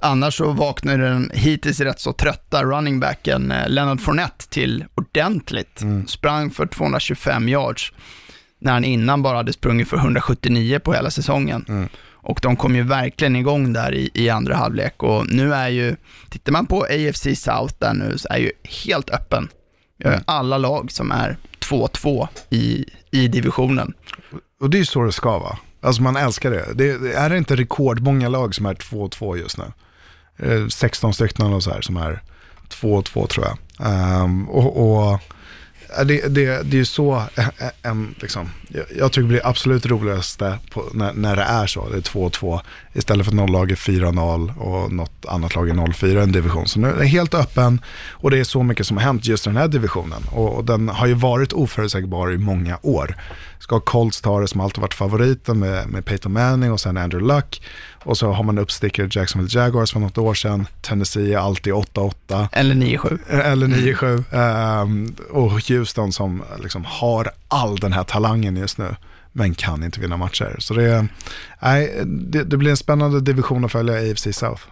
Annars 0.00 0.34
så 0.34 0.52
vaknar 0.52 0.98
den 0.98 1.30
hittills 1.34 1.80
rätt 1.80 2.00
så 2.00 2.12
trötta 2.12 2.64
running 2.64 3.00
backen 3.00 3.50
eh, 3.50 3.68
Leonard 3.68 4.00
Fournette 4.00 4.48
till 4.48 4.84
ordentligt. 4.94 5.82
Mm. 5.82 6.06
Sprang 6.06 6.50
för 6.50 6.66
225 6.66 7.48
yards 7.48 7.92
när 8.58 8.72
han 8.72 8.84
innan 8.84 9.22
bara 9.22 9.36
hade 9.36 9.52
sprungit 9.52 9.88
för 9.88 9.96
179 9.96 10.78
på 10.78 10.92
hela 10.92 11.10
säsongen. 11.10 11.64
Mm. 11.68 11.88
Och 12.20 12.40
de 12.42 12.56
kom 12.56 12.76
ju 12.76 12.82
verkligen 12.82 13.36
igång 13.36 13.72
där 13.72 13.94
i, 13.94 14.10
i 14.14 14.28
andra 14.30 14.56
halvlek 14.56 15.02
och 15.02 15.26
nu 15.26 15.54
är 15.54 15.68
ju, 15.68 15.96
tittar 16.30 16.52
man 16.52 16.66
på 16.66 16.82
AFC 16.82 17.26
South 17.34 17.74
där 17.78 17.94
nu 17.94 18.18
så 18.18 18.28
är 18.30 18.38
ju 18.38 18.52
helt 18.86 19.10
öppen. 19.10 19.48
Har 20.04 20.22
alla 20.24 20.58
lag 20.58 20.92
som 20.92 21.12
är 21.12 21.36
2-2 21.60 22.28
i, 22.50 22.84
i 23.10 23.28
divisionen. 23.28 23.94
Och 24.60 24.70
det 24.70 24.76
är 24.76 24.78
ju 24.78 24.84
så 24.84 25.04
det 25.04 25.12
ska 25.12 25.38
vara. 25.38 25.58
Alltså 25.80 26.02
man 26.02 26.16
älskar 26.16 26.50
det. 26.50 26.64
det 26.74 27.14
är 27.14 27.30
det 27.30 27.38
inte 27.38 27.56
rekordmånga 27.56 28.28
lag 28.28 28.54
som 28.54 28.66
är 28.66 28.74
2-2 28.74 29.36
just 29.36 29.58
nu? 29.58 29.64
16 30.70 31.14
stycken 31.14 31.52
och 31.52 31.62
så 31.62 31.70
här 31.70 31.80
som 31.80 31.96
är 31.96 32.22
2-2 32.68 33.26
tror 33.26 33.46
jag. 33.46 33.56
Um, 34.22 34.48
och, 34.48 35.10
och 35.10 35.20
det, 35.96 36.04
det, 36.04 36.44
det 36.62 36.76
är 36.76 36.78
ju 36.78 36.84
så, 36.84 37.22
eh, 37.34 37.48
eh, 37.48 37.68
en, 37.82 38.14
liksom, 38.20 38.50
jag 38.96 39.12
tycker 39.12 39.22
det 39.22 39.28
blir 39.28 39.46
absolut 39.46 39.86
roligaste 39.86 40.58
på, 40.70 40.84
när, 40.92 41.12
när 41.12 41.36
det 41.36 41.42
är 41.42 41.66
så, 41.66 41.88
det 41.88 41.96
är 41.96 42.00
2-2, 42.00 42.60
istället 42.92 43.26
för 43.26 43.42
att 43.42 43.50
lag 43.50 43.70
är 43.70 43.76
4-0 43.76 44.58
och 44.58 44.92
något 44.92 45.26
annat 45.28 45.54
lag 45.54 45.68
är 45.68 45.74
0-4 45.74 46.06
i 46.06 46.22
en 46.22 46.32
division. 46.32 46.66
Så 46.66 46.80
nu 46.80 46.88
är 46.88 46.96
det 46.96 47.06
helt 47.06 47.34
öppen 47.34 47.80
och 48.10 48.30
det 48.30 48.38
är 48.38 48.44
så 48.44 48.62
mycket 48.62 48.86
som 48.86 48.96
har 48.96 49.04
hänt 49.04 49.26
just 49.26 49.46
i 49.46 49.50
den 49.50 49.56
här 49.56 49.68
divisionen. 49.68 50.22
Och, 50.32 50.56
och 50.56 50.64
den 50.64 50.88
har 50.88 51.06
ju 51.06 51.14
varit 51.14 51.52
oförutsägbar 51.52 52.32
i 52.32 52.38
många 52.38 52.78
år. 52.82 53.16
Ska 53.58 53.80
Colts 53.80 54.20
ta 54.20 54.40
det 54.40 54.48
som 54.48 54.60
alltid 54.60 54.80
varit 54.80 54.94
favoriten 54.94 55.58
med, 55.58 55.88
med 55.88 56.04
Peyton 56.04 56.32
Manning 56.32 56.72
och 56.72 56.80
sen 56.80 56.96
Andrew 56.96 57.34
Luck. 57.34 57.62
Och 58.08 58.18
så 58.18 58.32
har 58.32 58.44
man 58.44 58.58
uppstickare 58.58 59.08
Jacksonville 59.10 59.60
Jaguars 59.60 59.92
för 59.92 60.00
något 60.00 60.18
år 60.18 60.34
sedan. 60.34 60.66
Tennessee 60.80 61.34
är 61.34 61.38
alltid 61.38 61.72
8-8. 61.72 62.48
Eller 62.52 62.74
9-7. 62.74 63.18
Eller 63.42 63.66
9-7. 63.66 64.82
Um, 64.82 65.16
och 65.30 65.50
Houston 65.50 66.12
som 66.12 66.42
liksom 66.62 66.84
har 66.84 67.30
all 67.48 67.76
den 67.76 67.92
här 67.92 68.04
talangen 68.04 68.56
just 68.56 68.78
nu 68.78 68.96
men 69.32 69.54
kan 69.54 69.84
inte 69.84 70.00
vinna 70.00 70.16
matcher. 70.16 70.56
Så 70.58 70.74
det, 70.74 71.06
nej, 71.62 72.02
det, 72.06 72.44
det 72.44 72.56
blir 72.56 72.70
en 72.70 72.76
spännande 72.76 73.20
division 73.20 73.64
att 73.64 73.72
följa 73.72 74.10
AFC 74.10 74.26
South. 74.32 74.62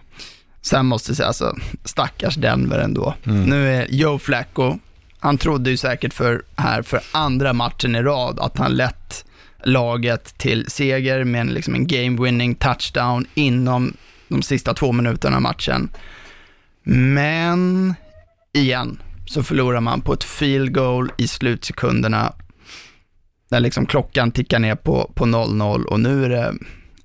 Sen 0.61 0.85
måste 0.85 1.09
jag 1.09 1.17
säga, 1.17 1.27
alltså, 1.27 1.55
stackars 1.83 2.35
Denver 2.35 2.79
ändå. 2.79 3.13
Mm. 3.23 3.43
Nu 3.43 3.73
är 3.73 3.87
Joe 3.89 4.19
Flacco, 4.19 4.79
han 5.19 5.37
trodde 5.37 5.69
ju 5.69 5.77
säkert 5.77 6.13
för, 6.13 6.43
här 6.55 6.81
för 6.81 7.01
andra 7.11 7.53
matchen 7.53 7.95
i 7.95 8.01
rad 8.01 8.39
att 8.39 8.57
han 8.57 8.71
lett 8.71 9.25
laget 9.67 10.37
till 10.37 10.65
seger 10.69 11.23
med 11.23 11.41
en, 11.41 11.47
liksom 11.47 11.75
en 11.75 11.87
game-winning 11.87 12.55
touchdown 12.55 13.25
inom 13.33 13.93
de 14.27 14.41
sista 14.41 14.73
två 14.73 14.91
minuterna 14.91 15.35
av 15.35 15.41
matchen. 15.41 15.89
Men 16.83 17.93
igen 18.53 19.01
så 19.25 19.43
förlorar 19.43 19.81
man 19.81 20.01
på 20.01 20.13
ett 20.13 20.23
field 20.23 20.73
goal 20.73 21.11
i 21.17 21.27
slutsekunderna 21.27 22.33
när 23.49 23.59
liksom 23.59 23.85
klockan 23.85 24.31
tickar 24.31 24.59
ner 24.59 24.75
på, 24.75 25.11
på 25.15 25.25
0-0 25.25 25.83
och 25.83 25.99
nu 25.99 26.25
är, 26.25 26.29
det, 26.29 26.53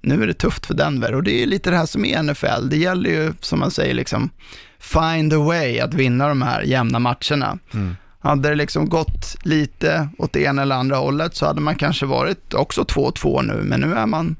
nu 0.00 0.22
är 0.22 0.26
det 0.26 0.34
tufft 0.34 0.66
för 0.66 0.74
Denver. 0.74 1.14
Och 1.14 1.22
det 1.22 1.42
är 1.42 1.46
lite 1.46 1.70
det 1.70 1.76
här 1.76 1.86
som 1.86 2.04
är 2.04 2.22
NFL. 2.22 2.68
Det 2.68 2.76
gäller 2.76 3.10
ju, 3.10 3.32
som 3.40 3.58
man 3.58 3.70
säger, 3.70 3.94
liksom 3.94 4.30
find 4.78 5.32
a 5.32 5.38
way 5.38 5.78
att 5.78 5.94
vinna 5.94 6.28
de 6.28 6.42
här 6.42 6.62
jämna 6.62 6.98
matcherna. 6.98 7.58
Mm. 7.74 7.96
Hade 8.22 8.48
det 8.48 8.54
liksom 8.54 8.88
gått 8.88 9.36
lite 9.42 10.08
åt 10.18 10.32
det 10.32 10.42
ena 10.42 10.62
eller 10.62 10.76
andra 10.76 10.96
hållet 10.96 11.34
så 11.34 11.46
hade 11.46 11.60
man 11.60 11.74
kanske 11.74 12.06
varit 12.06 12.54
också 12.54 12.82
2-2 12.82 13.42
nu, 13.42 13.62
men 13.62 13.80
nu 13.80 13.94
är 13.94 14.06
man 14.06 14.36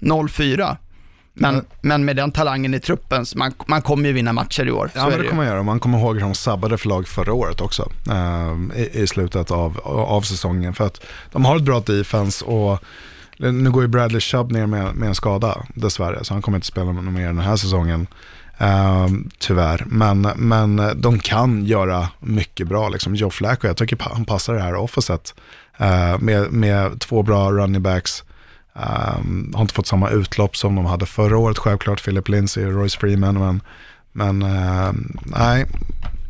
0-4. 0.00 0.76
Men, 1.34 1.54
mm. 1.54 1.66
men 1.80 2.04
med 2.04 2.16
den 2.16 2.32
talangen 2.32 2.74
i 2.74 2.80
truppen, 2.80 3.26
så 3.26 3.38
man, 3.38 3.52
man 3.66 3.82
kommer 3.82 4.08
ju 4.08 4.12
vinna 4.12 4.32
matcher 4.32 4.66
i 4.66 4.70
år. 4.70 4.90
Ja, 4.94 5.02
men 5.02 5.10
det, 5.10 5.16
det 5.16 5.28
kommer 5.28 5.42
man 5.42 5.46
göra. 5.46 5.62
Man 5.62 5.80
kommer 5.80 5.98
ihåg 5.98 6.14
hur 6.14 6.22
de 6.22 6.34
sabbade 6.34 6.78
för 6.78 6.88
lag 6.88 7.08
förra 7.08 7.32
året 7.32 7.60
också, 7.60 7.90
eh, 8.10 8.80
i, 8.80 8.90
i, 8.92 9.06
slutet 9.06 9.50
av, 9.50 9.80
av 9.84 10.22
säsongen. 10.22 10.74
För 10.74 10.86
att 10.86 11.00
de 11.32 11.44
har 11.44 11.56
ett 11.56 11.62
bra 11.62 11.80
defense 11.80 12.44
och 12.44 12.84
nu 13.38 13.70
går 13.70 13.82
ju 13.82 13.88
Bradley 13.88 14.20
Chubb 14.20 14.52
ner 14.52 14.66
med, 14.66 14.94
med 14.94 15.08
en 15.08 15.14
skada, 15.14 15.66
dessvärre, 15.74 16.24
så 16.24 16.34
han 16.34 16.42
kommer 16.42 16.58
inte 16.58 16.66
spela 16.66 16.92
något 16.92 17.12
mer 17.12 17.26
den 17.26 17.38
här 17.38 17.56
säsongen. 17.56 18.06
Ehm, 18.60 19.30
tyvärr, 19.38 19.84
men, 19.86 20.20
men 20.36 21.00
de 21.00 21.18
kan 21.18 21.64
göra 21.64 22.08
mycket 22.20 22.68
bra. 22.68 22.88
Liksom. 22.88 23.14
Joe 23.14 23.30
Flacco, 23.30 23.66
jag 23.66 23.76
tycker 23.76 23.98
han 24.00 24.24
passar 24.24 24.54
det 24.54 24.60
här 24.60 24.74
officet. 24.74 25.34
Uh, 25.80 26.18
med, 26.18 26.52
med 26.52 27.00
två 27.00 27.22
bra 27.22 27.50
running 27.50 27.82
backs. 27.82 28.24
Um, 28.72 29.52
har 29.54 29.62
inte 29.62 29.74
fått 29.74 29.86
samma 29.86 30.10
utlopp 30.10 30.56
som 30.56 30.74
de 30.74 30.86
hade 30.86 31.06
förra 31.06 31.38
året, 31.38 31.58
självklart 31.58 32.04
Philip 32.04 32.28
Lindsay 32.28 32.66
och 32.66 32.72
Royce 32.72 32.98
Freeman. 32.98 33.38
Men, 33.38 33.60
men 34.12 34.42
uh, 34.42 34.92
nej, 35.24 35.66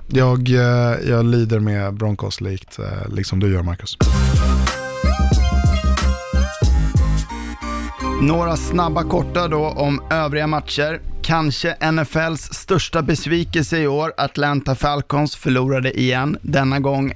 jag, 0.09 0.49
uh, 0.49 1.09
jag 1.09 1.25
lider 1.25 1.61
med 1.61 1.95
Broncos 1.95 2.41
likt, 2.41 2.79
uh, 2.79 3.15
liksom 3.15 3.41
du 3.41 3.53
gör 3.53 3.63
Marcus. 3.63 3.97
Några 8.23 8.57
snabba 8.57 9.03
korta 9.05 9.49
då 9.49 9.67
om 9.67 10.03
övriga 10.11 10.47
matcher. 10.47 11.01
Kanske 11.31 11.93
NFLs 11.93 12.55
största 12.55 13.03
besvikelse 13.03 13.79
i 13.79 13.87
år, 13.87 14.13
Atlanta 14.17 14.75
Falcons 14.75 15.37
förlorade 15.37 16.01
igen, 16.01 16.39
denna 16.43 16.81
gång 16.81 17.13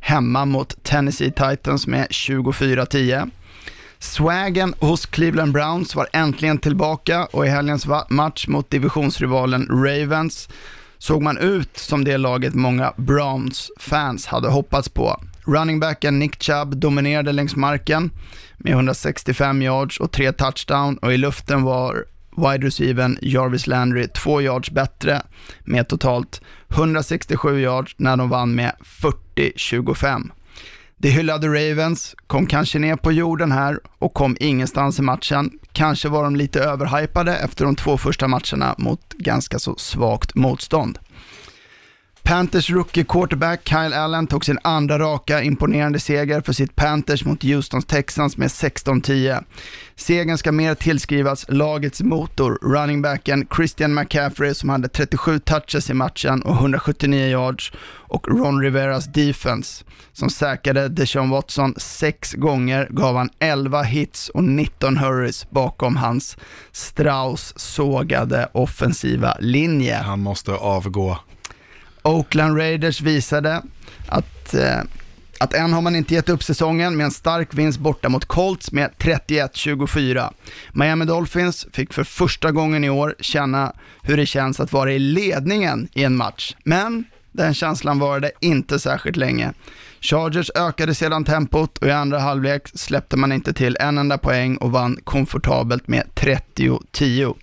hemma 0.00 0.44
mot 0.44 0.84
Tennessee 0.84 1.30
Titans 1.30 1.86
med 1.86 2.06
24-10. 2.06 3.30
Swagen 3.98 4.74
hos 4.78 5.06
Cleveland 5.06 5.52
Browns 5.52 5.94
var 5.94 6.08
äntligen 6.12 6.58
tillbaka 6.58 7.24
och 7.24 7.46
i 7.46 7.48
helgens 7.48 7.86
match 8.08 8.46
mot 8.48 8.70
divisionsrivalen 8.70 9.68
Ravens 9.68 10.48
såg 10.98 11.22
man 11.22 11.38
ut 11.38 11.78
som 11.78 12.04
det 12.04 12.18
laget 12.18 12.54
många 12.54 12.92
Browns-fans 12.96 14.26
hade 14.26 14.48
hoppats 14.48 14.88
på. 14.88 15.20
Runningbacken 15.44 16.18
Nick 16.18 16.42
Chubb 16.42 16.76
dominerade 16.76 17.32
längs 17.32 17.56
marken 17.56 18.10
med 18.56 18.72
165 18.72 19.62
yards 19.62 20.00
och 20.00 20.12
tre 20.12 20.32
touchdown 20.32 20.96
och 20.96 21.12
i 21.12 21.16
luften 21.16 21.62
var 21.62 22.04
wide 22.36 22.66
receivern 22.66 23.18
Jarvis 23.22 23.66
Landry 23.66 24.08
två 24.08 24.42
yards 24.42 24.70
bättre 24.70 25.22
med 25.64 25.88
totalt 25.88 26.40
167 26.68 27.60
yards 27.60 27.94
när 27.98 28.16
de 28.16 28.28
vann 28.28 28.54
med 28.54 28.72
40-25. 29.36 30.30
Det 30.96 31.08
hyllade 31.10 31.48
Ravens, 31.48 32.14
kom 32.26 32.46
kanske 32.46 32.78
ner 32.78 32.96
på 32.96 33.12
jorden 33.12 33.52
här 33.52 33.78
och 33.98 34.14
kom 34.14 34.36
ingenstans 34.40 34.98
i 34.98 35.02
matchen. 35.02 35.50
Kanske 35.72 36.08
var 36.08 36.24
de 36.24 36.36
lite 36.36 36.60
överhypade 36.60 37.36
efter 37.36 37.64
de 37.64 37.76
två 37.76 37.98
första 37.98 38.28
matcherna 38.28 38.74
mot 38.78 39.12
ganska 39.12 39.58
så 39.58 39.76
svagt 39.76 40.34
motstånd. 40.34 40.98
Panthers 42.24 42.70
rookie 42.70 43.04
quarterback 43.04 43.68
Kyle 43.68 43.94
Allen 43.94 44.26
tog 44.26 44.44
sin 44.44 44.58
andra 44.64 44.98
raka 44.98 45.42
imponerande 45.42 46.00
seger 46.00 46.40
för 46.40 46.52
sitt 46.52 46.76
Panthers 46.76 47.24
mot 47.24 47.42
Houstons 47.42 47.84
Texans 47.84 48.36
med 48.36 48.48
16-10. 48.48 49.44
Segern 49.96 50.38
ska 50.38 50.52
mer 50.52 50.74
tillskrivas 50.74 51.46
lagets 51.48 52.02
motor, 52.02 52.58
runningbacken 52.62 53.46
Christian 53.56 53.94
McCaffrey 53.94 54.54
som 54.54 54.68
hade 54.68 54.88
37 54.88 55.38
touches 55.38 55.90
i 55.90 55.94
matchen 55.94 56.42
och 56.42 56.54
179 56.54 57.26
yards 57.26 57.72
och 58.08 58.28
Ron 58.28 58.62
Riveras 58.62 59.06
defense 59.06 59.84
som 60.12 60.30
säkrade 60.30 60.88
Deshaun 60.88 61.30
Watson 61.30 61.74
sex 61.76 62.32
gånger, 62.32 62.88
gav 62.90 63.16
han 63.16 63.30
11 63.38 63.82
hits 63.82 64.28
och 64.28 64.44
19 64.44 64.96
hurries 64.96 65.50
bakom 65.50 65.96
hans 65.96 66.36
Strauss 66.72 67.52
sågade 67.56 68.48
offensiva 68.52 69.36
linje. 69.40 69.96
Han 69.96 70.20
måste 70.20 70.52
avgå. 70.52 71.18
Oakland 72.02 72.56
Raiders 72.56 73.00
visade 73.00 73.62
att 74.08 74.54
eh, 74.54 74.80
att 75.42 75.54
än 75.54 75.72
har 75.72 75.80
man 75.80 75.96
inte 75.96 76.14
gett 76.14 76.28
upp 76.28 76.42
säsongen 76.42 76.96
med 76.96 77.04
en 77.04 77.10
stark 77.10 77.54
vinst 77.54 77.78
borta 77.78 78.08
mot 78.08 78.24
Colts 78.24 78.72
med 78.72 78.90
31-24. 78.98 80.32
Miami 80.72 81.04
Dolphins 81.04 81.66
fick 81.72 81.92
för 81.92 82.04
första 82.04 82.50
gången 82.50 82.84
i 82.84 82.90
år 82.90 83.14
känna 83.20 83.72
hur 84.02 84.16
det 84.16 84.26
känns 84.26 84.60
att 84.60 84.72
vara 84.72 84.92
i 84.92 84.98
ledningen 84.98 85.88
i 85.92 86.04
en 86.04 86.16
match, 86.16 86.56
men 86.64 87.04
den 87.32 87.54
känslan 87.54 87.98
varade 87.98 88.32
inte 88.40 88.78
särskilt 88.78 89.16
länge. 89.16 89.52
Chargers 90.00 90.50
ökade 90.54 90.94
sedan 90.94 91.24
tempot 91.24 91.78
och 91.78 91.86
i 91.86 91.90
andra 91.90 92.18
halvlek 92.18 92.68
släppte 92.74 93.16
man 93.16 93.32
inte 93.32 93.52
till 93.52 93.76
en 93.80 93.98
enda 93.98 94.18
poäng 94.18 94.56
och 94.56 94.72
vann 94.72 94.98
komfortabelt 95.04 95.88
med 95.88 96.04
30-10. 96.14 97.34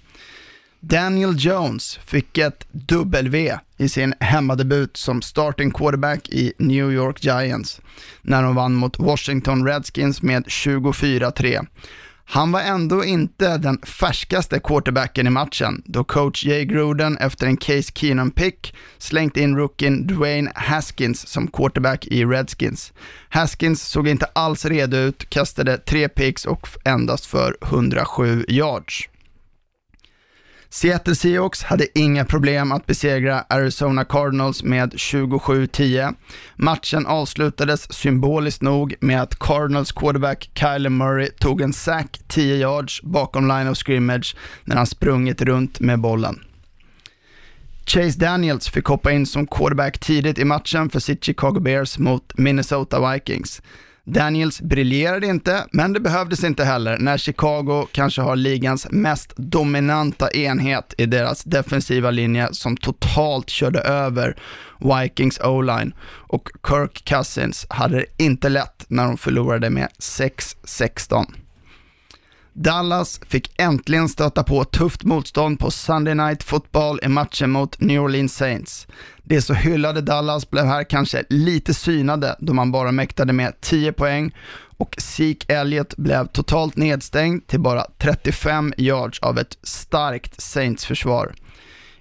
Daniel 0.79 1.35
Jones 1.37 1.99
fick 2.05 2.37
ett 2.37 2.67
W 2.71 3.59
i 3.79 3.89
sin 3.89 4.13
hemmadebut 4.19 4.97
som 4.97 5.21
starting 5.21 5.71
quarterback 5.71 6.29
i 6.29 6.53
New 6.57 6.91
York 6.91 7.23
Giants 7.23 7.81
när 8.21 8.43
de 8.43 8.55
vann 8.55 8.73
mot 8.73 8.99
Washington 8.99 9.65
Redskins 9.67 10.21
med 10.21 10.45
24-3. 10.45 11.67
Han 12.31 12.51
var 12.51 12.61
ändå 12.61 13.05
inte 13.05 13.57
den 13.57 13.81
färskaste 13.81 14.59
quarterbacken 14.59 15.27
i 15.27 15.29
matchen 15.29 15.81
då 15.85 16.03
coach 16.03 16.45
Jay 16.45 16.65
Gruden 16.65 17.17
efter 17.17 17.47
en 17.47 17.57
Case 17.57 17.91
Keenum-pick 17.95 18.75
slängt 18.97 19.37
in 19.37 19.55
rookien 19.57 20.07
Dwayne 20.07 20.51
Haskins 20.55 21.27
som 21.27 21.47
quarterback 21.47 22.07
i 22.07 22.25
Redskins. 22.25 22.93
Haskins 23.29 23.81
såg 23.81 24.07
inte 24.07 24.25
alls 24.33 24.65
redo 24.65 24.97
ut, 24.97 25.29
kastade 25.29 25.77
tre 25.77 26.09
picks 26.09 26.45
och 26.45 26.67
endast 26.85 27.25
för 27.25 27.57
107 27.61 28.45
yards. 28.47 29.08
Seattle 30.71 31.15
Seahawks 31.15 31.63
hade 31.63 31.99
inga 31.99 32.25
problem 32.25 32.71
att 32.71 32.85
besegra 32.85 33.45
Arizona 33.49 34.05
Cardinals 34.05 34.63
med 34.63 34.93
27-10. 34.93 36.15
Matchen 36.55 37.05
avslutades 37.05 37.93
symboliskt 37.93 38.61
nog 38.61 38.95
med 38.99 39.21
att 39.21 39.39
Cardinals 39.39 39.91
quarterback 39.91 40.49
Kyler 40.53 40.89
Murray 40.89 41.29
tog 41.39 41.61
en 41.61 41.73
sack 41.73 42.19
10 42.27 42.55
yards 42.55 43.01
bakom 43.01 43.47
line 43.47 43.67
of 43.67 43.77
scrimmage 43.77 44.35
när 44.63 44.75
han 44.75 44.87
sprungit 44.87 45.41
runt 45.41 45.79
med 45.79 45.99
bollen. 45.99 46.45
Chase 47.85 48.19
Daniels 48.19 48.69
fick 48.69 48.85
hoppa 48.85 49.11
in 49.11 49.25
som 49.25 49.47
quarterback 49.47 49.99
tidigt 49.99 50.39
i 50.39 50.45
matchen 50.45 50.89
för 50.89 50.99
sitt 50.99 51.23
Chicago 51.23 51.59
Bears 51.59 51.97
mot 51.97 52.37
Minnesota 52.37 53.11
Vikings. 53.13 53.61
Daniels 54.09 54.61
briljerade 54.61 55.27
inte, 55.27 55.65
men 55.71 55.93
det 55.93 55.99
behövdes 55.99 56.43
inte 56.43 56.63
heller 56.63 56.97
när 56.97 57.17
Chicago 57.17 57.87
kanske 57.91 58.21
har 58.21 58.35
ligans 58.35 58.87
mest 58.91 59.33
dominanta 59.37 60.31
enhet 60.31 60.93
i 60.97 61.05
deras 61.05 61.43
defensiva 61.43 62.11
linje 62.11 62.47
som 62.51 62.77
totalt 62.77 63.49
körde 63.49 63.79
över 63.79 64.37
Vikings 64.79 65.39
O-line 65.39 65.93
och 66.27 66.49
Kirk 66.67 67.05
Cousins 67.05 67.65
hade 67.69 67.97
det 67.97 68.23
inte 68.23 68.49
lätt 68.49 68.85
när 68.87 69.05
de 69.05 69.17
förlorade 69.17 69.69
med 69.69 69.87
6-16. 69.99 71.25
Dallas 72.61 73.19
fick 73.27 73.51
äntligen 73.57 74.09
stöta 74.09 74.43
på 74.43 74.63
tufft 74.63 75.03
motstånd 75.03 75.59
på 75.59 75.71
Sunday 75.71 76.15
Night 76.15 76.43
Football 76.43 76.99
i 77.03 77.07
matchen 77.07 77.51
mot 77.51 77.79
New 77.81 78.01
Orleans 78.01 78.35
Saints. 78.35 78.87
Det 79.23 79.41
så 79.41 79.53
hyllade 79.53 80.01
Dallas 80.01 80.49
blev 80.49 80.65
här 80.65 80.83
kanske 80.83 81.23
lite 81.29 81.73
synade 81.73 82.35
då 82.39 82.53
man 82.53 82.71
bara 82.71 82.91
mäktade 82.91 83.33
med 83.33 83.61
10 83.61 83.93
poäng 83.93 84.35
och 84.77 84.95
Zeke 84.97 85.53
Elliott 85.53 85.97
blev 85.97 86.27
totalt 86.27 86.75
nedstängd 86.75 87.47
till 87.47 87.59
bara 87.59 87.85
35 87.97 88.73
yards 88.77 89.19
av 89.19 89.39
ett 89.39 89.57
starkt 89.63 90.41
Saints-försvar. 90.41 91.33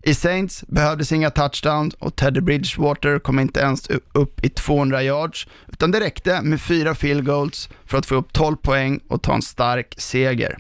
I 0.09 0.14
Saints 0.14 0.64
behövdes 0.68 1.12
inga 1.12 1.30
touchdowns 1.30 1.94
och 1.94 2.16
Teddy 2.16 2.40
Bridgewater 2.40 3.18
kom 3.18 3.38
inte 3.38 3.61
ens 3.61 3.88
upp 4.12 4.44
i 4.44 4.48
200 4.48 5.02
yards, 5.02 5.46
utan 5.66 5.90
det 5.90 6.00
räckte 6.00 6.42
med 6.42 6.61
fyra 6.61 6.94
field 6.94 7.26
goals 7.26 7.68
för 7.84 7.98
att 7.98 8.06
få 8.06 8.14
upp 8.14 8.32
12 8.32 8.56
poäng 8.56 9.00
och 9.09 9.22
ta 9.22 9.34
en 9.34 9.42
stark 9.42 9.94
seger. 9.98 10.59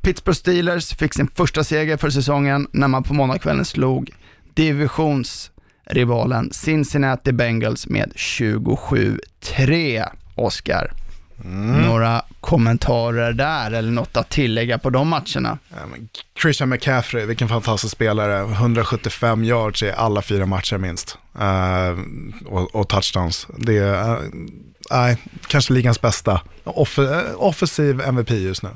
Pittsburgh 0.00 0.38
Steelers 0.38 0.94
fick 0.94 1.14
sin 1.14 1.28
första 1.28 1.64
seger 1.64 1.96
för 1.96 2.10
säsongen 2.10 2.66
när 2.72 2.88
man 2.88 3.02
på 3.02 3.14
måndagskvällen 3.14 3.64
slog 3.64 4.10
divisionsrivalen 4.54 6.52
Cincinnati 6.52 7.32
Bengals 7.32 7.86
med 7.86 8.12
27-3. 8.16 10.08
Oscar. 10.34 11.03
Mm. 11.44 11.82
Några 11.82 12.22
kommentarer 12.40 13.32
där 13.32 13.72
eller 13.72 13.90
något 13.90 14.16
att 14.16 14.30
tillägga 14.30 14.78
på 14.78 14.90
de 14.90 15.08
matcherna? 15.08 15.58
Christian 16.42 16.68
McCaffrey, 16.68 17.26
vilken 17.26 17.48
fantastisk 17.48 17.92
spelare. 17.92 18.52
175 18.52 19.44
yards 19.44 19.82
i 19.82 19.92
alla 19.92 20.22
fyra 20.22 20.46
matcher 20.46 20.78
minst. 20.78 21.18
Uh, 21.40 21.98
och, 22.46 22.74
och, 22.74 22.88
touchdowns. 22.88 23.46
Det 23.58 23.78
är, 23.78 24.12
uh, 24.12 25.16
kanske 25.46 25.72
ligans 25.72 26.00
bästa. 26.00 26.40
Off 26.64 26.98
offensiv 27.36 28.00
MVP 28.00 28.30
just 28.30 28.62
nu. 28.62 28.70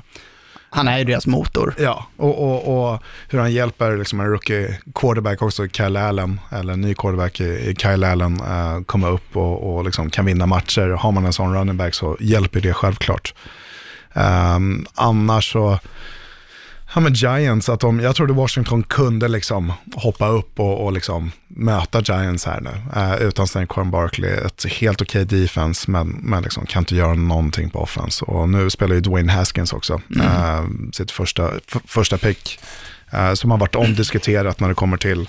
Han 0.69 0.87
är 0.87 0.97
ju 0.97 1.03
deras 1.03 1.27
motor. 1.27 1.75
Ja, 1.77 2.07
och, 2.17 2.43
och, 2.43 2.91
och 2.93 3.03
hur 3.29 3.39
han 3.39 3.51
hjälper 3.51 3.97
liksom 3.97 4.19
en 4.19 4.25
rookie 4.25 4.79
quarterback 4.95 5.41
också, 5.41 5.67
Kyle 5.67 5.97
Allen, 5.97 6.39
eller 6.51 6.73
en 6.73 6.81
ny 6.81 6.93
quarterback 6.93 7.41
i, 7.41 7.75
Kyle 7.77 8.03
Allen, 8.03 8.41
uh, 8.41 8.83
komma 8.85 9.07
upp 9.07 9.35
och, 9.35 9.75
och 9.75 9.85
liksom 9.85 10.09
kan 10.09 10.25
vinna 10.25 10.45
matcher. 10.45 10.89
Har 10.89 11.11
man 11.11 11.25
en 11.25 11.33
sån 11.33 11.53
running 11.53 11.77
back 11.77 11.93
så 11.93 12.17
hjälper 12.19 12.61
det 12.61 12.73
självklart. 12.73 13.33
Um, 14.13 14.85
annars 14.95 15.51
så, 15.51 15.79
ja 16.93 16.99
men 16.99 17.13
Giants, 17.13 17.69
att 17.69 17.79
de, 17.79 17.99
jag 17.99 18.15
trodde 18.15 18.33
Washington 18.33 18.83
kunde 18.83 19.27
liksom 19.27 19.73
hoppa 19.95 20.27
upp 20.27 20.59
och, 20.59 20.85
och 20.85 20.93
liksom 20.93 21.31
möta 21.47 22.01
Giants 22.01 22.45
här 22.45 22.61
nu. 22.61 23.01
Uh, 23.01 23.27
utan 23.27 23.47
Stanquan 23.47 23.91
Barkley, 23.91 24.31
ett 24.31 24.65
helt 24.65 25.01
okej 25.01 25.23
okay 25.23 25.41
defense, 25.41 25.91
men, 25.91 26.07
men 26.07 26.43
liksom 26.43 26.65
kan 26.65 26.81
inte 26.81 26.95
göra 26.95 27.13
någonting 27.13 27.69
på 27.69 27.79
offense. 27.79 28.25
Och 28.25 28.49
nu 28.49 28.69
spelar 28.69 28.95
ju 28.95 29.01
Dwayne 29.01 29.31
Haskins 29.31 29.73
också, 29.73 30.01
mm. 30.15 30.27
uh, 30.27 30.91
sitt 30.91 31.11
första, 31.11 31.51
första 31.85 32.17
pick. 32.17 32.59
Uh, 33.13 33.33
som 33.33 33.51
har 33.51 33.57
varit 33.57 33.75
omdiskuterat 33.75 34.59
när 34.59 34.67
det 34.67 34.75
kommer 34.75 34.97
till 34.97 35.27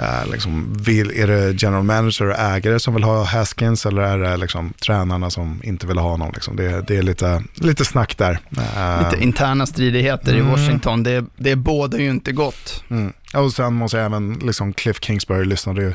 Uh, 0.00 0.32
liksom, 0.32 0.74
vill, 0.78 1.10
är 1.10 1.26
det 1.26 1.62
general 1.62 1.82
manager 1.82 2.30
och 2.30 2.38
ägare 2.38 2.80
som 2.80 2.94
vill 2.94 3.02
ha 3.02 3.24
Haskins 3.24 3.86
eller 3.86 4.02
är 4.02 4.18
det 4.18 4.36
liksom, 4.36 4.72
tränarna 4.72 5.30
som 5.30 5.60
inte 5.64 5.86
vill 5.86 5.98
ha 5.98 6.10
honom? 6.10 6.30
Liksom? 6.34 6.56
Det, 6.56 6.80
det 6.86 6.96
är 6.96 7.02
lite, 7.02 7.42
lite 7.54 7.84
snack 7.84 8.18
där. 8.18 8.38
Uh, 8.58 9.10
lite 9.10 9.24
interna 9.24 9.66
stridigheter 9.66 10.34
mm. 10.34 10.46
i 10.46 10.50
Washington, 10.50 11.02
det, 11.02 11.24
det 11.36 11.56
båda 11.56 11.98
ju 11.98 12.10
inte 12.10 12.32
gott. 12.32 12.84
Mm. 12.90 13.12
Och 13.34 13.52
sen 13.52 13.74
måste 13.74 13.96
jag 13.96 14.06
även, 14.06 14.32
liksom 14.32 14.72
Cliff 14.72 15.00
Kingsbury 15.00 15.44
lyssnade 15.44 15.82
ju 15.82 15.94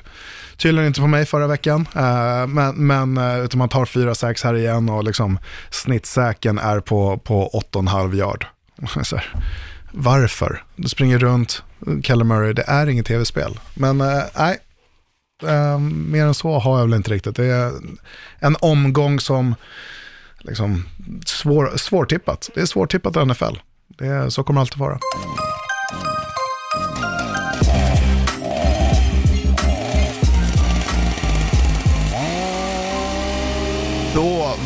tydligen 0.58 0.88
inte 0.88 1.02
på 1.02 1.08
mig 1.08 1.26
förra 1.26 1.47
veckan, 1.47 1.88
uh, 1.95 2.47
men, 2.47 2.88
men 2.88 3.18
utan 3.18 3.58
man 3.58 3.70
tar 3.70 3.86
fyra 3.86 4.16
sax 4.16 4.43
här 4.43 4.54
igen 4.54 4.89
och 4.89 5.04
liksom 5.04 5.39
snittsäken 5.70 6.58
är 6.60 6.80
på, 6.80 7.18
på 7.18 7.64
8,5 7.74 8.16
yard. 8.16 8.45
varför? 9.92 10.64
Du 10.76 10.90
springer 10.90 11.20
runt, 11.20 11.64
Keller 12.04 12.26
Murray, 12.26 12.54
det 12.54 12.64
är 12.68 12.88
inget 12.88 13.06
tv-spel. 13.06 13.60
Men 13.74 14.02
eh, 14.02 14.24
nej, 14.38 14.58
äh, 15.44 15.80
mer 15.80 16.26
än 16.26 16.34
så 16.34 16.60
har 16.60 16.80
jag 16.80 16.86
väl 16.86 16.98
inte 16.98 17.12
riktigt. 17.12 17.36
Det 17.36 17.46
är 17.46 17.74
en 18.40 18.56
omgång 18.60 19.20
som, 19.20 19.56
liksom, 20.40 20.86
svår, 21.26 21.78
svårtippat. 21.78 22.50
Det 22.56 22.62
är 22.62 22.66
svårtippat 22.66 23.16
i 23.16 23.26
NFL. 23.26 23.56
Det 23.88 24.08
är, 24.08 24.30
så 24.30 24.44
kommer 24.44 24.60
det 24.60 24.62
alltid 24.62 24.80
vara. 24.80 25.00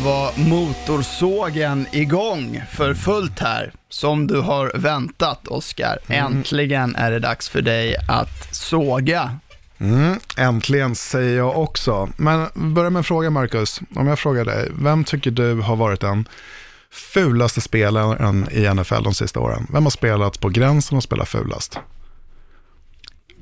Var 0.04 0.48
motorsågen 0.48 1.86
igång 1.92 2.62
för 2.72 2.94
fullt 2.94 3.38
här, 3.38 3.72
som 3.88 4.26
du 4.26 4.40
har 4.40 4.72
väntat 4.74 5.48
Oskar. 5.48 5.98
Mm. 6.06 6.26
Äntligen 6.26 6.96
är 6.96 7.10
det 7.10 7.18
dags 7.18 7.48
för 7.48 7.62
dig 7.62 7.96
att 8.08 8.54
såga. 8.54 9.38
Mm, 9.78 10.18
äntligen 10.36 10.94
säger 10.94 11.36
jag 11.36 11.58
också. 11.58 12.08
Men 12.16 12.48
börja 12.54 12.90
med 12.90 13.00
en 13.00 13.04
fråga 13.04 13.30
Marcus. 13.30 13.80
Om 13.94 14.06
jag 14.06 14.18
frågar 14.18 14.44
dig, 14.44 14.68
vem 14.74 15.04
tycker 15.04 15.30
du 15.30 15.54
har 15.54 15.76
varit 15.76 16.00
den 16.00 16.28
fulaste 16.90 17.60
spelaren 17.60 18.48
i 18.50 18.74
NFL 18.74 19.02
de 19.02 19.14
sista 19.14 19.40
åren? 19.40 19.66
Vem 19.72 19.82
har 19.82 19.90
spelat 19.90 20.40
på 20.40 20.48
gränsen 20.48 20.96
och 20.96 21.04
spelat 21.04 21.28
fulast? 21.28 21.78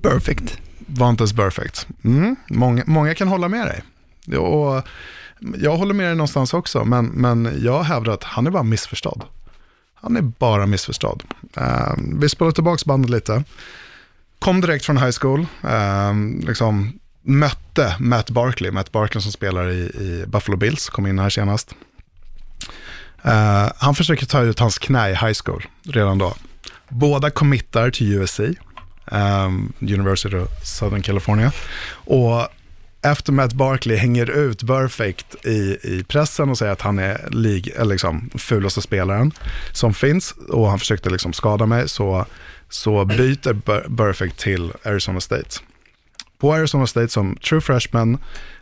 Perfect. 0.02 0.58
Var 0.78 1.10
inte 1.10 1.22
ens 1.22 1.32
perfect. 1.32 1.86
Mm, 2.04 2.36
många, 2.48 2.82
många 2.86 3.14
kan 3.14 3.28
hålla 3.28 3.48
med 3.48 3.66
dig. 3.66 3.82
Och 4.38 4.86
jag 5.58 5.76
håller 5.76 5.94
med 5.94 6.06
dig 6.06 6.14
någonstans 6.14 6.54
också, 6.54 6.84
men, 6.84 7.06
men 7.06 7.58
jag 7.62 7.82
hävdar 7.82 8.12
att 8.12 8.24
han 8.24 8.46
är 8.46 8.50
bara 8.50 8.62
missförstådd. 8.62 9.24
Han 9.94 10.16
är 10.16 10.22
bara 10.22 10.66
missförstådd. 10.66 11.22
Uh, 11.58 11.94
vi 12.20 12.28
spelar 12.28 12.52
tillbaka 12.52 12.82
bandet 12.86 13.10
lite. 13.10 13.44
Kom 14.38 14.60
direkt 14.60 14.84
från 14.84 14.96
high 14.96 15.16
school, 15.20 15.40
uh, 15.64 16.46
liksom 16.46 16.92
mötte 17.22 17.96
Matt 17.98 18.30
Barkley, 18.30 18.70
Matt 18.70 18.92
Barkley 18.92 19.22
som 19.22 19.32
spelar 19.32 19.68
i, 19.70 19.80
i 19.80 20.24
Buffalo 20.26 20.56
Bills, 20.56 20.88
kom 20.88 21.06
in 21.06 21.18
här 21.18 21.30
senast. 21.30 21.74
Uh, 23.26 23.72
han 23.76 23.94
försöker 23.94 24.26
ta 24.26 24.40
ut 24.40 24.58
hans 24.58 24.78
knä 24.78 25.10
i 25.10 25.14
high 25.14 25.34
school 25.44 25.66
redan 25.82 26.18
då. 26.18 26.34
Båda 26.88 27.30
committar 27.30 27.90
till 27.90 28.12
USC, 28.12 28.40
um, 29.04 29.72
University 29.80 30.36
of 30.36 30.48
Southern 30.64 31.02
California. 31.02 31.52
Och 31.90 32.48
efter 33.02 33.32
Matt 33.32 33.52
Barkley 33.52 33.96
hänger 33.96 34.30
ut 34.30 34.66
Perfect 34.66 35.46
i, 35.46 35.78
i 35.82 36.04
pressen 36.08 36.50
och 36.50 36.58
säger 36.58 36.72
att 36.72 36.80
han 36.80 36.98
är 36.98 37.28
lig, 37.30 37.72
eh, 37.76 37.86
liksom 37.86 38.30
fulaste 38.34 38.82
spelaren 38.82 39.32
som 39.72 39.94
finns 39.94 40.32
och 40.48 40.68
han 40.68 40.78
försökte 40.78 41.10
liksom 41.10 41.32
skada 41.32 41.66
mig 41.66 41.88
så, 41.88 42.26
så 42.68 43.04
byter 43.04 43.54
Perfect 43.96 44.38
till 44.38 44.72
Arizona 44.84 45.20
State. 45.20 45.60
På 46.38 46.54
Arizona 46.54 46.86
State 46.86 47.08
som 47.08 47.36
true 47.36 47.60
freshman 47.60 48.18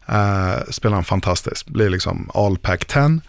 eh, 0.07 0.65
spelar 0.71 0.95
han 0.95 1.05
fantastiskt, 1.05 1.67
blir 1.67 1.91
liksom 1.91 2.31
all 2.35 2.59
pack 2.59 2.85
10. 2.85 3.21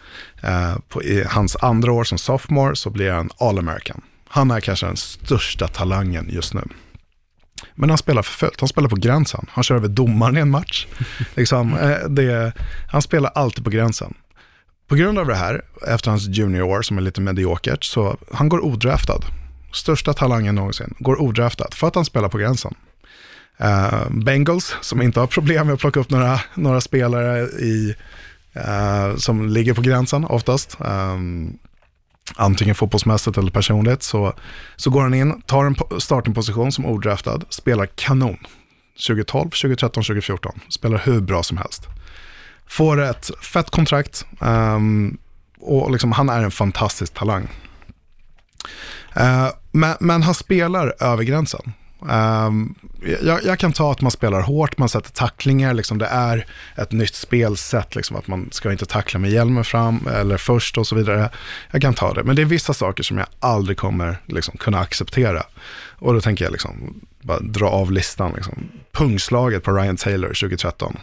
Eh, 0.42 0.76
på, 0.88 1.02
I 1.02 1.24
hans 1.24 1.56
andra 1.56 1.92
år 1.92 2.04
som 2.04 2.18
sophomore 2.18 2.76
så 2.76 2.90
blir 2.90 3.10
han 3.10 3.30
all 3.38 3.58
american. 3.58 4.00
Han 4.28 4.50
är 4.50 4.60
kanske 4.60 4.86
den 4.86 4.96
största 4.96 5.68
talangen 5.68 6.28
just 6.30 6.54
nu. 6.54 6.62
Men 7.74 7.88
han 7.88 7.98
spelar 7.98 8.22
för 8.22 8.32
fullt, 8.32 8.60
han 8.60 8.68
spelar 8.68 8.88
på 8.88 8.96
gränsen. 8.96 9.46
Han 9.50 9.64
kör 9.64 9.74
över 9.74 9.88
domaren 9.88 10.36
i 10.36 10.40
en 10.40 10.50
match. 10.50 10.86
liksom, 11.34 11.78
eh, 11.78 12.08
det, 12.08 12.52
han 12.88 13.02
spelar 13.02 13.30
alltid 13.34 13.64
på 13.64 13.70
gränsen. 13.70 14.14
På 14.88 14.94
grund 14.94 15.18
av 15.18 15.26
det 15.26 15.34
här, 15.34 15.62
efter 15.88 16.10
hans 16.10 16.28
junior 16.28 16.82
som 16.82 16.98
är 16.98 17.02
lite 17.02 17.20
mediokert, 17.20 17.84
så 17.84 18.16
han 18.32 18.48
går 18.48 18.64
odraftad. 18.64 19.20
Största 19.72 20.12
talangen 20.12 20.54
någonsin, 20.54 20.94
går 20.98 21.22
odraftad 21.22 21.68
för 21.72 21.86
att 21.86 21.94
han 21.94 22.04
spelar 22.04 22.28
på 22.28 22.38
gränsen. 22.38 22.74
Eh, 23.58 24.10
Bengals, 24.10 24.76
som 24.80 25.02
inte 25.02 25.20
har 25.20 25.26
problem 25.26 25.66
med 25.66 25.74
att 25.74 25.80
plocka 25.80 26.00
upp 26.00 26.10
några, 26.10 26.40
några 26.54 26.80
spelare 26.80 27.42
i, 27.42 27.94
eh, 28.52 29.16
som 29.16 29.48
ligger 29.48 29.74
på 29.74 29.82
gränsen 29.82 30.24
oftast. 30.24 30.76
Um, 30.80 31.58
antingen 32.36 32.74
fotbollsmässigt 32.74 33.38
eller 33.38 33.50
personligt, 33.50 34.02
så, 34.02 34.32
så 34.76 34.90
går 34.90 35.02
han 35.02 35.14
in, 35.14 35.42
tar 35.42 35.64
en 35.64 35.76
startingposition 36.00 36.72
som 36.72 36.86
odraftad, 36.86 37.40
spelar 37.48 37.86
kanon. 37.86 38.38
2012, 39.06 39.50
2013, 39.50 40.02
2014. 40.02 40.60
Spelar 40.68 40.98
hur 40.98 41.20
bra 41.20 41.42
som 41.42 41.56
helst. 41.56 41.86
Får 42.66 43.00
ett 43.00 43.30
fett 43.42 43.70
kontrakt 43.70 44.26
um, 44.40 45.18
och 45.60 45.90
liksom, 45.90 46.12
han 46.12 46.28
är 46.28 46.42
en 46.42 46.50
fantastisk 46.50 47.14
talang. 47.14 47.48
Uh, 49.16 49.48
men, 49.70 49.96
men 50.00 50.22
han 50.22 50.34
spelar 50.34 50.94
över 51.00 51.22
gränsen. 51.22 51.72
Um, 52.00 52.74
jag, 53.22 53.44
jag 53.44 53.58
kan 53.58 53.72
ta 53.72 53.92
att 53.92 54.00
man 54.00 54.10
spelar 54.10 54.40
hårt, 54.40 54.78
man 54.78 54.88
sätter 54.88 55.10
tacklingar, 55.10 55.74
liksom 55.74 55.98
det 55.98 56.06
är 56.06 56.46
ett 56.76 56.92
nytt 56.92 57.14
spelsätt, 57.14 57.94
liksom 57.94 58.16
att 58.16 58.26
man 58.26 58.48
ska 58.52 58.72
inte 58.72 58.86
tackla 58.86 59.20
med 59.20 59.30
hjälmen 59.30 59.64
fram 59.64 60.06
eller 60.06 60.36
först 60.36 60.78
och 60.78 60.86
så 60.86 60.94
vidare. 60.94 61.30
Jag 61.70 61.82
kan 61.82 61.94
ta 61.94 62.14
det, 62.14 62.24
men 62.24 62.36
det 62.36 62.42
är 62.42 62.46
vissa 62.46 62.74
saker 62.74 63.02
som 63.02 63.18
jag 63.18 63.26
aldrig 63.40 63.76
kommer 63.78 64.16
liksom, 64.26 64.56
kunna 64.56 64.80
acceptera. 64.80 65.42
Och 65.98 66.14
då 66.14 66.20
tänker 66.20 66.44
jag 66.44 66.52
liksom, 66.52 67.00
bara 67.22 67.40
dra 67.40 67.68
av 67.68 67.92
listan. 67.92 68.32
Liksom. 68.36 68.68
Pungslaget 68.92 69.62
på 69.62 69.72
Ryan 69.72 69.96
Taylor 69.96 70.28
2013. 70.28 70.96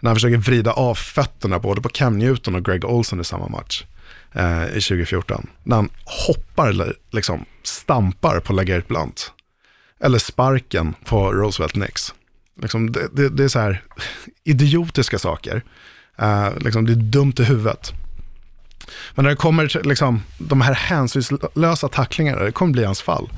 När 0.00 0.10
han 0.10 0.16
försöker 0.16 0.36
vrida 0.36 0.72
av 0.72 0.94
fötterna 0.94 1.58
både 1.58 1.80
på 1.80 1.88
Cam 1.88 2.18
Newton 2.18 2.54
och 2.54 2.64
Greg 2.64 2.84
Olson 2.84 3.20
i 3.20 3.24
samma 3.24 3.48
match 3.48 3.84
eh, 4.32 4.64
i 4.64 4.80
2014. 4.80 5.46
När 5.62 5.76
han 5.76 5.88
hoppar 6.04 6.94
liksom 7.10 7.44
stampar 7.62 8.40
på 8.40 8.52
LeGarrette 8.52 8.88
Blunt. 8.88 9.32
Eller 10.04 10.18
sparken 10.18 10.94
på 11.04 11.32
Roosevelt 11.32 11.76
Nix. 11.76 12.14
Liksom 12.62 12.92
det, 12.92 13.08
det, 13.12 13.28
det 13.28 13.44
är 13.44 13.48
så 13.48 13.58
här 13.58 13.82
idiotiska 14.44 15.18
saker. 15.18 15.62
Eh, 16.18 16.48
liksom 16.60 16.86
det 16.86 16.92
är 16.92 16.96
dumt 16.96 17.34
i 17.38 17.42
huvudet. 17.42 17.92
Men 19.14 19.22
när 19.22 19.30
det 19.30 19.36
kommer 19.36 19.66
till 19.68 19.82
liksom, 19.88 20.22
de 20.38 20.60
här 20.60 20.74
hänsynslösa 20.74 21.88
tacklingarna, 21.88 22.42
det 22.42 22.52
kommer 22.52 22.72
bli 22.72 22.84
hans 22.84 23.02
fall. 23.02 23.30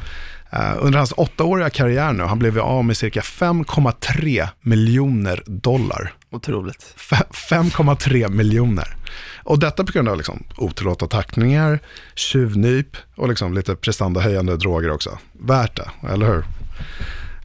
Eh, 0.53 0.75
under 0.81 0.99
hans 0.99 1.13
åttaåriga 1.17 1.71
karriär 1.71 2.13
nu, 2.13 2.23
han 2.23 2.39
blev 2.39 2.59
av 2.59 2.85
med 2.85 2.97
cirka 2.97 3.21
5,3 3.21 4.49
miljoner 4.61 5.43
dollar. 5.47 6.15
Otroligt. 6.31 6.95
Fe- 6.99 7.31
5,3 7.33 8.29
miljoner. 8.29 8.97
Och 9.45 9.59
detta 9.59 9.85
på 9.85 9.93
grund 9.93 10.09
av 10.09 10.17
liksom 10.17 10.45
otillåtna 10.57 11.07
tackningar, 11.07 11.81
tjuvnyp 12.15 12.97
och 13.15 13.29
liksom 13.29 13.55
lite 13.55 13.77
prestandahöjande 13.77 14.57
droger 14.57 14.91
också. 14.91 15.19
Värt 15.33 15.77
det, 15.77 16.09
eller 16.09 16.27
hur? 16.27 16.45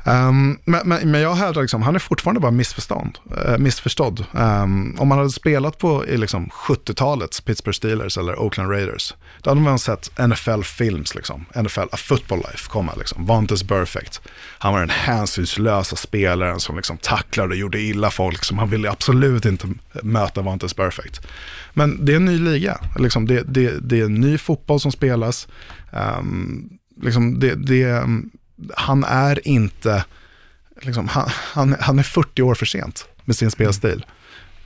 Um, 0.08 0.60
men, 0.66 0.88
men, 0.88 1.12
men 1.12 1.22
jag 1.22 1.36
hävdar 1.36 1.62
liksom, 1.62 1.82
han 1.82 1.96
är 1.96 2.00
fortfarande 2.00 2.42
bara 2.42 2.52
missförstånd, 2.52 3.18
uh, 3.48 3.58
missförstådd. 3.58 4.26
Um, 4.32 4.96
om 5.00 5.08
man 5.08 5.18
hade 5.18 5.30
spelat 5.30 5.78
på 5.78 6.06
i 6.06 6.18
liksom 6.18 6.50
70-talets 6.50 7.42
Pittsburgh 7.42 7.76
Steelers 7.76 8.18
eller 8.18 8.40
Oakland 8.40 8.72
Raiders, 8.72 9.14
då 9.42 9.50
hade 9.50 9.62
man 9.62 9.80
sett 9.80 10.20
NFL-films, 10.20 11.16
liksom, 11.16 11.46
NFL, 11.56 11.80
A 11.92 11.98
Football 11.98 12.38
Life 12.38 12.70
komma, 12.70 12.92
liksom, 12.98 13.26
Vontaze 13.26 13.66
Perfect. 13.66 14.22
Han 14.60 14.74
var 14.74 14.80
den 14.80 14.90
hänsynslösa 14.90 15.96
spelaren 15.96 16.60
som 16.60 16.76
liksom 16.76 16.98
tacklade 16.98 17.50
och 17.50 17.56
gjorde 17.56 17.80
illa 17.80 18.12
folk, 18.12 18.44
som 18.44 18.58
han 18.58 18.70
ville 18.70 18.92
absolut 18.92 19.46
inte 19.46 19.68
möta 20.04 20.42
Vontaze 20.42 20.76
Perfect. 20.76 21.22
Men 21.74 22.06
det 22.06 22.12
är 22.12 22.16
en 22.16 22.26
ny 22.26 22.40
liga, 22.40 22.78
liksom, 23.00 23.28
det, 23.28 23.44
det, 23.48 23.90
det 23.90 24.00
är 24.00 24.06
en 24.06 24.14
ny 24.14 24.38
fotboll 24.38 24.80
som 24.80 24.92
spelas. 24.92 25.48
Um, 25.92 26.70
liksom, 27.02 27.40
det, 27.40 27.56
det, 27.56 28.04
han 28.76 29.04
är 29.04 29.48
inte, 29.48 30.06
liksom, 30.82 31.08
han, 31.08 31.30
han, 31.30 31.76
han 31.80 32.00
är 32.00 32.04
40 32.04 32.42
år 32.42 32.56
för 32.56 32.66
sent 32.66 33.06
med 33.26 33.36
sin 33.36 33.52
spelstil. 33.52 34.06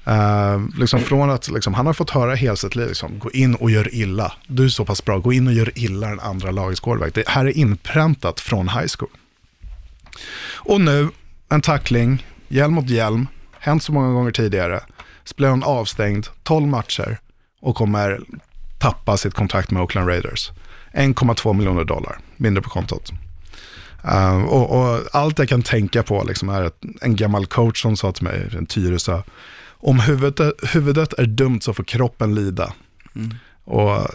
Uh, 0.07 0.79
liksom 0.79 0.99
från 0.99 1.29
att 1.29 1.49
liksom, 1.49 1.73
han 1.73 1.85
har 1.85 1.93
fått 1.93 2.09
höra 2.09 2.35
hela 2.35 2.55
sitt 2.55 2.75
liv, 2.75 2.87
liksom, 2.87 3.19
gå 3.19 3.31
in 3.31 3.55
och 3.55 3.71
gör 3.71 3.95
illa. 3.95 4.33
Du 4.47 4.65
är 4.65 4.69
så 4.69 4.85
pass 4.85 5.05
bra, 5.05 5.17
gå 5.17 5.33
in 5.33 5.47
och 5.47 5.53
gör 5.53 5.71
illa 5.75 6.07
den 6.07 6.19
andra 6.19 6.51
lagets 6.51 6.79
quarterback. 6.79 7.13
Det 7.13 7.27
här 7.27 7.45
är 7.45 7.57
inpräntat 7.57 8.39
från 8.39 8.69
high 8.69 8.87
school. 8.97 9.09
Och 10.53 10.81
nu, 10.81 11.09
en 11.49 11.61
tackling, 11.61 12.25
hjälm 12.47 12.73
mot 12.73 12.89
hjälm, 12.89 13.27
hänt 13.59 13.83
så 13.83 13.91
många 13.91 14.13
gånger 14.13 14.31
tidigare. 14.31 14.83
Så 15.23 15.35
blir 15.35 15.47
han 15.47 15.63
avstängd 15.63 16.27
12 16.43 16.67
matcher 16.67 17.19
och 17.61 17.75
kommer 17.75 18.21
tappa 18.79 19.17
sitt 19.17 19.33
kontrakt 19.33 19.71
med 19.71 19.81
Oakland 19.81 20.07
Raiders. 20.07 20.51
1,2 20.93 21.53
miljoner 21.53 21.83
dollar 21.83 22.19
mindre 22.37 22.61
på 22.61 22.69
kontot. 22.69 23.11
Uh, 24.05 24.43
och, 24.43 24.79
och, 24.79 24.99
allt 25.11 25.39
jag 25.39 25.49
kan 25.49 25.61
tänka 25.61 26.03
på 26.03 26.23
liksom 26.23 26.49
är 26.49 26.61
att 26.61 26.83
en 27.01 27.15
gammal 27.15 27.45
coach 27.45 27.81
som 27.81 27.97
sa 27.97 28.11
till 28.11 28.23
mig, 28.23 28.49
en 28.57 28.65
Tyresö, 28.65 29.21
om 29.69 29.99
huvudet, 29.99 30.53
huvudet 30.73 31.13
är 31.13 31.25
dumt 31.25 31.61
så 31.61 31.73
får 31.73 31.83
kroppen 31.83 32.35
lida. 32.35 32.73
Mm. 33.15 33.35
Och 33.63 34.07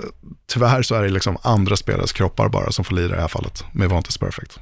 tyvärr 0.47 0.83
så 0.83 0.95
är 0.95 1.03
det 1.03 1.09
liksom 1.09 1.37
andra 1.43 1.77
spelares 1.77 2.13
kroppar 2.13 2.49
bara 2.49 2.73
som 2.73 2.85
får 2.85 2.95
lida 2.95 3.09
i 3.09 3.17
det 3.17 3.21
här 3.21 3.29
fallet 3.29 3.65
med 3.73 3.89
Vantes 3.89 4.19
Perfect. 4.19 4.59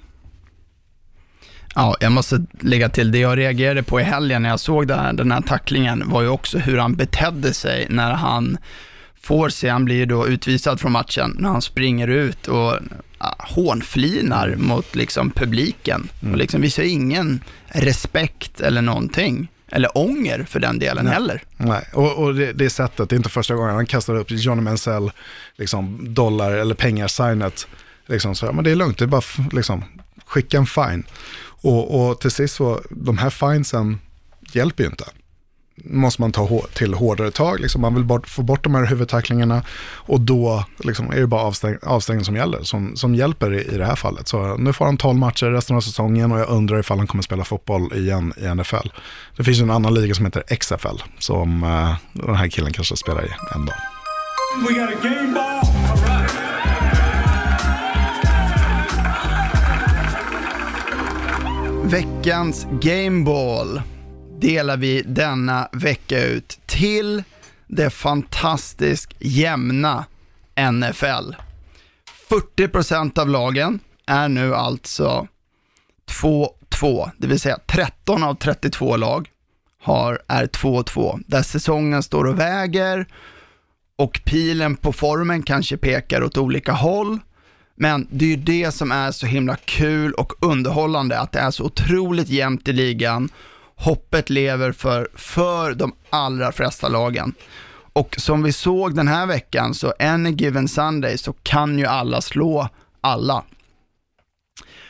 Ja, 1.74 1.96
jag 2.00 2.12
måste 2.12 2.46
lägga 2.60 2.88
till, 2.88 3.12
det 3.12 3.18
jag 3.18 3.38
reagerade 3.38 3.82
på 3.82 4.00
i 4.00 4.02
helgen 4.02 4.42
när 4.42 4.48
jag 4.48 4.60
såg 4.60 4.88
den 4.88 4.98
här, 4.98 5.12
den 5.12 5.32
här 5.32 5.40
tacklingen 5.40 6.10
var 6.10 6.22
ju 6.22 6.28
också 6.28 6.58
hur 6.58 6.78
han 6.78 6.94
betedde 6.94 7.54
sig 7.54 7.86
när 7.90 8.12
han 8.12 8.58
får 9.24 9.48
se, 9.48 9.68
han 9.68 9.84
blir 9.84 9.96
ju 9.96 10.06
då 10.06 10.26
utvisad 10.28 10.80
från 10.80 10.92
matchen, 10.92 11.36
när 11.38 11.48
han 11.48 11.62
springer 11.62 12.08
ut 12.08 12.48
och 12.48 12.78
hånflinar 13.38 14.54
mot 14.56 14.94
liksom 14.94 15.30
publiken 15.30 16.08
Mm. 16.22 16.32
och 16.32 16.38
liksom 16.38 16.60
visar 16.60 16.82
ingen 16.82 17.40
respekt 17.68 18.60
eller 18.60 18.82
någonting. 18.82 19.48
Eller 19.68 19.98
ånger 19.98 20.44
för 20.48 20.60
den 20.60 20.78
delen 20.78 21.06
heller. 21.06 21.42
Nej, 21.56 21.88
och, 21.92 22.16
och 22.24 22.34
det, 22.34 22.52
det 22.52 22.70
sättet, 22.70 23.08
det 23.08 23.14
är 23.14 23.16
inte 23.16 23.28
första 23.28 23.54
gången 23.54 23.74
han 23.74 23.86
kastar 23.86 24.14
upp 24.14 24.26
Johnny 24.30 24.62
Mansell, 24.62 25.10
liksom 25.56 26.14
dollar 26.14 26.52
eller 26.52 26.74
pengar-signet. 26.74 27.66
Liksom 28.06 28.34
så, 28.34 28.52
men 28.52 28.64
det 28.64 28.70
är 28.70 28.76
lugnt, 28.76 28.98
det 28.98 29.04
är 29.04 29.06
bara 29.06 29.22
liksom, 29.52 29.84
skicka 30.26 30.56
en 30.58 30.66
fine. 30.66 31.04
Och, 31.62 32.08
och 32.08 32.20
till 32.20 32.30
sist 32.30 32.54
så, 32.54 32.80
de 32.90 33.18
här 33.18 33.30
finesen 33.30 33.98
hjälper 34.52 34.84
ju 34.84 34.90
inte. 34.90 35.04
Måste 35.76 36.20
man 36.20 36.32
ta 36.32 36.60
till 36.74 36.94
hårdare 36.94 37.30
tag, 37.30 37.60
liksom, 37.60 37.80
man 37.80 37.94
vill 37.94 38.04
bort, 38.04 38.28
få 38.28 38.42
bort 38.42 38.64
de 38.64 38.74
här 38.74 38.86
huvudtacklingarna 38.86 39.62
och 39.82 40.20
då 40.20 40.64
liksom, 40.78 41.10
är 41.10 41.20
det 41.20 41.26
bara 41.26 41.40
avstäng, 41.40 41.76
avstängning 41.82 42.24
som 42.24 42.36
gäller, 42.36 42.62
som, 42.62 42.96
som 42.96 43.14
hjälper 43.14 43.54
i, 43.54 43.74
i 43.74 43.78
det 43.78 43.84
här 43.84 43.96
fallet. 43.96 44.28
Så 44.28 44.56
nu 44.56 44.72
får 44.72 44.84
han 44.84 44.96
12 44.96 45.18
matcher 45.18 45.46
resten 45.46 45.76
av 45.76 45.80
säsongen 45.80 46.32
och 46.32 46.40
jag 46.40 46.48
undrar 46.48 46.78
ifall 46.78 46.98
han 46.98 47.06
kommer 47.06 47.22
spela 47.22 47.44
fotboll 47.44 47.92
igen 47.94 48.32
i 48.36 48.54
NFL. 48.54 48.88
Det 49.36 49.44
finns 49.44 49.60
en 49.60 49.70
annan 49.70 49.94
liga 49.94 50.14
som 50.14 50.24
heter 50.24 50.56
XFL 50.56 51.02
som 51.18 51.62
eh, 51.62 51.94
den 52.12 52.34
här 52.34 52.48
killen 52.48 52.72
kanske 52.72 52.96
spelar 52.96 53.24
i 53.24 53.30
en 53.54 53.66
dag. 53.66 53.76
We 54.68 54.74
got 54.74 54.90
a 54.90 54.98
game 55.02 55.34
ball. 55.34 55.60
All 55.90 55.96
right. 55.96 56.44
Veckans 61.84 62.66
Gameball 62.80 63.82
delar 64.40 64.76
vi 64.76 65.02
denna 65.02 65.68
vecka 65.72 66.24
ut 66.24 66.60
till 66.66 67.22
det 67.66 67.90
fantastiskt 67.90 69.14
jämna 69.18 70.04
NFL. 70.72 71.34
40% 72.30 73.18
av 73.18 73.28
lagen 73.28 73.80
är 74.06 74.28
nu 74.28 74.54
alltså 74.54 75.28
2-2, 76.22 77.10
det 77.18 77.26
vill 77.26 77.40
säga 77.40 77.58
13 77.66 78.22
av 78.22 78.34
32 78.34 78.96
lag 78.96 79.28
har, 79.82 80.18
är 80.28 80.46
2-2, 80.46 81.20
där 81.26 81.42
säsongen 81.42 82.02
står 82.02 82.24
och 82.24 82.38
väger 82.38 83.06
och 83.96 84.20
pilen 84.24 84.76
på 84.76 84.92
formen 84.92 85.42
kanske 85.42 85.76
pekar 85.76 86.22
åt 86.22 86.38
olika 86.38 86.72
håll. 86.72 87.18
Men 87.76 88.06
det 88.10 88.24
är 88.24 88.28
ju 88.28 88.36
det 88.36 88.72
som 88.72 88.92
är 88.92 89.10
så 89.10 89.26
himla 89.26 89.56
kul 89.56 90.12
och 90.12 90.32
underhållande, 90.40 91.20
att 91.20 91.32
det 91.32 91.38
är 91.38 91.50
så 91.50 91.64
otroligt 91.64 92.28
jämnt 92.28 92.68
i 92.68 92.72
ligan 92.72 93.28
hoppet 93.84 94.30
lever 94.30 94.72
för, 94.72 95.08
för 95.14 95.74
de 95.74 95.92
allra 96.10 96.52
flesta 96.52 96.88
lagen. 96.88 97.34
Och 97.92 98.14
som 98.18 98.42
vi 98.42 98.52
såg 98.52 98.94
den 98.96 99.08
här 99.08 99.26
veckan, 99.26 99.74
så 99.74 99.92
any 99.98 100.30
given 100.30 100.68
Sunday 100.68 101.18
så 101.18 101.32
kan 101.32 101.78
ju 101.78 101.86
alla 101.86 102.20
slå 102.20 102.68
alla. 103.00 103.44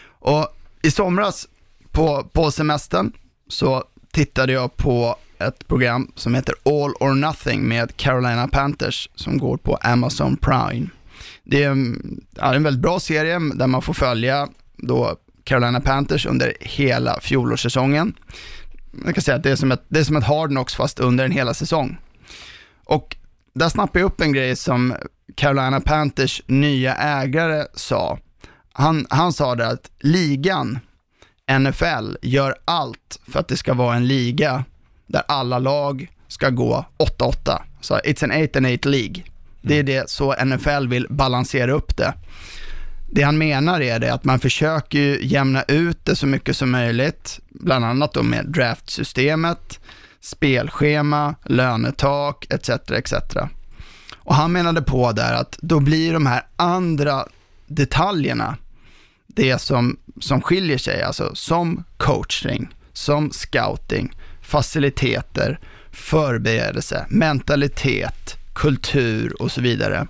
Och 0.06 0.48
i 0.82 0.90
somras 0.90 1.48
på, 1.90 2.24
på 2.32 2.50
semestern 2.50 3.12
så 3.48 3.84
tittade 4.12 4.52
jag 4.52 4.76
på 4.76 5.16
ett 5.38 5.68
program 5.68 6.12
som 6.14 6.34
heter 6.34 6.54
All 6.64 6.94
or 7.00 7.14
Nothing 7.14 7.68
med 7.68 7.96
Carolina 7.96 8.48
Panthers 8.48 9.08
som 9.14 9.38
går 9.38 9.56
på 9.56 9.76
Amazon 9.76 10.36
Prime. 10.36 10.86
Det 11.44 11.62
är 11.62 11.70
en, 11.70 12.20
en 12.40 12.62
väldigt 12.62 12.82
bra 12.82 13.00
serie 13.00 13.38
där 13.54 13.66
man 13.66 13.82
får 13.82 13.94
följa 13.94 14.48
då 14.76 15.16
Carolina 15.44 15.80
Panthers 15.80 16.26
under 16.26 16.52
hela 16.60 17.20
fjolårssäsongen. 17.20 18.14
Jag 19.04 19.14
kan 19.14 19.22
säga 19.22 19.36
att 19.36 19.42
det 19.42 19.50
är 19.50 19.56
som 19.56 19.72
ett, 19.72 19.82
det 19.88 20.00
är 20.00 20.04
som 20.04 20.16
ett 20.16 20.24
Hard 20.24 20.50
Knocks 20.50 20.74
fast 20.74 21.00
under 21.00 21.24
en 21.24 21.32
hela 21.32 21.54
säsong. 21.54 21.98
Och 22.84 23.16
där 23.54 23.68
snappade 23.68 23.98
jag 23.98 24.06
upp 24.06 24.20
en 24.20 24.32
grej 24.32 24.56
som 24.56 24.94
Carolina 25.34 25.80
Panthers 25.80 26.42
nya 26.46 26.94
ägare 26.94 27.66
sa. 27.74 28.18
Han, 28.72 29.06
han 29.10 29.32
sa 29.32 29.54
det 29.54 29.66
att 29.66 29.90
ligan, 29.98 30.78
NFL, 31.60 32.16
gör 32.22 32.54
allt 32.64 33.20
för 33.28 33.40
att 33.40 33.48
det 33.48 33.56
ska 33.56 33.74
vara 33.74 33.96
en 33.96 34.06
liga 34.06 34.64
där 35.06 35.22
alla 35.28 35.58
lag 35.58 36.08
ska 36.28 36.50
gå 36.50 36.84
8-8. 36.98 37.62
Så 37.80 37.94
it's 37.94 38.24
an 38.24 38.44
8 38.44 38.58
and 38.58 38.66
8 38.66 38.88
League. 38.88 39.22
Det 39.62 39.78
är 39.78 39.82
det 39.82 40.10
så 40.10 40.44
NFL 40.44 40.88
vill 40.88 41.06
balansera 41.10 41.72
upp 41.72 41.96
det. 41.96 42.14
Det 43.14 43.22
han 43.22 43.38
menar 43.38 43.80
är 43.80 43.98
det 43.98 44.14
att 44.14 44.24
man 44.24 44.40
försöker 44.40 44.98
ju 44.98 45.18
jämna 45.22 45.62
ut 45.62 46.04
det 46.04 46.16
så 46.16 46.26
mycket 46.26 46.56
som 46.56 46.70
möjligt, 46.70 47.40
bland 47.48 47.84
annat 47.84 48.14
då 48.14 48.22
med 48.22 48.46
draftsystemet, 48.46 49.80
spelschema, 50.20 51.34
lönetak 51.44 52.46
etc. 52.50 52.68
etc. 52.68 53.12
Och 54.14 54.34
han 54.34 54.52
menade 54.52 54.82
på 54.82 55.12
där 55.12 55.34
att 55.34 55.58
då 55.60 55.80
blir 55.80 56.12
de 56.12 56.26
här 56.26 56.42
andra 56.56 57.26
detaljerna 57.66 58.56
det 59.26 59.58
som, 59.58 59.96
som 60.20 60.40
skiljer 60.40 60.78
sig, 60.78 61.02
alltså 61.02 61.34
som 61.34 61.84
coaching, 61.96 62.68
som 62.92 63.30
scouting, 63.30 64.12
faciliteter, 64.42 65.58
förberedelse, 65.90 67.06
mentalitet, 67.08 68.36
kultur 68.54 69.42
och 69.42 69.52
så 69.52 69.60
vidare. 69.60 70.06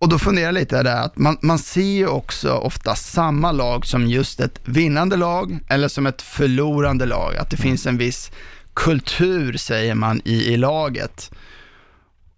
Och 0.00 0.08
då 0.08 0.18
funderar 0.18 0.46
jag 0.46 0.54
lite 0.54 0.82
där 0.82 1.04
att 1.04 1.18
man, 1.18 1.38
man 1.40 1.58
ser 1.58 1.80
ju 1.82 2.06
också 2.06 2.52
ofta 2.52 2.94
samma 2.94 3.52
lag 3.52 3.86
som 3.86 4.06
just 4.06 4.40
ett 4.40 4.60
vinnande 4.64 5.16
lag 5.16 5.58
eller 5.68 5.88
som 5.88 6.06
ett 6.06 6.22
förlorande 6.22 7.06
lag. 7.06 7.36
Att 7.36 7.50
det 7.50 7.56
finns 7.56 7.86
en 7.86 7.98
viss 7.98 8.30
kultur, 8.74 9.56
säger 9.56 9.94
man, 9.94 10.20
i, 10.24 10.52
i 10.52 10.56
laget. 10.56 11.30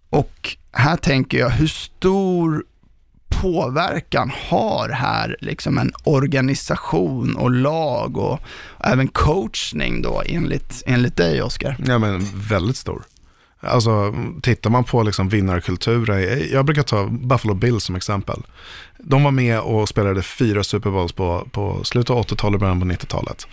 Och 0.09 0.57
här 0.71 0.97
tänker 0.97 1.37
jag, 1.37 1.49
hur 1.49 1.67
stor 1.67 2.63
påverkan 3.41 4.31
har 4.49 4.89
här 4.89 5.37
liksom 5.39 5.77
en 5.77 5.91
organisation 6.03 7.35
och 7.35 7.51
lag 7.51 8.17
och, 8.17 8.39
och 8.67 8.87
även 8.87 9.07
coachning 9.07 10.01
då 10.01 10.23
enligt, 10.25 10.83
enligt 10.85 11.17
dig 11.17 11.41
Oskar? 11.41 11.77
Ja 11.85 11.97
men 11.97 12.27
väldigt 12.35 12.77
stor. 12.77 13.03
Alltså 13.61 14.15
tittar 14.41 14.69
man 14.69 14.83
på 14.83 15.03
liksom 15.03 15.29
vinnarkulturen, 15.29 16.17
eh, 16.17 16.45
jag 16.45 16.65
brukar 16.65 16.83
ta 16.83 17.05
Buffalo 17.05 17.53
Bills 17.53 17.83
som 17.83 17.95
exempel. 17.95 18.43
De 18.97 19.23
var 19.23 19.31
med 19.31 19.59
och 19.59 19.89
spelade 19.89 20.21
fyra 20.21 20.63
Super 20.63 20.89
Bowls 20.89 21.11
på, 21.11 21.47
på 21.51 21.83
slutet 21.83 22.09
av 22.09 22.25
80-talet 22.25 22.53
och 22.53 22.59
början 22.59 22.79
på 22.79 22.85
90-talet. 22.85 23.47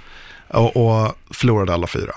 Och, 0.48 0.76
och 0.76 1.14
förlorade 1.30 1.74
alla 1.74 1.86
fyra. 1.86 2.12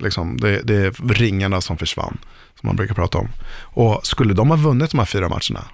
Liksom, 0.00 0.36
det, 0.36 0.60
det 0.64 0.74
är 0.74 1.14
ringarna 1.14 1.60
som 1.60 1.78
försvann, 1.78 2.18
som 2.60 2.66
man 2.66 2.76
brukar 2.76 2.94
prata 2.94 3.18
om. 3.18 3.28
Och 3.58 4.06
skulle 4.06 4.34
de 4.34 4.50
ha 4.50 4.56
vunnit 4.56 4.90
de 4.90 4.98
här 4.98 5.06
fyra 5.06 5.28
matcherna, 5.28 5.64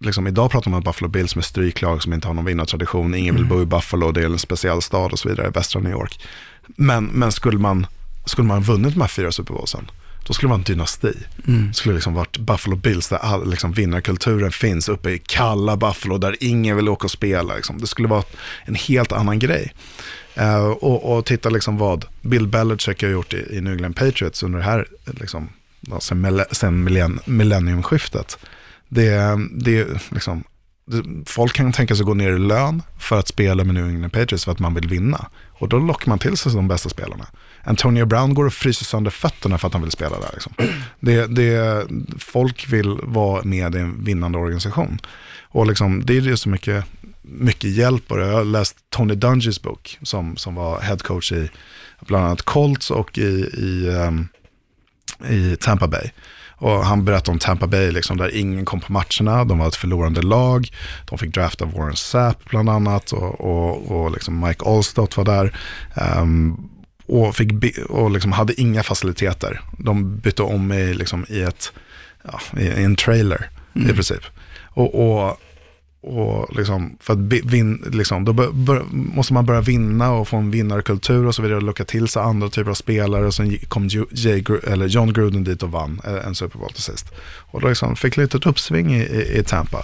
liksom, 0.00 0.26
idag 0.26 0.50
pratar 0.50 0.70
man 0.70 0.78
om 0.78 0.84
Buffalo 0.84 1.08
Bills 1.08 1.36
med 1.36 1.44
stryklag 1.44 2.02
som 2.02 2.12
inte 2.12 2.26
har 2.26 2.34
någon 2.34 2.44
vinnartradition, 2.44 3.14
ingen 3.14 3.34
vill 3.34 3.46
bo 3.46 3.62
i 3.62 3.66
Buffalo, 3.66 4.12
det 4.12 4.20
är 4.20 4.26
en 4.26 4.38
speciell 4.38 4.82
stad 4.82 5.12
och 5.12 5.18
så 5.18 5.28
vidare, 5.28 5.50
västra 5.50 5.80
New 5.80 5.92
York. 5.92 6.20
Men, 6.66 7.04
men 7.04 7.32
skulle, 7.32 7.58
man, 7.58 7.86
skulle 8.24 8.46
man 8.46 8.56
ha 8.56 8.72
vunnit 8.72 8.94
de 8.94 9.00
här 9.00 9.08
fyra 9.08 9.32
Super 9.32 9.54
Bowlsen, 9.54 9.90
då 10.26 10.34
skulle 10.34 10.46
det 10.46 10.50
vara 10.50 10.58
en 10.58 10.64
dynasti. 10.64 11.12
Mm. 11.46 11.68
Det 11.68 11.74
skulle 11.74 11.94
liksom 11.94 12.14
varit 12.14 12.38
Buffalo 12.38 12.76
Bills 12.76 13.08
där 13.08 13.16
all, 13.16 13.50
liksom, 13.50 13.72
vinnarkulturen 13.72 14.52
finns 14.52 14.88
uppe 14.88 15.10
i 15.10 15.18
kalla 15.18 15.76
Buffalo 15.76 16.18
där 16.18 16.36
ingen 16.40 16.76
vill 16.76 16.88
åka 16.88 17.04
och 17.04 17.10
spela. 17.10 17.54
Liksom. 17.54 17.78
Det 17.78 17.86
skulle 17.86 18.08
vara 18.08 18.24
en 18.64 18.74
helt 18.74 19.12
annan 19.12 19.38
grej. 19.38 19.74
Uh, 20.40 20.66
och, 20.66 21.16
och 21.16 21.24
titta 21.24 21.48
liksom 21.48 21.78
vad 21.78 22.04
Bill 22.22 22.46
Belichick 22.46 23.02
har 23.02 23.10
gjort 23.10 23.34
i, 23.34 23.56
i 23.56 23.60
New 23.60 23.72
England 23.72 23.96
Patriots 23.96 24.42
under 24.42 24.58
det 24.58 24.64
här, 24.64 24.86
liksom, 25.04 25.48
sen, 26.00 26.40
sen 26.50 26.84
millenn 26.84 27.20
millenniumskiftet. 27.24 28.38
Det, 28.88 29.38
det 29.52 29.88
liksom, 30.10 30.44
folk 31.26 31.52
kan 31.52 31.72
tänka 31.72 31.94
sig 31.94 32.02
att 32.02 32.06
gå 32.06 32.14
ner 32.14 32.32
i 32.32 32.38
lön 32.38 32.82
för 32.98 33.18
att 33.18 33.28
spela 33.28 33.64
med 33.64 33.74
New 33.74 33.88
England 33.88 34.10
Patriots 34.10 34.44
för 34.44 34.52
att 34.52 34.58
man 34.58 34.74
vill 34.74 34.88
vinna. 34.88 35.28
Och 35.58 35.68
då 35.68 35.78
lockar 35.78 36.08
man 36.08 36.18
till 36.18 36.36
sig 36.36 36.52
de 36.52 36.68
bästa 36.68 36.88
spelarna. 36.88 37.26
Antonio 37.66 38.06
Brown 38.06 38.34
går 38.34 38.46
och 38.46 38.52
fryser 38.52 38.84
sönder 38.84 39.10
fötterna 39.10 39.58
för 39.58 39.66
att 39.66 39.72
han 39.72 39.82
vill 39.82 39.90
spela 39.90 40.20
där. 40.20 40.30
Liksom. 40.32 40.52
Det, 41.00 41.26
det, 41.26 41.86
folk 42.18 42.72
vill 42.72 42.98
vara 43.02 43.42
med 43.44 43.74
i 43.74 43.78
en 43.78 44.04
vinnande 44.04 44.38
organisation. 44.38 44.98
Och 45.42 45.66
liksom, 45.66 46.06
det 46.06 46.16
är 46.16 46.36
så 46.36 46.48
mycket, 46.48 46.84
mycket 47.22 47.70
hjälp 47.70 48.12
och 48.12 48.20
Jag 48.20 48.32
har 48.32 48.44
läst 48.44 48.76
Tony 48.90 49.14
Dungys 49.14 49.62
bok 49.62 49.98
som, 50.02 50.36
som 50.36 50.54
var 50.54 50.80
headcoach 50.80 51.32
i 51.32 51.50
bland 52.00 52.24
annat 52.24 52.42
Colts 52.42 52.90
och 52.90 53.18
i, 53.18 53.50
i, 53.54 53.88
um, 53.88 54.28
i 55.28 55.56
Tampa 55.56 55.88
Bay. 55.88 56.10
Och 56.58 56.84
han 56.84 57.04
berättade 57.04 57.30
om 57.30 57.38
Tampa 57.38 57.66
Bay, 57.66 57.90
liksom, 57.90 58.16
där 58.16 58.36
ingen 58.36 58.64
kom 58.64 58.80
på 58.80 58.92
matcherna. 58.92 59.44
De 59.44 59.58
var 59.58 59.68
ett 59.68 59.76
förlorande 59.76 60.22
lag. 60.22 60.70
De 61.04 61.18
fick 61.18 61.34
drafta 61.34 61.64
Warren 61.64 61.96
Sapp 61.96 62.44
bland 62.50 62.70
annat. 62.70 63.12
Och, 63.12 63.40
och, 63.40 63.90
och 63.90 64.10
liksom 64.10 64.40
Mike 64.40 64.64
Allstott 64.64 65.16
var 65.16 65.24
där. 65.24 65.58
Um, 66.20 66.70
och, 67.08 67.36
fick 67.36 67.78
och 67.88 68.10
liksom 68.10 68.32
hade 68.32 68.60
inga 68.60 68.82
faciliteter. 68.82 69.60
De 69.78 70.18
bytte 70.18 70.42
om 70.42 70.72
i, 70.72 70.94
liksom, 70.94 71.26
i, 71.28 71.40
ett, 71.40 71.72
ja, 72.24 72.40
i, 72.60 72.84
en 72.84 72.96
trailer 72.96 73.50
mm. 73.74 73.90
i 73.90 73.92
princip. 73.92 74.22
Och, 74.64 74.94
och, 74.94 75.40
och 76.00 76.56
liksom, 76.56 76.96
för 77.00 77.12
att 77.12 77.18
vin, 77.18 77.84
liksom, 77.92 78.24
då 78.24 78.32
bör, 78.32 78.52
bör, 78.52 78.84
måste 78.90 79.32
man 79.32 79.46
börja 79.46 79.60
vinna 79.60 80.12
och 80.12 80.28
få 80.28 80.36
en 80.36 80.50
vinnarkultur 80.50 81.26
och 81.26 81.34
så 81.34 81.42
vidare 81.42 81.56
och 81.56 81.62
locka 81.62 81.84
till 81.84 82.08
sig 82.08 82.22
andra 82.22 82.48
typer 82.48 82.70
av 82.70 82.74
spelare. 82.74 83.26
Och 83.26 83.34
sen 83.34 83.58
kom 83.68 83.88
Jay, 84.10 84.44
eller 84.66 84.86
John 84.86 85.12
Gruden 85.12 85.44
dit 85.44 85.62
och 85.62 85.70
vann 85.70 86.00
eh, 86.04 86.26
en 86.26 86.34
Super 86.34 86.58
Bowl 86.58 86.72
till 86.72 86.82
sist. 86.82 87.06
Och 87.50 87.60
då 87.60 87.68
liksom 87.68 87.96
fick 87.96 88.16
lite 88.16 88.36
ett 88.36 88.46
uppsving 88.46 88.94
i, 88.94 89.00
i, 89.00 89.38
i 89.38 89.42
Tampa. 89.42 89.82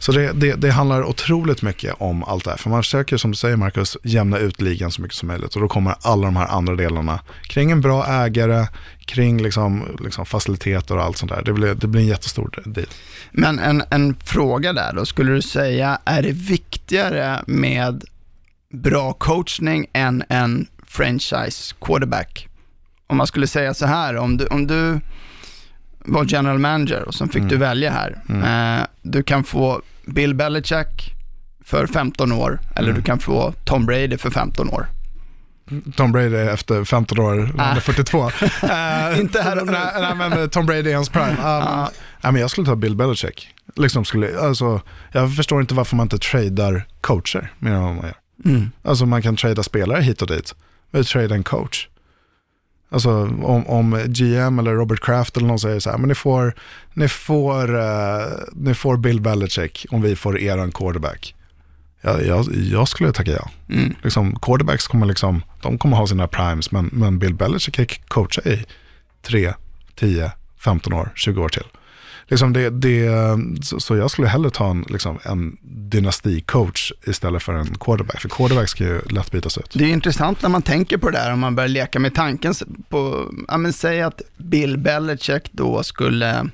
Så 0.00 0.12
det, 0.12 0.32
det, 0.32 0.54
det, 0.54 0.70
handlar 0.70 1.04
otroligt 1.04 1.62
mycket 1.62 1.94
om 1.98 2.24
allt 2.24 2.44
det 2.44 2.50
här. 2.50 2.56
För 2.56 2.70
man 2.70 2.82
försöker, 2.82 3.16
som 3.16 3.30
du 3.30 3.36
säger 3.36 3.56
Marcus, 3.56 3.96
jämna 4.02 4.38
ut 4.38 4.60
ligan 4.60 4.90
så 4.90 5.02
mycket 5.02 5.16
som 5.16 5.28
möjligt. 5.28 5.54
Och 5.54 5.60
då 5.60 5.68
kommer 5.68 5.94
alla 6.00 6.24
de 6.24 6.36
här 6.36 6.46
andra 6.46 6.74
delarna 6.74 7.20
kring 7.42 7.70
en 7.70 7.80
bra 7.80 8.06
ägare, 8.06 8.66
kring 8.98 9.42
liksom, 9.42 9.98
liksom 10.04 10.26
faciliteter 10.26 10.96
och 10.96 11.02
allt 11.02 11.16
sånt 11.16 11.32
där. 11.32 11.42
Det 11.42 11.52
blir, 11.52 11.74
det 11.74 11.86
blir 11.86 12.00
en 12.00 12.06
jättestor 12.06 12.62
del. 12.64 12.86
Men 13.30 13.58
en, 13.58 13.82
en 13.90 14.16
fråga 14.24 14.72
där 14.72 14.92
då, 14.92 15.06
skulle 15.06 15.32
du 15.32 15.42
säga, 15.42 15.98
är 16.04 16.22
det 16.22 16.32
viktigare 16.32 17.44
med 17.46 18.04
bra 18.72 19.12
coachning 19.12 19.86
än 19.92 20.24
en 20.28 20.66
franchise 20.86 21.74
quarterback? 21.80 22.48
Om 23.06 23.16
man 23.16 23.26
skulle 23.26 23.46
säga 23.46 23.74
så 23.74 23.86
här, 23.86 24.16
om 24.16 24.36
du, 24.36 24.46
om 24.46 24.66
du 24.66 25.00
var 26.04 26.24
general 26.28 26.58
manager 26.58 27.02
och 27.08 27.14
sen 27.14 27.28
fick 27.28 27.36
mm. 27.36 27.48
du 27.48 27.56
välja 27.56 27.90
här. 27.90 28.22
Mm. 28.28 28.78
Eh, 28.78 28.86
du 29.02 29.22
kan 29.22 29.44
få 29.44 29.82
Bill 30.06 30.34
Belichick 30.34 31.14
för 31.64 31.86
15 31.86 32.32
år 32.32 32.60
eller 32.76 32.88
mm. 32.88 33.00
du 33.00 33.06
kan 33.06 33.18
få 33.18 33.54
Tom 33.64 33.86
Brady 33.86 34.18
för 34.18 34.30
15 34.30 34.70
år. 34.70 34.86
Tom 35.96 36.12
Brady 36.12 36.36
efter 36.36 36.84
15 36.84 37.18
år, 37.18 37.54
ah. 37.58 37.74
42. 37.74 38.18
uh, 38.18 39.20
Inte 39.20 39.42
här 39.42 39.60
och 39.60 39.66
nu. 39.66 39.72
nej, 39.72 40.14
men 40.14 40.50
Tom 40.50 40.66
Brady 40.66 40.90
i 40.90 40.92
hans 40.92 41.08
prime. 41.08 41.30
Um, 41.30 41.38
ah. 41.44 41.90
nej, 42.22 42.32
men 42.32 42.40
jag 42.40 42.50
skulle 42.50 42.66
ta 42.66 42.76
Bill 42.76 42.96
Belichick. 42.96 43.48
Liksom 43.76 44.04
skulle, 44.04 44.40
alltså, 44.40 44.80
jag 45.12 45.36
förstår 45.36 45.60
inte 45.60 45.74
varför 45.74 45.96
man 45.96 46.04
inte 46.04 46.18
tradar 46.18 46.86
coacher 47.00 47.52
mer 47.58 47.72
än 47.72 47.82
vad 47.82 47.94
man 47.94 48.04
gör. 48.04 48.16
Mm. 48.44 48.70
Alltså 48.82 49.06
man 49.06 49.22
kan 49.22 49.36
trada 49.36 49.62
spelare 49.62 50.02
hit 50.02 50.22
och 50.22 50.28
dit. 50.28 50.54
Men 50.90 51.04
trada 51.04 51.34
en 51.34 51.42
coach. 51.42 51.88
Alltså 52.92 53.10
om, 53.42 53.66
om 53.66 54.04
GM 54.06 54.58
eller 54.58 54.72
Robert 54.72 55.00
Kraft 55.00 55.36
eller 55.36 55.46
någon 55.46 55.58
säger 55.58 55.80
så 55.80 55.90
här, 55.90 55.98
men 55.98 56.08
ni 56.08 56.14
får, 56.14 56.54
ni 56.94 57.08
får, 57.08 57.74
uh, 57.74 58.26
ni 58.52 58.74
får 58.74 58.96
Bill 58.96 59.20
Belichick 59.20 59.86
om 59.90 60.02
vi 60.02 60.16
får 60.16 60.38
eran 60.38 60.72
quarterback. 60.72 61.34
Jag, 62.00 62.26
jag, 62.26 62.46
jag 62.54 62.88
skulle 62.88 63.12
tacka 63.12 63.30
ja. 63.30 63.50
Mm. 63.68 63.94
Liksom, 64.02 64.38
quarterbacks 64.42 64.86
kommer, 64.86 65.06
liksom, 65.06 65.42
de 65.62 65.78
kommer 65.78 65.96
ha 65.96 66.06
sina 66.06 66.28
primes, 66.28 66.70
men, 66.70 66.90
men 66.92 67.18
Bill 67.18 67.34
Belichick 67.34 67.76
kan 67.76 67.86
coacha 68.08 68.42
i 68.50 68.64
3, 69.22 69.54
10, 69.94 70.32
15 70.58 70.92
år, 70.92 71.12
20 71.14 71.42
år 71.42 71.48
till. 71.48 71.66
Liksom 72.30 72.52
det, 72.52 72.70
det, 72.70 73.08
så, 73.62 73.80
så 73.80 73.96
jag 73.96 74.10
skulle 74.10 74.28
hellre 74.28 74.50
ta 74.50 74.70
en, 74.70 74.84
liksom, 74.88 75.18
en 75.22 75.56
dynasticoach 75.62 76.92
istället 77.06 77.42
för 77.42 77.52
en 77.52 77.74
quarterback. 77.74 78.20
För 78.20 78.28
quarterback 78.28 78.68
ska 78.68 78.84
ju 78.84 79.00
lätt 79.00 79.30
bytas 79.30 79.58
ut. 79.58 79.70
Det 79.74 79.84
är 79.84 79.88
intressant 79.88 80.42
när 80.42 80.48
man 80.48 80.62
tänker 80.62 80.98
på 80.98 81.10
det 81.10 81.18
där, 81.18 81.32
om 81.32 81.40
man 81.40 81.54
börjar 81.54 81.68
leka 81.68 81.98
med 81.98 82.14
tanken 82.14 82.54
på, 82.88 83.30
ja 83.48 83.56
men 83.56 83.72
säg 83.72 84.02
att 84.02 84.22
Bill 84.36 84.78
Belichick 84.78 85.52
då 85.52 85.82
skulle 85.82 86.50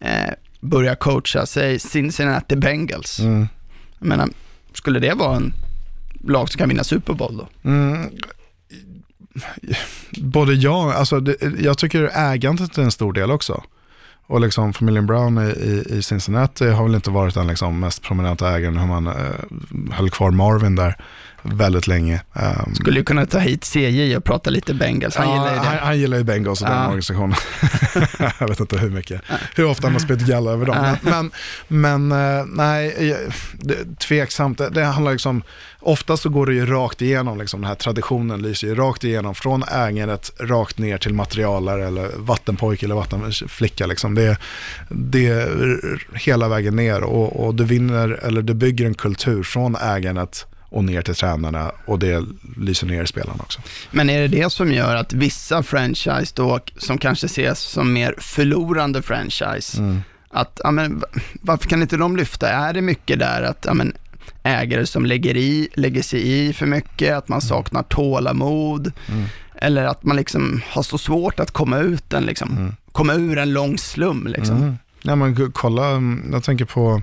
eh, 0.00 0.32
börja 0.60 0.94
coacha, 0.94 1.46
säg 1.46 1.78
Cincinnati 1.78 2.56
Bengals. 2.56 3.20
Mm. 3.20 3.48
Jag 3.98 4.08
menar, 4.08 4.28
skulle 4.72 5.00
det 5.00 5.14
vara 5.14 5.36
en 5.36 5.52
lag 6.24 6.48
som 6.48 6.58
kan 6.58 6.68
vinna 6.68 6.84
Super 6.84 7.14
Bowl 7.14 7.36
då? 7.36 7.70
Mm. 7.70 8.10
Både 10.10 10.54
ja, 10.54 10.94
alltså 10.94 11.20
det, 11.20 11.36
jag 11.60 11.78
tycker 11.78 12.10
ägandet 12.14 12.78
är 12.78 12.82
en 12.82 12.90
stor 12.90 13.12
del 13.12 13.30
också. 13.30 13.62
Och 14.28 14.40
liksom 14.40 14.72
familjen 14.72 15.06
Brown 15.06 15.38
i, 15.38 15.50
i, 15.50 15.96
i 15.98 16.02
Cincinnati 16.02 16.68
har 16.68 16.84
väl 16.84 16.94
inte 16.94 17.10
varit 17.10 17.34
den 17.34 17.46
liksom 17.46 17.80
mest 17.80 18.02
prominenta 18.02 18.56
ägaren. 18.56 18.76
Hur 18.76 18.86
man 18.86 19.06
eh, 19.06 19.92
höll 19.92 20.10
kvar 20.10 20.30
Marvin 20.30 20.76
där 20.76 20.96
väldigt 21.42 21.86
länge. 21.86 22.20
Um, 22.32 22.74
Skulle 22.74 22.98
ju 22.98 23.04
kunna 23.04 23.26
ta 23.26 23.38
hit 23.38 23.64
CJ 23.64 24.16
och 24.16 24.24
prata 24.24 24.50
lite 24.50 24.74
Bengals, 24.74 25.16
han 25.16 25.28
ja, 25.28 25.34
gillar 25.34 25.54
ju 25.54 25.60
det. 25.60 25.66
Han, 25.66 25.78
han 25.78 25.98
gillar 25.98 26.18
ju 26.18 26.24
Bengals 26.24 26.62
och 26.62 26.68
den 26.68 26.76
Ja. 26.76 26.84
organisationen. 26.84 27.36
jag 28.40 28.48
vet 28.48 28.60
inte 28.60 28.78
hur 28.78 28.90
mycket, 28.90 29.22
hur 29.56 29.64
ofta 29.64 29.86
han 29.86 29.92
har 29.92 30.00
spelat 30.00 30.22
galla 30.22 30.50
över 30.50 30.66
dem. 30.66 30.96
Men, 31.02 31.30
men 31.68 32.12
eh, 32.12 32.44
nej, 32.46 33.10
eh, 33.10 33.32
det, 33.52 33.98
tveksamt. 33.98 34.58
Det, 34.58 34.70
det 34.70 34.84
handlar 34.84 35.12
liksom, 35.12 35.42
ofta 35.80 36.16
så 36.16 36.28
går 36.28 36.46
det 36.46 36.54
ju 36.54 36.66
rakt 36.66 37.02
igenom, 37.02 37.38
liksom, 37.38 37.60
den 37.60 37.68
här 37.68 37.74
traditionen 37.74 38.42
lyser 38.42 38.66
ju 38.66 38.74
rakt 38.74 39.04
igenom 39.04 39.34
från 39.34 39.62
ägandet 39.62 40.32
rakt 40.40 40.78
ner 40.78 40.98
till 40.98 41.14
materialare 41.14 41.86
eller 41.86 42.10
vattenpojke 42.16 42.86
eller 42.86 42.94
vattenflicka. 42.94 43.86
Liksom. 43.86 44.14
Det, 44.14 44.38
det 44.88 45.26
är 45.26 46.06
hela 46.14 46.48
vägen 46.48 46.76
ner 46.76 47.02
och, 47.02 47.46
och 47.46 47.54
du 47.54 47.64
vinner, 47.64 48.08
eller 48.22 48.42
du 48.42 48.54
bygger 48.54 48.86
en 48.86 48.94
kultur 48.94 49.42
från 49.42 49.76
ägandet 49.76 50.46
och 50.70 50.84
ner 50.84 51.02
till 51.02 51.14
tränarna 51.14 51.72
och 51.86 51.98
det 51.98 52.24
lyser 52.56 52.86
ner 52.86 53.02
i 53.02 53.06
spelarna 53.06 53.38
också. 53.42 53.60
Men 53.90 54.10
är 54.10 54.20
det 54.20 54.28
det 54.28 54.52
som 54.52 54.72
gör 54.72 54.96
att 54.96 55.12
vissa 55.12 55.62
franchise 55.62 56.32
då, 56.36 56.60
som 56.76 56.98
kanske 56.98 57.26
ses 57.26 57.58
som 57.60 57.92
mer 57.92 58.14
förlorande 58.18 59.02
franchise, 59.02 59.78
Mm. 59.78 60.00
att, 60.30 60.60
ja, 60.64 60.70
men, 60.70 60.98
va- 60.98 61.06
varför 61.42 61.68
kan 61.68 61.82
inte 61.82 61.96
de 61.96 62.16
lyfta? 62.16 62.48
Är 62.50 62.72
det 62.72 62.80
mycket 62.82 63.18
där 63.18 63.42
att, 63.42 63.64
ja, 63.68 63.74
men, 63.74 63.92
ägare 64.42 64.86
som 64.86 65.06
lägger, 65.06 65.36
i, 65.36 65.68
lägger 65.74 66.02
sig 66.02 66.28
i 66.48 66.52
för 66.52 66.66
mycket, 66.66 67.14
att 67.16 67.28
man 67.28 67.40
saknar 67.40 67.82
tålamod, 67.82 68.92
eller 69.54 69.84
att 69.84 70.04
man 70.04 70.16
liksom 70.16 70.60
har 70.70 70.82
så 70.82 70.98
svårt 70.98 71.40
att 71.40 71.50
komma 71.50 71.78
ut 71.78 72.12
en, 72.12 72.22
liksom, 72.24 72.74
komma 72.92 73.14
ur 73.14 73.38
en 73.38 73.52
lång 73.52 73.78
slum 73.78 74.26
liksom. 74.26 74.56
Mm. 74.56 74.76
Ja, 75.02 75.16
men 75.16 75.52
kolla, 75.52 75.88
mm, 75.90 76.28
jag 76.32 76.42
tänker 76.44 76.64
på 76.64 77.02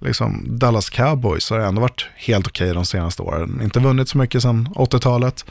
liksom 0.00 0.58
Dallas 0.58 0.90
Cowboys 0.90 1.50
har 1.50 1.58
ändå 1.58 1.80
varit 1.80 2.08
helt 2.16 2.46
okej 2.46 2.74
de 2.74 2.84
senaste 2.84 3.22
åren. 3.22 3.60
Inte 3.62 3.80
vunnit 3.80 4.08
så 4.08 4.18
mycket 4.18 4.42
sedan 4.42 4.68
80-talet. 4.74 5.44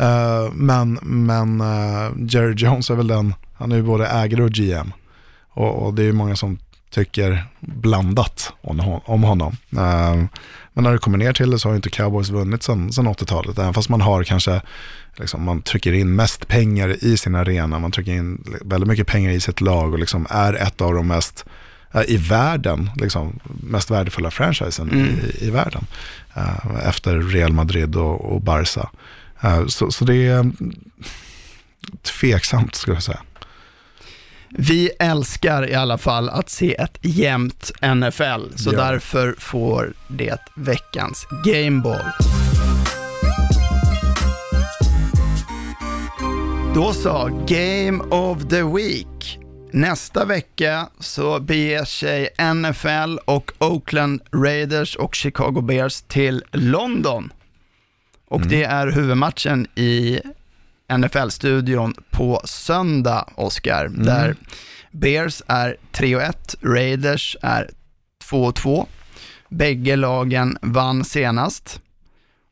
Uh, 0.00 0.06
eh, 0.06 0.52
men 0.52 0.98
men 1.02 1.60
uh, 1.60 2.12
Jerry 2.28 2.54
Jones 2.56 2.90
är 2.90 2.94
väl 2.94 3.06
den, 3.06 3.34
han 3.54 3.72
är 3.72 3.76
ju 3.76 3.82
både 3.82 4.06
ägare 4.06 4.42
och 4.42 4.50
GM. 4.50 4.92
Och, 5.50 5.86
och 5.86 5.94
det 5.94 6.02
är 6.02 6.06
ju 6.06 6.12
många 6.12 6.36
som 6.36 6.58
tycker 6.90 7.44
blandat 7.60 8.52
om, 8.60 9.00
om 9.04 9.22
honom. 9.22 9.56
Uh, 9.72 10.24
men 10.72 10.84
när 10.84 10.92
det 10.92 10.98
kommer 10.98 11.18
ner 11.18 11.32
till 11.32 11.50
det 11.50 11.58
så 11.58 11.68
har 11.68 11.72
ju 11.72 11.76
inte 11.76 11.90
Cowboys 11.90 12.28
vunnit 12.28 12.62
sedan, 12.62 12.90
80-talet. 12.90 13.58
Även 13.58 13.74
fast 13.74 13.88
man 13.88 14.00
har 14.00 14.24
kanske, 14.24 14.62
liksom, 15.16 15.44
man 15.44 15.62
trycker 15.62 15.92
in 15.92 16.14
mest 16.14 16.48
pengar 16.48 17.04
i 17.04 17.16
sin 17.16 17.34
arena. 17.34 17.78
Man 17.78 17.92
trycker 17.92 18.12
in 18.12 18.44
väldigt 18.60 18.88
mycket 18.88 19.06
pengar 19.06 19.30
i 19.30 19.40
sitt 19.40 19.60
lag 19.60 19.92
och 19.92 19.98
liksom 19.98 20.26
är 20.30 20.54
ett 20.54 20.80
av 20.80 20.94
de 20.94 21.06
mest 21.06 21.44
i 22.08 22.16
världen, 22.16 22.90
liksom, 22.96 23.40
mest 23.62 23.90
värdefulla 23.90 24.30
franchisen 24.30 24.92
i, 25.40 25.46
i 25.46 25.50
världen. 25.50 25.86
eh, 26.36 26.88
efter 26.88 27.18
Real 27.18 27.52
Madrid 27.52 27.96
och, 27.96 28.32
och 28.32 28.40
Barca. 28.42 28.90
Eh, 29.42 29.66
så, 29.66 29.90
så 29.90 30.04
det 30.04 30.16
är 30.26 30.38
mm, 30.40 30.56
tveksamt 32.02 32.74
skulle 32.74 32.96
jag 32.96 33.02
säga. 33.02 33.20
Vi 34.48 34.90
älskar 34.98 35.68
i 35.70 35.74
alla 35.74 35.98
fall 35.98 36.28
att 36.28 36.50
se 36.50 36.74
ett 36.74 36.98
jämnt 37.02 37.70
NFL, 37.82 38.56
så 38.56 38.72
Ja. 38.72 38.78
därför 38.84 39.34
får 39.38 39.92
det 40.08 40.38
veckans 40.56 41.26
Gameball. 41.44 42.04
Då 46.74 46.92
så, 46.92 47.44
Game 47.48 47.98
of 48.10 48.48
the 48.48 48.62
Week. 48.62 49.39
Nästa 49.72 50.24
vecka 50.24 50.88
så 50.98 51.40
beger 51.40 51.84
sig 51.84 52.28
NFL 52.54 53.18
och 53.24 53.52
Oakland 53.58 54.20
Raiders 54.32 54.96
och 54.96 55.14
Chicago 55.14 55.60
Bears 55.60 56.02
till 56.02 56.44
London. 56.52 57.32
Och 58.28 58.40
det 58.40 58.64
är 58.64 58.86
huvudmatchen 58.86 59.66
i 59.74 60.20
NFL-studion 60.98 61.94
på 62.10 62.40
söndag, 62.44 63.28
Oscar, 63.34 63.88
där 63.88 64.36
Bears 64.90 65.42
är 65.46 65.76
3-1, 65.92 66.56
Raiders 66.60 67.36
är 67.42 67.70
2-2. 68.30 68.86
Bägge 69.48 69.96
lagen 69.96 70.58
vann 70.62 71.04
senast. 71.04 71.80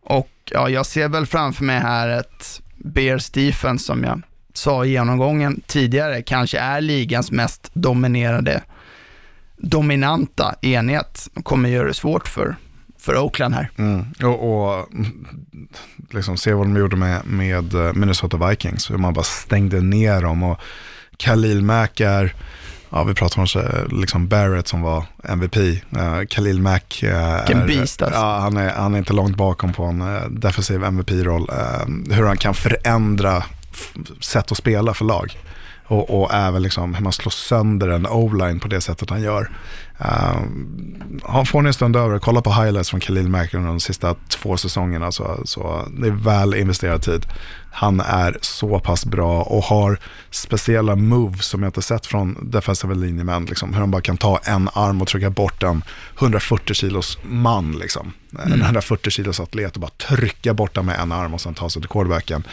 Och 0.03 0.31
ja, 0.45 0.69
jag 0.69 0.87
ser 0.87 1.09
väl 1.09 1.27
framför 1.27 1.64
mig 1.64 1.81
här 1.81 2.09
ett 2.09 2.62
Bears 2.77 3.31
defense 3.31 3.85
som 3.85 4.05
jag 4.05 4.23
sa 4.59 4.85
i 4.85 4.91
genomgången 4.91 5.61
tidigare, 5.67 6.23
kanske 6.23 6.59
är 6.59 6.81
ligans 6.81 7.31
mest 7.31 7.71
dominerade, 7.73 8.63
dominanta 9.57 10.55
enhet. 10.63 11.29
De 11.35 11.43
kommer 11.43 11.69
göra 11.69 11.89
det 11.89 11.95
svårt 11.95 12.29
för, 12.29 12.57
för 12.99 13.19
Oakland 13.19 13.55
här. 13.55 13.71
Mm. 13.77 14.07
Och, 14.23 14.69
och 14.69 14.89
liksom 16.11 16.37
se 16.37 16.53
vad 16.53 16.67
de 16.67 16.77
gjorde 16.77 16.97
med, 16.97 17.27
med 17.27 17.75
eh, 17.75 17.93
Minnesota 17.93 18.49
Vikings, 18.49 18.91
hur 18.91 18.99
man 18.99 19.15
bara 19.15 19.25
stängde 19.25 19.81
ner 19.81 20.23
dem. 20.23 20.43
Och 20.43 20.61
Khalil 21.17 21.63
Mack 21.63 22.01
är, 22.01 22.35
ja 22.91 23.05
vi 23.05 23.15
pratar 23.15 23.41
om 23.41 23.49
så, 23.49 23.63
liksom 23.91 24.29
Barrett 24.29 24.69
som 24.69 24.83
var 24.83 25.05
MVP. 25.25 25.57
Uh, 25.57 26.25
Khalil 26.29 26.61
Mack 26.61 27.01
uh, 27.05 27.11
är, 27.11 27.67
beast, 27.67 28.03
alltså. 28.03 28.21
ja, 28.21 28.39
han, 28.39 28.57
är, 28.57 28.71
han 28.71 28.95
är 28.95 28.99
inte 28.99 29.13
långt 29.13 29.37
bakom 29.37 29.73
på 29.73 29.85
en 29.85 30.01
eh, 30.01 30.23
defensiv 30.31 30.85
MVP-roll. 30.85 31.49
Eh, 31.49 32.15
hur 32.17 32.25
han 32.25 32.37
kan 32.37 32.55
förändra 32.55 33.43
sätt 34.20 34.53
att 34.53 34.59
spela 34.59 34.95
för 34.95 35.05
lag. 35.05 35.37
Och, 35.89 36.20
och 36.20 36.34
även 36.34 36.62
liksom 36.62 36.95
hur 36.95 37.03
man 37.03 37.12
slår 37.12 37.30
sönder 37.30 37.89
en 37.89 38.07
o-line 38.07 38.61
på 38.61 38.68
det 38.68 38.80
sättet 38.80 39.11
han 39.11 39.22
gör. 39.22 39.51
Han 41.24 41.47
får 41.47 41.62
ni 41.62 41.66
en 41.66 41.74
stund 41.74 41.97
över, 41.97 42.18
kolla 42.18 42.43
på 42.43 42.53
highlights 42.53 42.91
från 42.91 43.01
Khalil 43.01 43.28
Mack 43.28 43.55
under 43.55 43.68
de 43.68 43.80
sista 43.80 44.14
två 44.28 44.57
säsongerna. 44.57 45.12
Så, 45.12 45.41
så 45.45 45.89
det 46.01 46.07
är 46.07 46.11
väl 46.11 46.55
investerad 46.55 47.03
tid. 47.03 47.26
Han 47.72 48.01
är 48.01 48.39
så 48.41 48.80
pass 48.80 49.07
bra 49.07 49.43
och 49.43 49.62
har 49.62 49.99
speciella 50.30 50.97
moves 50.97 51.47
som 51.47 51.62
jag 51.62 51.68
inte 51.68 51.82
sett 51.82 52.07
från 52.07 52.51
defensiva 52.51 52.95
linjemän. 52.95 53.45
Liksom, 53.45 53.74
hur 53.74 53.80
de 53.80 53.91
bara 53.91 54.03
kan 54.03 54.16
ta 54.16 54.41
en 54.45 54.68
arm 54.72 55.03
och 55.03 55.09
trycka 55.09 55.30
bort 55.30 55.62
en 55.62 55.82
140 56.18 56.74
kilos 56.74 57.18
man. 57.22 57.72
Liksom. 57.72 58.12
En 58.45 58.62
140 58.62 59.11
kilos 59.11 59.41
atlet 59.41 59.74
och 59.74 59.80
bara 59.80 59.91
trycka 59.91 60.55
bort 60.55 60.74
den 60.74 60.86
med 60.86 61.01
en 61.01 61.12
arm 61.12 61.34
och 61.34 61.41
sen 61.41 61.55
ta 61.55 61.70
sig 61.70 61.82
till 61.82 61.89
quarterbacken. 61.89 62.45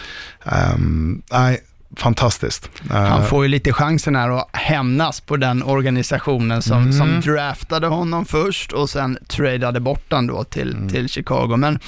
Um, 0.76 1.22
nej, 1.32 1.62
fantastiskt. 1.98 2.70
Han 2.90 3.22
Eh, 3.22 3.28
får 3.28 3.44
ju 3.44 3.50
lite 3.50 3.74
chansen 3.74 4.16
här 4.16 4.30
att 4.30 4.50
hämnas 4.54 5.22
på 5.22 5.38
den 5.38 5.64
organisationen 5.64 6.62
som, 6.62 6.78
Mm. 6.78 6.94
som 6.94 7.22
draftade 7.22 7.88
honom 7.88 8.26
först 8.26 8.72
och 8.72 8.90
sen 8.90 9.18
tradade 9.28 9.80
bort 9.80 10.06
han 10.10 10.28
då 10.28 10.44
till, 10.44 10.74
Mm. 10.74 10.90
till 10.90 11.10
Chicago. 11.10 11.56
Men 11.58 11.80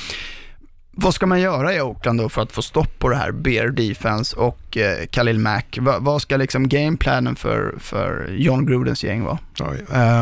vad 0.92 1.14
ska 1.14 1.26
man 1.26 1.42
göra 1.42 1.74
i 1.76 1.82
Oakland 1.82 2.20
då 2.20 2.30
för 2.30 2.42
att 2.42 2.52
få 2.52 2.62
stopp 2.62 3.00
på 3.00 3.10
det 3.10 3.16
här 3.16 3.32
Bear 3.32 3.68
Defense 3.70 4.36
och 4.36 4.78
eh, 4.78 5.06
Khalil 5.08 5.40
Mack? 5.40 5.78
Va, 5.82 5.98
vad 6.00 6.22
ska 6.22 6.38
liksom 6.38 6.70
gameplanen 6.70 7.36
för, 7.36 7.76
för 7.80 8.36
John 8.38 8.66
Grudens 8.66 9.04
gäng 9.04 9.24
vara? 9.24 9.38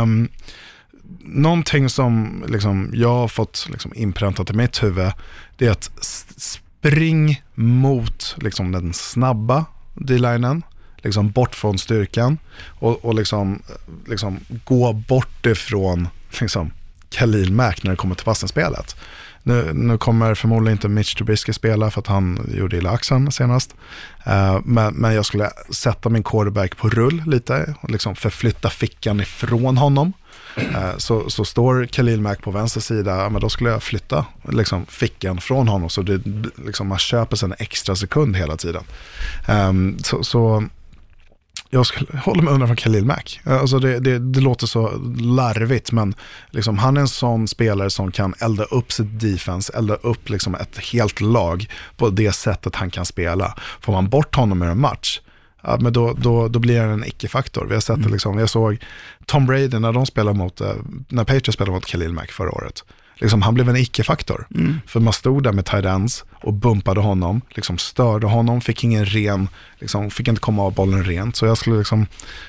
Um, 0.02 0.30
någonting 1.24 1.90
som 1.90 2.44
liksom, 2.48 2.92
jag 2.94 3.10
har 3.10 3.28
fått 3.28 3.68
liksom, 3.72 3.92
inpräntat 3.96 4.50
i 4.50 4.54
mitt 4.54 4.84
huvud, 4.84 5.12
det 5.58 5.68
är 5.68 5.72
att 5.72 5.90
spring 6.38 7.42
mot 7.56 8.36
liksom, 8.42 8.72
den 8.72 8.94
snabba 8.94 9.66
D-linen, 9.96 10.64
liksom, 10.98 11.32
bort 11.32 11.56
från 11.56 11.78
styrkan 11.78 12.38
och, 12.68 13.06
och 13.06 13.16
liksom, 13.16 13.62
liksom, 14.08 14.40
gå 14.64 14.94
bort 14.94 15.46
ifrån 15.46 16.08
liksom, 16.42 16.72
Khalil 17.10 17.52
Mack 17.52 17.84
när 17.84 17.92
det 17.92 17.98
kommer 17.98 18.16
till 18.16 18.26
passningsspelet. 18.26 18.96
Nu, 19.44 19.74
nu 19.74 19.98
kommer 19.98 20.36
förmodligen 20.36 20.78
inte 20.78 20.88
Mitch 20.88 21.16
Trubisky 21.16 21.54
spela 21.54 21.92
för 21.92 22.00
att 22.00 22.08
han 22.08 22.50
gjorde 22.54 22.78
illa 22.78 22.90
axeln 22.90 23.32
senast. 23.32 23.76
Uh, 24.28 24.60
men, 24.64 24.94
men 24.94 25.14
jag 25.14 25.26
skulle 25.26 25.50
sätta 25.70 26.10
min 26.10 26.24
quarterback 26.24 26.78
på 26.78 26.90
rull 26.90 27.24
lite 27.26 27.76
och 27.82 27.90
liksom 27.90 28.16
förflytta 28.16 28.70
fickan 28.70 29.20
ifrån 29.20 29.78
honom. 29.78 30.14
Eh, 30.56 30.98
så, 30.98 31.30
så 31.30 31.46
står 31.46 31.86
Khalil 31.86 32.22
Mack 32.22 32.42
på 32.42 32.52
vänster 32.52 32.82
sida, 32.82 33.30
men 33.30 33.42
då 33.42 33.50
skulle 33.50 33.70
jag 33.70 33.84
flytta 33.84 34.26
liksom, 34.50 34.86
fickan 34.86 35.42
från 35.42 35.68
honom 35.68 35.90
så 35.90 36.02
det, 36.02 36.22
liksom, 36.66 36.88
man 36.88 36.98
köper 36.98 37.36
sig 37.36 37.46
en 37.46 37.56
extra 37.60 37.96
sekund 37.96 38.36
hela 38.36 38.58
tiden. 38.58 38.84
Ehm, 39.48 39.98
så, 40.00 40.24
så 40.24 40.64
jag 41.70 41.86
skulle 41.86 42.20
håller 42.20 42.44
mig 42.44 42.54
undan 42.54 42.68
från 42.68 42.78
Khalil 42.78 43.06
Mack. 43.06 43.42
Eh, 43.46 43.60
alltså 43.60 43.80
det, 43.80 44.00
det, 44.00 44.20
det, 44.20 44.40
låter 44.40 44.68
så 44.68 44.92
larvigt, 45.20 45.92
men 45.92 46.16
liksom, 46.50 46.78
han 46.78 46.98
är 46.98 47.02
en 47.02 47.08
sån 47.08 47.48
spelare 47.48 47.90
som 47.90 48.12
kan 48.12 48.34
elda 48.40 48.64
upp 48.64 48.92
sitt 48.92 49.20
defense, 49.20 49.74
elda 49.78 49.96
upp 49.96 50.30
liksom 50.30 50.56
ett 50.56 50.78
helt 50.78 51.22
lag 51.22 51.70
på 51.98 52.10
det 52.10 52.32
sättet 52.32 52.76
han 52.76 52.92
kan 52.92 53.06
spela. 53.06 53.56
Får 53.82 53.94
man 53.94 54.10
bort 54.10 54.36
honom 54.36 54.62
ur 54.62 54.70
en 54.70 54.80
match, 54.80 55.20
ja, 55.66 55.78
men 55.80 55.94
då, 55.94 56.14
då, 56.14 56.48
då 56.48 56.60
blir 56.60 56.82
det 56.82 56.94
en 56.94 57.06
icke-faktor. 57.06 57.66
Vi 57.66 57.74
har 57.74 57.82
sett 57.82 58.04
det, 58.04 58.10
liksom, 58.10 58.40
jag 58.40 58.50
såg 58.50 58.78
Tom 59.26 59.46
Brady 59.46 59.80
när 59.80 59.92
de 59.92 60.06
spelade 60.06 60.38
mot, 60.38 60.62
eh, 60.62 60.74
när 61.10 61.24
Patriots 61.24 61.54
spelade 61.54 61.72
mot 61.72 61.86
Khalil 61.86 62.14
Mack 62.14 62.32
förra 62.32 62.52
året 62.52 62.84
liksom, 63.16 63.42
han 63.42 63.54
blev 63.54 63.70
en 63.70 63.76
icke-faktor. 63.76 64.48
Mm. 64.56 64.80
För 64.88 65.00
man 65.00 65.14
stod 65.14 65.44
där 65.44 65.52
med 65.52 65.66
tight 65.66 66.24
och 66.44 66.54
bumpade 66.54 67.02
honom, 67.02 67.42
liksom 67.50 67.78
störde 67.78 68.28
honom, 68.28 68.62
fick 68.62 68.84
ingen 68.84 69.06
ren, 69.06 69.48
liksom, 69.80 70.12
fick 70.12 70.28
inte 70.28 70.42
komma 70.42 70.64
av 70.64 70.74
bollen 70.74 71.04
rent. 71.04 71.36
Så 71.36 71.46
jag 71.46 71.58
skulle 71.58 71.78
liksom 71.78 72.08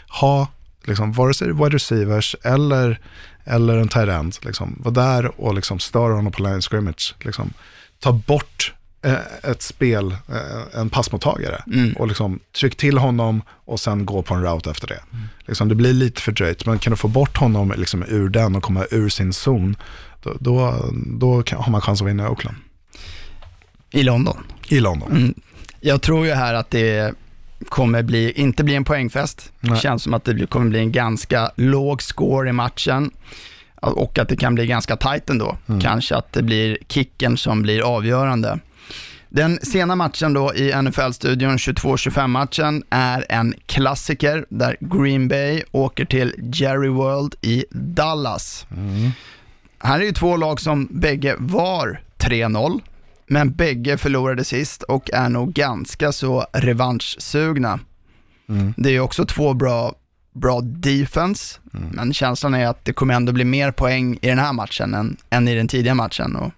ha, 0.08 0.48
liksom, 0.84 1.12
vare 1.12 1.34
sig 1.34 1.52
wide 1.52 1.68
receivers 1.68 2.36
eller, 2.42 3.00
eller 3.44 3.76
en 3.76 3.88
tight 3.88 4.44
liksom, 4.44 4.76
vara 4.78 4.94
där 4.94 5.40
och 5.40 5.54
liksom 5.54 5.78
störa 5.78 6.14
honom 6.14 6.32
på 6.32 6.42
line 6.42 6.62
scrimmage. 6.62 7.14
Liksom, 7.20 7.52
ta 8.00 8.12
bort 8.12 8.74
ett 9.42 9.62
spel, 9.62 10.12
eh, 10.12 10.80
en 10.80 10.90
passmottagare 10.90 11.62
mm. 11.66 11.92
och 11.92 12.08
liksom 12.08 12.40
tryck 12.60 12.76
till 12.76 12.98
honom 12.98 13.42
och 13.48 13.80
sen 13.80 14.06
gå 14.06 14.22
på 14.22 14.34
en 14.34 14.42
route 14.42 14.70
efter 14.70 14.86
det. 14.86 15.00
Mm. 15.12 15.24
Liksom, 15.46 15.68
det 15.68 15.74
blir 15.74 15.92
lite 15.92 16.22
fördröjt, 16.22 16.66
men 16.66 16.78
kan 16.78 16.90
du 16.90 16.96
få 16.96 17.08
bort 17.08 17.36
honom 17.36 17.74
liksom, 17.76 18.04
ur 18.08 18.28
den 18.28 18.56
och 18.56 18.62
komma 18.62 18.86
ur 18.90 19.08
sin 19.08 19.32
zon 19.32 19.76
då, 20.22 20.32
då, 20.40 20.84
då 20.92 21.42
har 21.56 21.70
man 21.70 21.80
chans 21.80 22.02
att 22.02 22.08
vinna 22.08 22.24
i 22.24 22.26
Oakland. 22.26 22.56
I 23.90 24.02
London. 24.02 24.36
I 24.68 24.80
London. 24.80 25.10
Mm. 25.10 25.34
Jag 25.80 26.02
tror 26.02 26.26
ju 26.26 26.32
här 26.32 26.54
att 26.54 26.70
det 26.70 27.14
kommer 27.68 28.02
bli, 28.02 28.32
inte 28.32 28.64
bli 28.64 28.74
en 28.74 28.84
poängfest. 28.84 29.52
Det 29.60 29.76
känns 29.76 30.02
som 30.02 30.14
att 30.14 30.24
det 30.24 30.46
kommer 30.46 30.70
bli 30.70 30.78
en 30.78 30.92
ganska 30.92 31.50
låg 31.56 32.02
score 32.02 32.48
i 32.48 32.52
matchen 32.52 33.10
och 33.80 34.18
att 34.18 34.28
det 34.28 34.36
kan 34.36 34.54
bli 34.54 34.66
ganska 34.66 34.96
tajt 34.96 35.30
ändå. 35.30 35.56
Mm. 35.66 35.80
Kanske 35.80 36.16
att 36.16 36.32
det 36.32 36.42
blir 36.42 36.78
kicken 36.88 37.36
som 37.36 37.62
blir 37.62 37.96
avgörande. 37.96 38.58
Den 39.36 39.58
sena 39.62 39.96
matchen 39.96 40.32
då 40.32 40.54
i 40.54 40.82
NFL-studion, 40.82 41.56
22-25-matchen, 41.56 42.82
är 42.90 43.26
en 43.28 43.54
klassiker 43.66 44.46
där 44.48 44.76
Green 44.80 45.28
Bay 45.28 45.62
åker 45.72 46.04
till 46.04 46.34
Jerry 46.54 46.88
World 46.88 47.34
i 47.42 47.64
Dallas. 47.70 48.66
Mm. 48.76 49.10
Här 49.78 50.00
är 50.00 50.04
ju 50.04 50.12
två 50.12 50.36
lag 50.36 50.60
som 50.60 50.88
bägge 50.90 51.34
var 51.38 52.00
3-0, 52.18 52.80
men 53.26 53.52
bägge 53.52 53.98
förlorade 53.98 54.44
sist 54.44 54.82
och 54.82 55.10
är 55.12 55.28
nog 55.28 55.52
ganska 55.52 56.12
så 56.12 56.46
revanschsugna. 56.52 57.80
Mm. 58.48 58.74
Det 58.76 58.88
är 58.88 58.92
ju 58.92 59.00
också 59.00 59.24
två 59.24 59.54
bra, 59.54 59.94
bra 60.32 60.60
defense, 60.60 61.58
mm. 61.74 61.88
men 61.88 62.14
känslan 62.14 62.54
är 62.54 62.66
att 62.66 62.84
det 62.84 62.92
kommer 62.92 63.14
ändå 63.14 63.32
bli 63.32 63.44
mer 63.44 63.70
poäng 63.70 64.18
i 64.22 64.28
den 64.28 64.38
här 64.38 64.52
matchen 64.52 64.94
än, 64.94 65.16
än 65.30 65.48
i 65.48 65.54
den 65.54 65.68
tidiga 65.68 65.94
matchen. 65.94 66.36
Och 66.36 66.52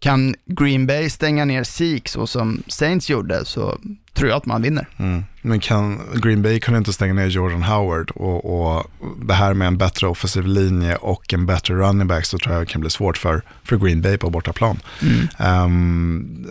kan 0.00 0.34
Green 0.46 0.86
Bay 0.86 1.10
stänga 1.10 1.44
ner 1.44 1.64
Zeke 1.64 2.10
så 2.10 2.26
som 2.26 2.62
Saints 2.66 3.10
gjorde 3.10 3.44
så 3.44 3.78
tror 4.14 4.28
jag 4.28 4.36
att 4.36 4.46
man 4.46 4.62
vinner. 4.62 4.88
Mm. 4.96 5.24
Men 5.42 5.60
kan 5.60 6.00
Green 6.14 6.42
Bay 6.42 6.60
kunde 6.60 6.78
inte 6.78 6.92
stänga 6.92 7.14
ner 7.14 7.26
Jordan 7.26 7.62
Howard 7.62 8.10
och, 8.10 8.70
och 8.74 8.90
det 9.22 9.34
här 9.34 9.54
med 9.54 9.68
en 9.68 9.78
bättre 9.78 10.06
offensiv 10.06 10.46
linje 10.46 10.96
och 10.96 11.34
en 11.34 11.46
bättre 11.46 11.74
running 11.74 12.06
back 12.06 12.26
så 12.26 12.38
tror 12.38 12.54
jag 12.54 12.68
kan 12.68 12.80
bli 12.80 12.90
svårt 12.90 13.18
för, 13.18 13.42
för 13.64 13.76
Green 13.76 14.02
Bay 14.02 14.18
på 14.18 14.30
bortaplan. 14.30 14.80
Mm. 15.02 15.64
Um, 15.64 16.46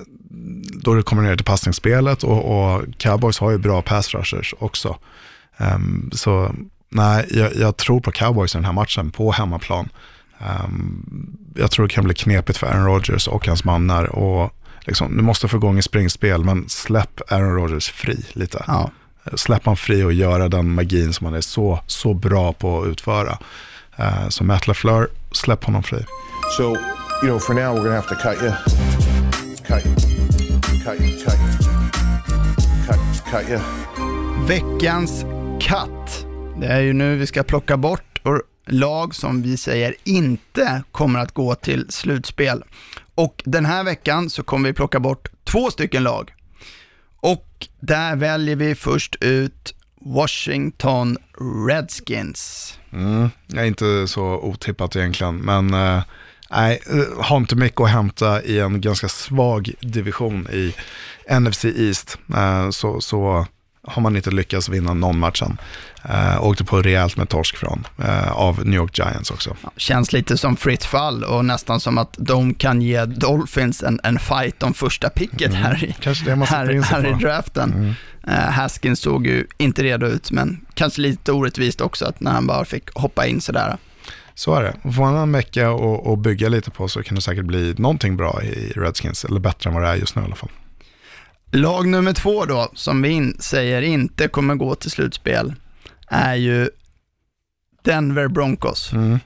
då 0.73 0.93
det 0.93 1.03
kommer 1.03 1.23
ner 1.23 1.35
till 1.35 1.45
passningsspelet 1.45 2.23
och, 2.23 2.73
och 2.73 2.83
Cowboys 2.97 3.39
har 3.39 3.51
ju 3.51 3.57
bra 3.57 3.81
pass 3.81 4.13
rushers 4.13 4.53
också. 4.59 4.97
Um, 5.57 6.09
så 6.13 6.55
nej, 6.89 7.25
jag, 7.29 7.55
jag, 7.55 7.77
tror 7.77 7.99
på 7.99 8.11
Cowboys 8.11 8.55
i 8.55 8.57
den 8.57 8.65
här 8.65 8.73
matchen 8.73 9.11
på 9.11 9.31
hemmaplan. 9.31 9.89
Um, 10.39 11.37
jag 11.55 11.71
tror 11.71 11.87
det 11.87 11.93
kan 11.93 12.03
bli 12.03 12.13
knepigt 12.13 12.57
för 12.57 12.67
Aaron 12.67 12.85
Rodgers 12.85 13.27
och 13.27 13.47
hans 13.47 13.63
mannar. 13.63 14.05
Och 14.05 14.51
liksom, 14.81 15.17
du 15.17 15.23
måste 15.23 15.47
få 15.47 15.57
igång 15.57 15.77
ett 15.77 15.85
springspel, 15.85 16.43
men 16.43 16.69
släpp 16.69 17.31
Aaron 17.31 17.55
Rodgers 17.55 17.89
fri 17.91 18.25
lite. 18.33 18.63
Ja. 18.67 18.91
Släpp 19.35 19.65
han 19.65 19.77
fri 19.77 20.03
och 20.03 20.13
göra 20.13 20.49
den 20.49 20.71
magin 20.71 21.13
som 21.13 21.25
han 21.25 21.33
är 21.33 21.41
så, 21.41 21.79
så 21.87 22.13
bra 22.13 22.53
på 22.53 22.81
att 22.81 22.87
utföra. 22.87 23.37
Uh, 23.99 24.29
så 24.29 24.43
Matt 24.43 24.67
LaFleur, 24.67 25.07
släpp 25.31 25.63
honom 25.63 25.83
fri. 25.83 26.05
So, 26.57 26.63
you 26.63 26.77
know, 27.21 27.39
for 27.39 27.53
now 27.53 27.75
we're 27.75 27.83
gonna 27.83 27.95
have 27.95 28.07
to 28.07 28.15
cut 28.15 28.41
you. 28.41 28.51
Cut 29.67 29.85
you. 29.85 29.95
Cut 30.85 31.01
you. 31.01 31.23
Cut 31.23 31.35
you. 31.39 31.79
Cut, 32.87 33.23
cut 33.31 33.49
you. 33.49 33.59
Veckans 34.47 35.25
katt. 35.59 36.25
Det 36.59 36.67
är 36.67 36.79
ju 36.79 36.93
nu 36.93 37.15
vi 37.15 37.27
ska 37.27 37.43
plocka 37.43 37.77
bort 37.77 38.21
lag 38.69 39.15
som 39.15 39.41
vi 39.41 39.57
säger 39.57 39.95
inte 40.03 40.83
kommer 40.91 41.19
att 41.19 41.33
gå 41.33 41.55
till 41.55 41.85
slutspel. 41.89 42.63
Och 43.15 43.41
den 43.45 43.65
här 43.65 43.83
veckan 43.83 44.29
så 44.29 44.43
kommer 44.43 44.69
vi 44.69 44.73
plocka 44.73 44.99
bort 44.99 45.27
två 45.43 45.71
stycken 45.71 46.03
lag. 46.03 46.33
Och 47.21 47.67
där 47.79 48.15
väljer 48.15 48.55
vi 48.55 48.75
först 48.75 49.15
ut 49.21 49.75
Washington 50.01 51.17
Redskins. 51.67 52.73
Mm, 52.93 53.29
är 53.53 53.63
inte 53.63 54.07
så 54.07 54.23
otippat 54.23 54.95
egentligen, 54.95 55.37
men 55.37 55.73
eh, 55.73 56.03
nej, 56.51 56.81
äh, 56.89 57.23
har 57.23 57.37
inte 57.37 57.55
mycket 57.55 57.81
att 57.81 57.89
hämta 57.89 58.43
i 58.43 58.59
en 58.59 58.81
ganska 58.81 59.09
svag 59.09 59.71
division 59.81 60.47
i 60.51 60.75
NFC 61.39 61.65
East. 61.65 62.17
Äh, 62.35 62.69
så, 62.69 63.01
så 63.01 63.47
har 63.83 64.01
man 64.01 64.15
inte 64.15 64.31
lyckats 64.31 64.69
vinna 64.69 64.93
någon 64.93 65.19
match 65.19 65.41
än. 65.41 65.57
Uh, 66.09 66.43
åkte 66.43 66.63
på 66.63 66.81
rejält 66.81 67.17
med 67.17 67.29
torsk 67.29 67.57
från, 67.57 67.87
uh, 67.99 68.31
av 68.31 68.65
New 68.65 68.75
York 68.75 68.97
Giants 68.97 69.31
också. 69.31 69.55
Ja, 69.63 69.71
känns 69.77 70.13
lite 70.13 70.37
som 70.37 70.57
fritt 70.57 70.83
fall 70.83 71.23
och 71.23 71.45
nästan 71.45 71.79
som 71.79 71.97
att 71.97 72.15
de 72.17 72.53
kan 72.53 72.81
ge 72.81 73.05
Dolphins 73.05 73.83
en, 73.83 73.99
en 74.03 74.19
fight 74.19 74.63
om 74.63 74.73
första 74.73 75.09
picket 75.09 75.49
mm. 75.49 75.63
här, 75.63 75.83
i, 75.83 75.95
här, 76.05 76.81
här 76.81 77.07
i 77.07 77.13
draften. 77.23 77.73
Mm. 77.73 77.93
Uh, 78.27 78.51
Haskins 78.51 78.99
såg 78.99 79.27
ju 79.27 79.47
inte 79.57 79.83
redo 79.83 80.05
ut, 80.05 80.31
men 80.31 80.65
kanske 80.73 81.01
lite 81.01 81.31
orättvist 81.31 81.81
också 81.81 82.05
att 82.05 82.19
när 82.19 82.31
han 82.31 82.47
bara 82.47 82.65
fick 82.65 82.89
hoppa 82.93 83.25
in 83.25 83.41
sådär. 83.41 83.77
Så 84.35 84.55
är 84.55 84.63
det. 84.63 84.91
Får 84.91 85.01
man 85.01 85.15
en 85.15 85.31
mecka 85.31 85.71
och, 85.71 86.07
och 86.07 86.17
bygga 86.17 86.49
lite 86.49 86.71
på 86.71 86.87
så 86.87 87.03
kan 87.03 87.15
det 87.15 87.21
säkert 87.21 87.45
bli 87.45 87.75
någonting 87.77 88.17
bra 88.17 88.43
i 88.43 88.71
Redskins, 88.75 89.25
eller 89.25 89.39
bättre 89.39 89.69
än 89.69 89.73
vad 89.73 89.83
det 89.83 89.89
är 89.89 89.95
just 89.95 90.15
nu 90.15 90.21
i 90.21 90.25
alla 90.25 90.35
fall. 90.35 90.49
Lag 91.51 91.87
nummer 91.87 92.13
två 92.13 92.45
då, 92.45 92.71
som 92.73 93.01
vi 93.01 93.09
in, 93.09 93.37
säger 93.39 93.81
inte 93.81 94.27
kommer 94.27 94.55
gå 94.55 94.75
till 94.75 94.91
slutspel, 94.91 95.53
är 96.07 96.35
ju 96.35 96.69
Denver 97.83 98.27
Broncos. 98.27 98.93
Mm. 98.93 99.19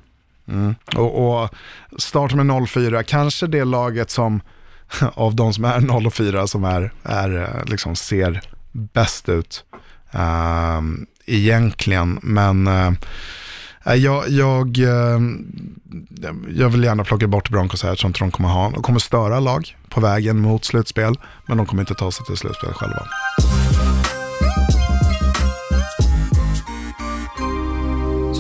Mm. 0.48 0.76
Och, 0.96 1.42
och 1.44 1.50
starta 1.98 2.36
med 2.36 2.46
0-4, 2.46 3.04
kanske 3.04 3.48
det 3.48 3.64
laget 3.64 4.10
som, 4.10 4.42
av 5.14 5.36
de 5.36 5.54
som 5.54 5.66
är 5.66 5.80
0 5.80 6.12
4 6.12 6.48
som 6.48 6.64
är, 6.64 6.94
är, 7.04 7.42
eh, 7.42 7.66
liksom 7.66 7.96
ser 7.96 8.42
bäst 8.72 9.30
ut 9.30 9.64
um, 10.12 11.08
egentligen. 11.26 12.20
Men 12.22 12.68
uh, 12.68 12.92
Eh, 13.86 13.94
jag, 13.94 14.30
jag, 14.30 14.80
eh, 14.80 15.20
jag 16.56 16.70
vill 16.70 16.84
gärna 16.84 17.04
plocka 17.04 17.28
bort 17.28 17.50
Broncos 17.50 17.84
här 17.84 17.92
eftersom 17.92 18.12
de 18.20 18.32
kommer 18.32 18.50
ha, 18.50 18.70
de 18.70 18.84
kommer 18.84 19.00
störa 19.00 19.40
lag 19.40 19.78
på 19.90 20.02
vägen 20.02 20.40
mot 20.40 20.66
slutspel, 20.66 21.16
men 21.48 21.58
de 21.58 21.66
kommer 21.66 21.82
inte 21.82 21.94
ta 21.94 22.12
sig 22.12 22.26
till 22.26 22.38
slutspel 22.38 22.74
själva. 22.74 23.08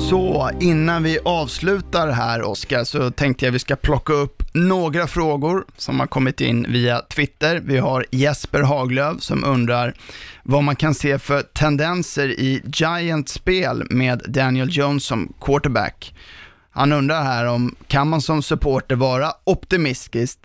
Så 0.09 0.51
innan 0.59 1.03
vi 1.03 1.19
avslutar 1.25 2.07
här 2.07 2.41
Oskar 2.41 2.83
så 2.83 3.11
tänkte 3.11 3.45
jag 3.45 3.51
vi 3.51 3.59
ska 3.59 3.75
plocka 3.75 4.13
upp 4.13 4.43
några 4.53 5.07
frågor 5.07 5.65
som 5.77 5.99
har 5.99 6.07
kommit 6.07 6.41
in 6.41 6.65
via 6.69 7.01
Twitter. 7.01 7.61
Vi 7.65 7.77
har 7.77 8.05
Jesper 8.11 8.61
Haglöf 8.61 9.21
som 9.21 9.43
undrar 9.43 9.93
vad 10.43 10.63
man 10.63 10.75
kan 10.75 10.93
se 10.93 11.19
för 11.19 11.41
tendenser 11.41 12.29
i 12.29 12.61
Giants 12.65 13.33
spel 13.33 13.83
med 13.89 14.21
Daniel 14.27 14.77
Jones 14.77 15.05
som 15.05 15.33
quarterback. 15.41 16.13
Han 16.71 16.93
undrar 16.93 17.23
här 17.23 17.45
om, 17.45 17.75
kan 17.87 18.09
man 18.09 18.21
som 18.21 18.43
supporter 18.43 18.95
vara 18.95 19.31
optimistisk 19.43 20.39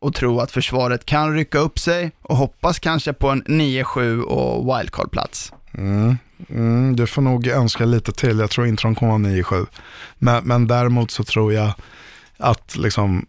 och 0.00 0.14
tro 0.14 0.40
att 0.40 0.50
försvaret 0.50 1.04
kan 1.04 1.34
rycka 1.34 1.58
upp 1.58 1.78
sig 1.78 2.12
och 2.22 2.36
hoppas 2.36 2.78
kanske 2.78 3.12
på 3.12 3.28
en 3.28 3.42
9-7 3.42 4.22
och 4.22 4.66
wildcard-plats? 4.66 5.52
Mm. 5.74 6.16
Mm, 6.48 6.96
du 6.96 7.06
får 7.06 7.22
nog 7.22 7.46
önska 7.46 7.84
lite 7.84 8.12
till. 8.12 8.38
Jag 8.38 8.50
tror 8.50 8.66
inte 8.66 8.82
de 8.82 8.94
kommer 8.94 9.12
vara 9.12 9.32
9-7. 9.32 9.66
Men, 10.18 10.44
men 10.44 10.66
däremot 10.66 11.10
så 11.10 11.24
tror 11.24 11.52
jag 11.52 11.72
att 12.36 12.76
liksom, 12.76 13.26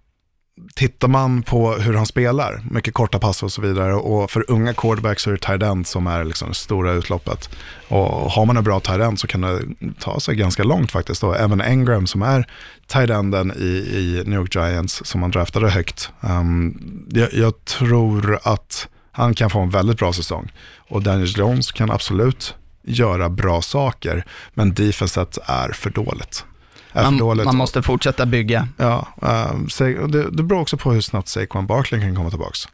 tittar 0.76 1.07
man 1.07 1.43
på 1.43 1.74
hur 1.74 1.93
han 1.93 2.05
spelar, 2.05 2.64
mycket 2.72 2.93
korta 2.93 3.20
pass 3.20 3.43
och 3.43 3.51
så 3.51 3.61
vidare, 3.61 3.93
och 3.95 4.32
för 4.32 4.51
unga 4.51 4.74
quarterbacks 4.74 5.24
så 5.24 5.30
är 5.30 5.34
det 5.34 5.39
tight 5.39 5.64
end 5.64 5.88
som 5.88 6.07
är 6.07 6.24
liksom 6.24 6.47
det 6.49 6.55
stora 6.55 6.91
utloppet. 6.91 7.49
Och 7.88 8.32
har 8.32 8.45
man 8.45 8.57
en 8.57 8.64
bra 8.64 8.80
tight 8.80 9.01
end 9.01 9.20
så 9.20 9.28
kan 9.28 9.41
det 9.41 9.59
ta 9.99 10.20
sig 10.20 10.36
ganska 10.36 10.64
långt 10.64 10.91
faktiskt. 10.91 11.22
Då. 11.22 11.34
Även 11.34 11.61
Engram 11.61 12.07
som 12.07 12.22
är 12.22 12.47
tight 12.88 13.09
enden 13.09 13.51
i, 13.57 13.64
i 13.64 14.24
New 14.26 14.39
York 14.39 14.55
Giants, 14.55 15.01
som 15.05 15.22
man 15.22 15.32
draftade 15.32 15.70
högt. 15.70 16.09
Um, 16.22 17.07
jag, 17.09 17.34
jag 17.34 17.66
tror 17.66 18.39
att 18.43 18.88
han 19.11 19.34
kan 19.34 19.49
få 19.49 19.59
en 19.59 19.70
väldigt 19.70 19.97
bra 19.97 20.14
säsong. 20.14 20.51
Och 20.89 21.03
Daniel 21.03 21.38
Jones 21.38 21.72
kan 21.72 21.91
absolut 21.91 22.55
göra 22.84 23.29
bra 23.29 23.61
saker, 23.61 24.25
men 24.53 24.73
defenset 24.73 25.38
är 25.45 25.69
för 25.69 25.89
dåligt. 25.89 26.45
Är 26.91 27.03
för 27.03 27.11
Man, 27.11 27.17
dåligt. 27.17 27.45
man 27.45 27.55
måste 27.55 27.81
fortsätta 27.81 28.25
bygga. 28.25 28.67
Ja, 28.77 29.07
uh, 29.23 30.07
det, 30.07 30.29
det 30.31 30.43
beror 30.43 30.61
också 30.61 30.77
på 30.77 30.91
hur 30.91 31.01
snabbt 31.01 31.27
Saquon 31.27 31.67
Barkley 31.67 32.01
kan 32.01 32.15
komma 32.15 32.29
tillbaka. 32.29 32.69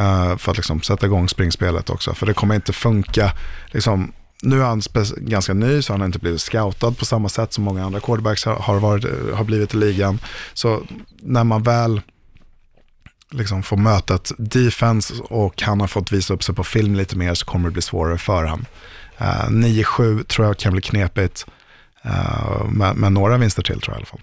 Uh, 0.00 0.36
för 0.36 0.50
att 0.50 0.56
liksom 0.56 0.82
sätta 0.82 1.06
igång 1.06 1.28
springspelet 1.28 1.90
också. 1.90 2.14
För 2.14 2.26
det 2.26 2.34
kommer 2.34 2.54
inte 2.54 2.72
funka. 2.72 3.32
Liksom, 3.70 4.12
nu 4.42 4.60
är 4.60 4.64
han 4.64 4.82
ganska 5.16 5.54
ny 5.54 5.82
så 5.82 5.92
han 5.92 6.00
har 6.00 6.06
inte 6.06 6.18
blivit 6.18 6.40
scoutad 6.40 6.92
på 6.92 7.04
samma 7.04 7.28
sätt 7.28 7.52
som 7.52 7.64
många 7.64 7.84
andra 7.84 8.00
quarterbacks 8.00 8.44
har, 8.44 8.80
varit, 8.80 9.34
har 9.34 9.44
blivit 9.44 9.74
i 9.74 9.76
ligan. 9.76 10.18
Så 10.54 10.82
när 11.20 11.44
man 11.44 11.62
väl 11.62 12.00
liksom 13.30 13.62
får 13.62 13.76
möta 13.76 14.14
ett 14.14 14.32
defense 14.38 15.14
och 15.22 15.62
han 15.62 15.80
har 15.80 15.86
fått 15.86 16.12
visa 16.12 16.34
upp 16.34 16.42
sig 16.42 16.54
på 16.54 16.64
film 16.64 16.94
lite 16.94 17.16
mer 17.16 17.34
så 17.34 17.46
kommer 17.46 17.68
det 17.68 17.72
bli 17.72 17.82
svårare 17.82 18.18
för 18.18 18.44
honom. 18.44 18.66
Uh, 19.20 19.50
9-7 19.50 20.24
tror 20.24 20.46
jag 20.46 20.56
kan 20.56 20.72
bli 20.72 20.82
knepigt. 20.82 21.46
Uh, 22.06 22.64
men, 22.70 22.96
men, 22.96 23.14
några 23.14 23.38
vinster 23.38 23.62
till 23.62 23.80
tror 23.80 23.94
jag 23.94 23.96
i 23.96 24.00
alla 24.00 24.06
fall. 24.06 24.20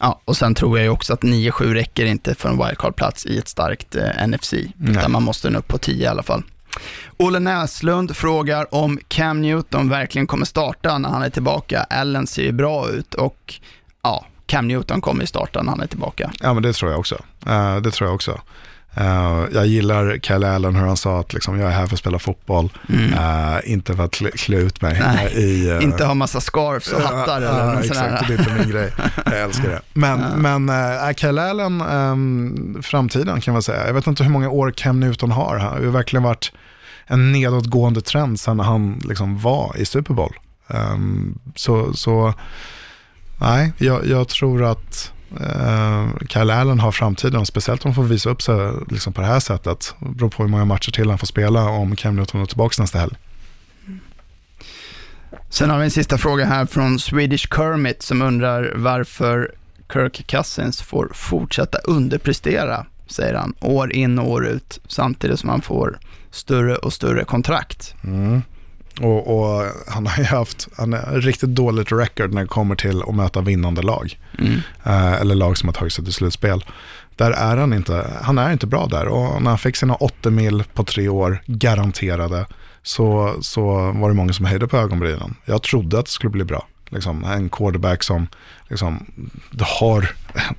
Ja, 0.00 0.20
och 0.24 0.36
sen 0.36 0.54
tror 0.54 0.78
jag 0.78 0.84
ju 0.84 0.90
också 0.90 1.12
att 1.12 1.22
9-7 1.22 1.74
räcker 1.74 2.04
inte 2.04 2.34
för 2.34 2.48
en 2.48 2.58
wildcard-plats 2.58 3.26
i 3.26 3.38
ett 3.38 3.48
starkt 3.48 3.94
eh, 3.94 4.26
NFC, 4.26 4.52
Nej. 4.52 4.90
utan 4.90 5.12
man 5.12 5.22
måste 5.22 5.50
nå 5.50 5.58
upp 5.58 5.68
på 5.68 5.78
10 5.78 6.04
i 6.04 6.06
alla 6.06 6.22
fall. 6.22 6.42
Olle 7.16 7.38
Näslund 7.38 8.16
frågar 8.16 8.74
om 8.74 8.98
Cam 9.08 9.40
Newton 9.40 9.88
verkligen 9.88 10.26
kommer 10.26 10.46
starta 10.46 10.98
när 10.98 11.08
han 11.08 11.22
är 11.22 11.30
tillbaka. 11.30 11.86
Allen 11.90 12.26
ser 12.26 12.42
ju 12.42 12.52
bra 12.52 12.88
ut 12.88 13.14
och 13.14 13.54
ja, 14.02 14.26
Cam 14.46 14.68
Newton 14.68 15.00
kommer 15.00 15.24
starta 15.24 15.62
när 15.62 15.70
han 15.70 15.80
är 15.80 15.86
tillbaka. 15.86 16.32
Ja, 16.40 16.54
men 16.54 16.62
det 16.62 16.72
tror 16.72 16.90
jag 16.90 17.00
också. 17.00 17.14
Uh, 17.46 17.76
det 17.76 17.90
tror 17.90 18.08
jag 18.08 18.14
också. 18.14 18.40
Uh, 18.98 19.44
jag 19.52 19.66
gillar 19.66 20.18
Kyle 20.18 20.44
Allen, 20.44 20.76
hur 20.76 20.86
han 20.86 20.96
sa 20.96 21.20
att 21.20 21.32
liksom, 21.32 21.60
jag 21.60 21.70
är 21.70 21.74
här 21.74 21.86
för 21.86 21.94
att 21.94 21.98
spela 21.98 22.18
fotboll, 22.18 22.68
mm. 22.88 23.12
uh, 23.12 23.72
inte 23.72 23.96
för 23.96 24.04
att 24.04 24.10
klä, 24.10 24.30
klä 24.30 24.56
ut 24.56 24.82
mig. 24.82 25.00
Nej, 25.00 25.32
i, 25.32 25.70
uh, 25.70 25.84
inte 25.84 26.04
ha 26.04 26.14
massa 26.14 26.40
scarfs 26.40 26.92
och 26.92 27.00
hattar. 27.00 27.36
eller 27.36 27.72
uh, 27.72 27.80
exakt, 27.80 28.28
det 28.28 28.34
är 28.34 28.38
inte 28.38 28.54
min 28.54 28.70
grej. 28.70 28.92
Jag 29.24 29.40
älskar 29.40 29.68
det. 29.68 29.80
Men, 29.92 30.20
men 30.20 30.68
uh, 30.68 31.14
Kyle 31.16 31.38
Allen, 31.38 31.80
um, 31.80 32.82
framtiden 32.82 33.40
kan 33.40 33.52
man 33.52 33.62
säga. 33.62 33.86
Jag 33.86 33.94
vet 33.94 34.06
inte 34.06 34.22
hur 34.24 34.30
många 34.30 34.50
år 34.50 34.72
Cam 34.76 35.00
Newton 35.00 35.30
har. 35.30 35.56
Det 35.56 35.62
har 35.62 35.92
verkligen 35.92 36.22
varit 36.22 36.52
en 37.06 37.32
nedåtgående 37.32 38.00
trend 38.00 38.40
sedan 38.40 38.60
han 38.60 39.00
liksom 39.04 39.38
var 39.38 39.74
i 39.78 39.84
Super 39.84 40.14
Bowl. 40.14 40.34
Um, 40.66 41.38
så, 41.54 41.92
så 41.92 42.34
nej, 43.40 43.72
jag, 43.78 44.06
jag 44.06 44.28
tror 44.28 44.64
att 44.64 45.12
Kyle 46.28 46.50
Allen 46.50 46.80
har 46.80 46.92
framtiden, 46.92 47.46
speciellt 47.46 47.84
om 47.84 47.88
han 47.88 47.94
får 47.94 48.02
visa 48.02 48.30
upp 48.30 48.42
sig 48.42 48.72
liksom 48.88 49.12
på 49.12 49.20
det 49.20 49.26
här 49.26 49.40
sättet. 49.40 49.94
Det 49.98 50.08
beror 50.08 50.28
på 50.28 50.42
hur 50.42 50.50
många 50.50 50.64
matcher 50.64 50.90
till 50.90 51.08
han 51.08 51.18
får 51.18 51.26
spela 51.26 51.68
om 51.68 51.96
Cam 51.96 52.16
Newton 52.16 52.42
är 52.42 52.46
tillbaka 52.46 52.82
nästa 52.82 52.98
helg. 52.98 53.14
Sen 55.48 55.70
har 55.70 55.78
vi 55.78 55.84
en 55.84 55.90
sista 55.90 56.18
fråga 56.18 56.44
här 56.44 56.66
från 56.66 56.98
Swedish 56.98 57.48
Kermit 57.54 58.02
som 58.02 58.22
undrar 58.22 58.72
varför 58.76 59.52
Kirk 59.92 60.26
Cousins 60.26 60.82
får 60.82 61.10
fortsätta 61.14 61.78
underprestera, 61.78 62.86
säger 63.06 63.34
han, 63.34 63.54
år 63.60 63.92
in 63.92 64.18
och 64.18 64.30
år 64.30 64.46
ut, 64.46 64.80
samtidigt 64.88 65.40
som 65.40 65.48
han 65.48 65.62
får 65.62 65.98
större 66.30 66.76
och 66.76 66.92
större 66.92 67.24
kontrakt. 67.24 67.94
Mm. 68.04 68.42
Och, 69.00 69.38
och, 69.38 69.66
han 69.86 70.06
har 70.06 70.18
ju 70.18 70.24
haft 70.24 70.68
har 70.76 71.20
riktigt 71.20 71.48
dåligt 71.48 71.92
record 71.92 72.34
när 72.34 72.40
det 72.40 72.48
kommer 72.48 72.74
till 72.74 73.02
att 73.02 73.14
möta 73.14 73.40
vinnande 73.40 73.82
lag. 73.82 74.18
Mm. 74.38 74.60
Eh, 74.84 75.20
eller 75.20 75.34
lag 75.34 75.58
som 75.58 75.68
har 75.68 75.74
tagit 75.74 75.92
sig 75.92 76.04
till 76.04 76.14
slutspel. 76.14 76.64
Där 77.16 77.30
är 77.30 77.56
han 77.56 77.72
inte, 77.72 78.10
han 78.22 78.38
är 78.38 78.52
inte 78.52 78.66
bra 78.66 78.86
där. 78.86 79.06
Och 79.06 79.42
när 79.42 79.50
han 79.50 79.58
fick 79.58 79.76
sina 79.76 79.94
8 79.94 80.30
mil 80.30 80.64
på 80.74 80.84
tre 80.84 81.08
år, 81.08 81.42
garanterade, 81.46 82.46
så, 82.82 83.36
så 83.40 83.62
var 83.92 84.08
det 84.08 84.14
många 84.14 84.32
som 84.32 84.44
höjde 84.44 84.68
på 84.68 84.76
ögonbrynen. 84.76 85.36
Jag 85.44 85.62
trodde 85.62 85.98
att 85.98 86.04
det 86.04 86.10
skulle 86.10 86.30
bli 86.30 86.44
bra. 86.44 86.66
Liksom, 86.92 87.24
en 87.24 87.48
quarterback 87.48 88.02
som 88.02 88.26
liksom, 88.68 89.06
har 89.60 90.10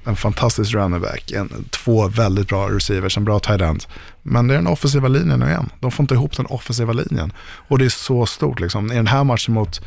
en 0.04 0.16
fantastisk 0.16 0.74
running 0.74 1.02
back, 1.02 1.32
en, 1.32 1.66
två 1.70 2.08
väldigt 2.08 2.48
bra 2.48 2.70
receivers, 2.70 3.18
en 3.18 3.26
bra 3.26 3.40
tight 3.40 3.62
end. 3.62 3.86
Men 4.22 4.48
det 4.48 4.54
är 4.54 4.58
den 4.58 4.68
offensiva 4.68 5.08
linjen 5.08 5.40
nu 5.40 5.46
igen. 5.46 5.70
De 5.80 5.92
får 5.92 6.04
inte 6.04 6.14
ihop 6.14 6.38
den 6.38 6.46
offensiva 6.46 6.94
linjen. 6.94 7.34
Och 7.40 7.78
det 7.78 7.86
är 7.86 7.90
så 7.90 8.26
stort. 8.26 8.60
Liksom. 8.60 8.92
I 8.92 8.96
den 8.96 9.08
här 9.08 9.24
matchen 9.24 9.54
mot, 9.54 9.82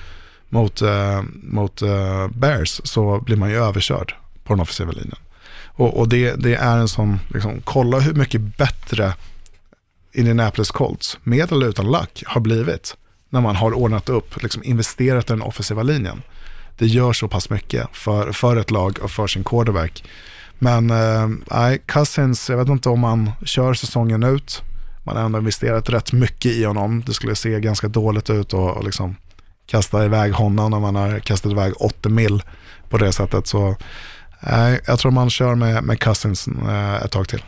mot, 0.48 0.82
eh, 0.82 1.22
mot 1.42 1.82
eh, 1.82 2.28
Bears 2.28 2.80
så 2.84 3.20
blir 3.20 3.36
man 3.36 3.50
ju 3.50 3.56
överkörd 3.56 4.14
på 4.44 4.52
den 4.52 4.60
offensiva 4.60 4.92
linjen. 4.92 5.18
Och, 5.76 5.98
och 5.98 6.08
det, 6.08 6.34
det, 6.34 6.54
är 6.54 6.78
en 6.78 6.88
sån, 6.88 7.20
liksom, 7.28 7.60
kolla 7.64 7.98
hur 7.98 8.14
mycket 8.14 8.56
bättre 8.56 9.14
Indianapolis 10.12 10.70
Colts, 10.70 11.18
med 11.22 11.52
eller 11.52 11.66
utan 11.66 11.92
luck, 11.92 12.22
har 12.26 12.40
blivit 12.40 12.96
när 13.28 13.40
man 13.40 13.56
har 13.56 13.72
ordnat 13.72 14.08
upp, 14.08 14.42
liksom 14.42 14.64
investerat 14.64 15.30
i 15.30 15.32
den 15.32 15.42
offensiva 15.42 15.82
linjen. 15.82 16.22
Det 16.78 16.86
gör 16.86 17.12
så 17.12 17.28
pass 17.28 17.50
mycket 17.50 17.86
för, 17.92 18.32
för 18.32 18.56
ett 18.56 18.70
lag 18.70 18.98
och 19.02 19.10
för 19.10 19.26
sin 19.26 19.44
quarterback. 19.44 20.04
Men 20.58 20.90
eh, 20.90 21.76
Cousins, 21.86 22.50
jag 22.50 22.56
vet 22.56 22.68
inte 22.68 22.88
om 22.88 23.00
man 23.00 23.30
kör 23.44 23.74
säsongen 23.74 24.22
ut. 24.22 24.62
Man 25.04 25.16
har 25.16 25.24
ändå 25.24 25.38
investerat 25.38 25.90
rätt 25.90 26.12
mycket 26.12 26.52
i 26.52 26.64
honom. 26.64 27.02
Det 27.06 27.12
skulle 27.12 27.34
se 27.34 27.60
ganska 27.60 27.88
dåligt 27.88 28.30
ut 28.30 28.52
och, 28.52 28.70
och 28.70 28.84
liksom 28.84 29.16
kasta 29.66 30.04
iväg 30.04 30.32
honom 30.32 30.70
när 30.70 30.80
man 30.80 30.94
har 30.94 31.18
kastat 31.18 31.52
iväg 31.52 31.72
80 31.76 32.08
mil 32.08 32.42
på 32.88 32.98
det 32.98 33.12
sättet. 33.12 33.46
Så 33.46 33.76
nej, 34.40 34.80
jag 34.86 34.98
tror 34.98 35.10
man 35.10 35.30
kör 35.30 35.54
med, 35.54 35.84
med 35.84 36.00
Cousins 36.00 36.48
eh, 36.48 36.94
ett 36.94 37.10
tag 37.10 37.28
till. 37.28 37.42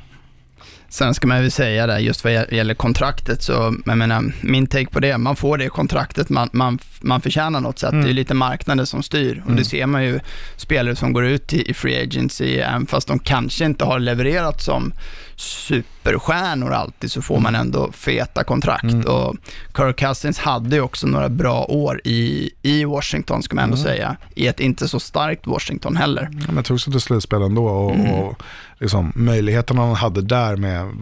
Sen 0.89 1.15
ska 1.15 1.27
man 1.27 1.41
väl 1.43 1.51
säga 1.51 1.87
det, 1.87 1.99
just 1.99 2.25
vad 2.25 2.33
gäller 2.33 2.75
kontraktet, 2.75 3.43
så 3.43 3.75
jag 3.85 3.99
menar, 3.99 4.33
min 4.41 4.67
take 4.67 4.87
på 4.87 5.01
det, 5.01 5.19
man 5.19 5.37
får 5.37 5.59
det 5.59 5.69
kontraktet 5.69 6.29
man, 6.29 6.49
man, 6.53 6.79
man 7.01 7.21
förtjänar 7.21 7.61
något 7.61 7.79
sätt. 7.79 7.93
Mm. 7.93 8.05
Det 8.05 8.11
är 8.11 8.15
lite 8.15 8.35
marknaden 8.35 8.87
som 8.87 9.03
styr 9.03 9.39
och 9.39 9.51
mm. 9.51 9.57
det 9.57 9.65
ser 9.65 9.87
man 9.87 10.05
ju 10.05 10.21
spelare 10.57 10.97
som 10.97 11.13
går 11.13 11.27
ut 11.27 11.53
i, 11.53 11.71
i 11.71 11.75
free 11.75 12.03
agency, 12.03 12.59
även 12.59 12.87
fast 12.87 13.09
de 13.09 13.19
kanske 13.19 13.65
inte 13.65 13.85
har 13.85 13.99
levererat 13.99 14.63
som 14.63 14.93
superstjärnor 15.37 16.73
alltid, 16.73 17.13
så 17.13 17.23
får 17.23 17.41
man 17.41 17.55
ändå 17.55 17.93
feta 17.93 18.45
kontrakt. 18.45 18.85
Mm. 18.85 19.07
Och 19.07 19.37
Kirk 19.77 19.97
Cousins 19.99 20.39
hade 20.39 20.77
ju 20.77 20.83
också 20.83 21.07
några 21.07 21.29
bra 21.29 21.65
år 21.65 22.01
i, 22.05 22.51
i 22.63 22.85
Washington, 22.85 23.43
ska 23.43 23.55
man 23.55 23.65
ändå 23.65 23.77
mm. 23.77 23.87
säga, 23.87 24.17
i 24.35 24.47
ett 24.47 24.61
inte 24.61 24.89
så 24.89 25.01
starkt 25.01 25.47
Washington 25.47 25.97
heller. 25.97 26.29
Ja, 26.47 26.53
men 26.53 26.65
tog 26.65 26.81
sig 26.81 26.93
till 26.93 27.01
slutspel 27.01 27.43
ändå 27.43 27.67
och, 27.67 27.95
mm. 27.95 28.13
och 28.13 28.43
liksom, 28.79 29.13
möjligheterna 29.15 29.81
han 29.83 29.95
hade 29.95 30.23
där 30.23 30.57
med 30.57 30.93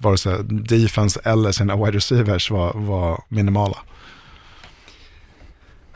vare 0.00 0.18
sig 0.18 0.36
defense 0.44 1.20
eller 1.24 1.52
sina 1.52 1.76
wide 1.76 1.96
receivers 1.96 2.50
var, 2.50 2.72
var 2.74 3.22
minimala. 3.28 3.76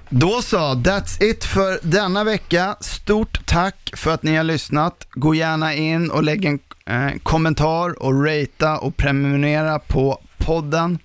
Då 0.08 0.42
så, 0.42 0.56
that's 0.58 1.22
it 1.22 1.44
för 1.44 1.78
denna 1.82 2.24
vecka. 2.24 2.76
Stort 2.80 3.46
tack 3.46 3.90
för 3.96 4.14
att 4.14 4.22
ni 4.22 4.36
har 4.36 4.44
lyssnat. 4.44 5.06
Gå 5.10 5.34
gärna 5.34 5.74
in 5.74 6.10
och 6.10 6.22
lägg 6.22 6.44
en 6.44 6.58
eh, 6.86 7.18
kommentar 7.22 8.02
och 8.02 8.24
ratea 8.24 8.78
och 8.78 8.96
prenumerera 8.96 9.78
på 9.78 10.20
podden. 10.38 10.98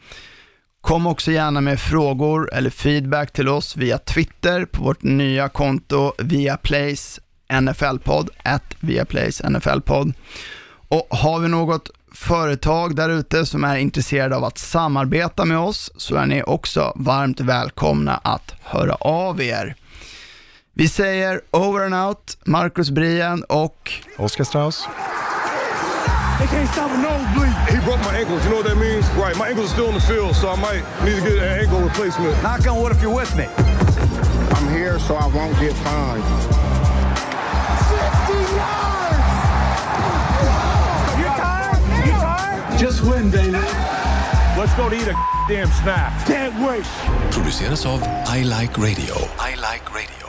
Kom 0.82 1.08
också 1.08 1.32
gärna 1.32 1.62
med 1.62 1.80
frågor 1.80 2.54
eller 2.54 2.70
feedback 2.70 3.34
till 3.34 3.49
oss 3.49 3.78
via 3.78 3.97
Twitter 3.97 4.66
på 4.66 4.84
vårt 4.84 5.04
nya 5.04 5.49
konto 5.49 6.14
via 6.18 6.58
Place 6.58 7.22
NFL-podd, 7.54 8.30
at 8.43 8.76
Viaplays 8.80 9.41
NFL-podd. 9.41 10.14
Och 10.88 11.08
har 11.10 11.39
vi 11.39 11.47
något 11.47 11.89
företag 12.22 12.95
där 12.95 13.09
ute 13.09 13.45
som 13.45 13.63
är 13.63 13.76
intresserade 13.76 14.36
av 14.36 14.43
att 14.43 14.57
samarbeta 14.57 15.45
med 15.45 15.57
oss 15.57 15.91
så 15.97 16.15
är 16.15 16.26
ni 16.26 16.43
också 16.43 16.93
varmt 16.95 17.39
välkomna 17.39 18.17
att 18.24 18.53
höra 18.61 18.95
av 18.95 19.41
er. 19.41 19.76
Vi 20.74 20.88
säger 20.88 21.41
over 21.51 21.86
and 21.86 21.95
out, 21.95 22.38
Marcus 22.45 22.89
Brien 22.89 23.43
och 23.43 23.91
Oskar 24.17 24.43
Strauss. 24.43 24.88
They 26.39 26.47
can't 26.47 26.72
stop 26.72 26.91
a 26.91 26.97
nosebleed. 26.97 27.53
He 27.69 27.86
broke 27.86 28.11
my 28.11 28.19
ankles. 28.19 28.43
You 28.45 28.49
know 28.49 28.61
what 28.61 28.69
that 28.69 28.78
means? 28.78 29.05
Right. 29.15 29.38
My 29.38 29.47
ankles 29.49 29.65
are 29.65 29.74
still 29.74 29.89
in 29.89 29.95
the 29.95 30.01
field, 30.01 30.36
so 30.36 30.49
I 30.49 30.55
might 30.55 30.84
need 31.05 31.24
to 31.24 31.30
get 31.30 31.38
an 31.38 31.59
ankle 31.59 31.80
replacement. 31.82 32.43
Knock 32.43 32.67
on 32.67 32.82
wood 32.82 32.91
if 32.91 33.01
you're 33.01 33.15
with 33.22 33.36
me. 33.38 33.45
I'm 34.55 34.67
here 34.78 34.99
so 34.99 35.15
I 35.15 35.28
won't 35.28 35.59
get 35.59 35.74
fined. 35.74 36.61
Let's 44.82 44.96
go 44.96 44.98
to 44.98 45.12
eat 45.12 45.16
a 45.16 45.48
damn 45.48 45.68
snack. 45.68 46.26
Can't 46.26 46.56
wait. 46.68 46.86
Produceras 47.32 47.86
av 47.86 48.02
I 48.26 48.44
Like 48.44 48.80
Radio. 48.80 49.16
I 49.38 49.56
Like 49.56 49.94
Radio. 49.94 50.20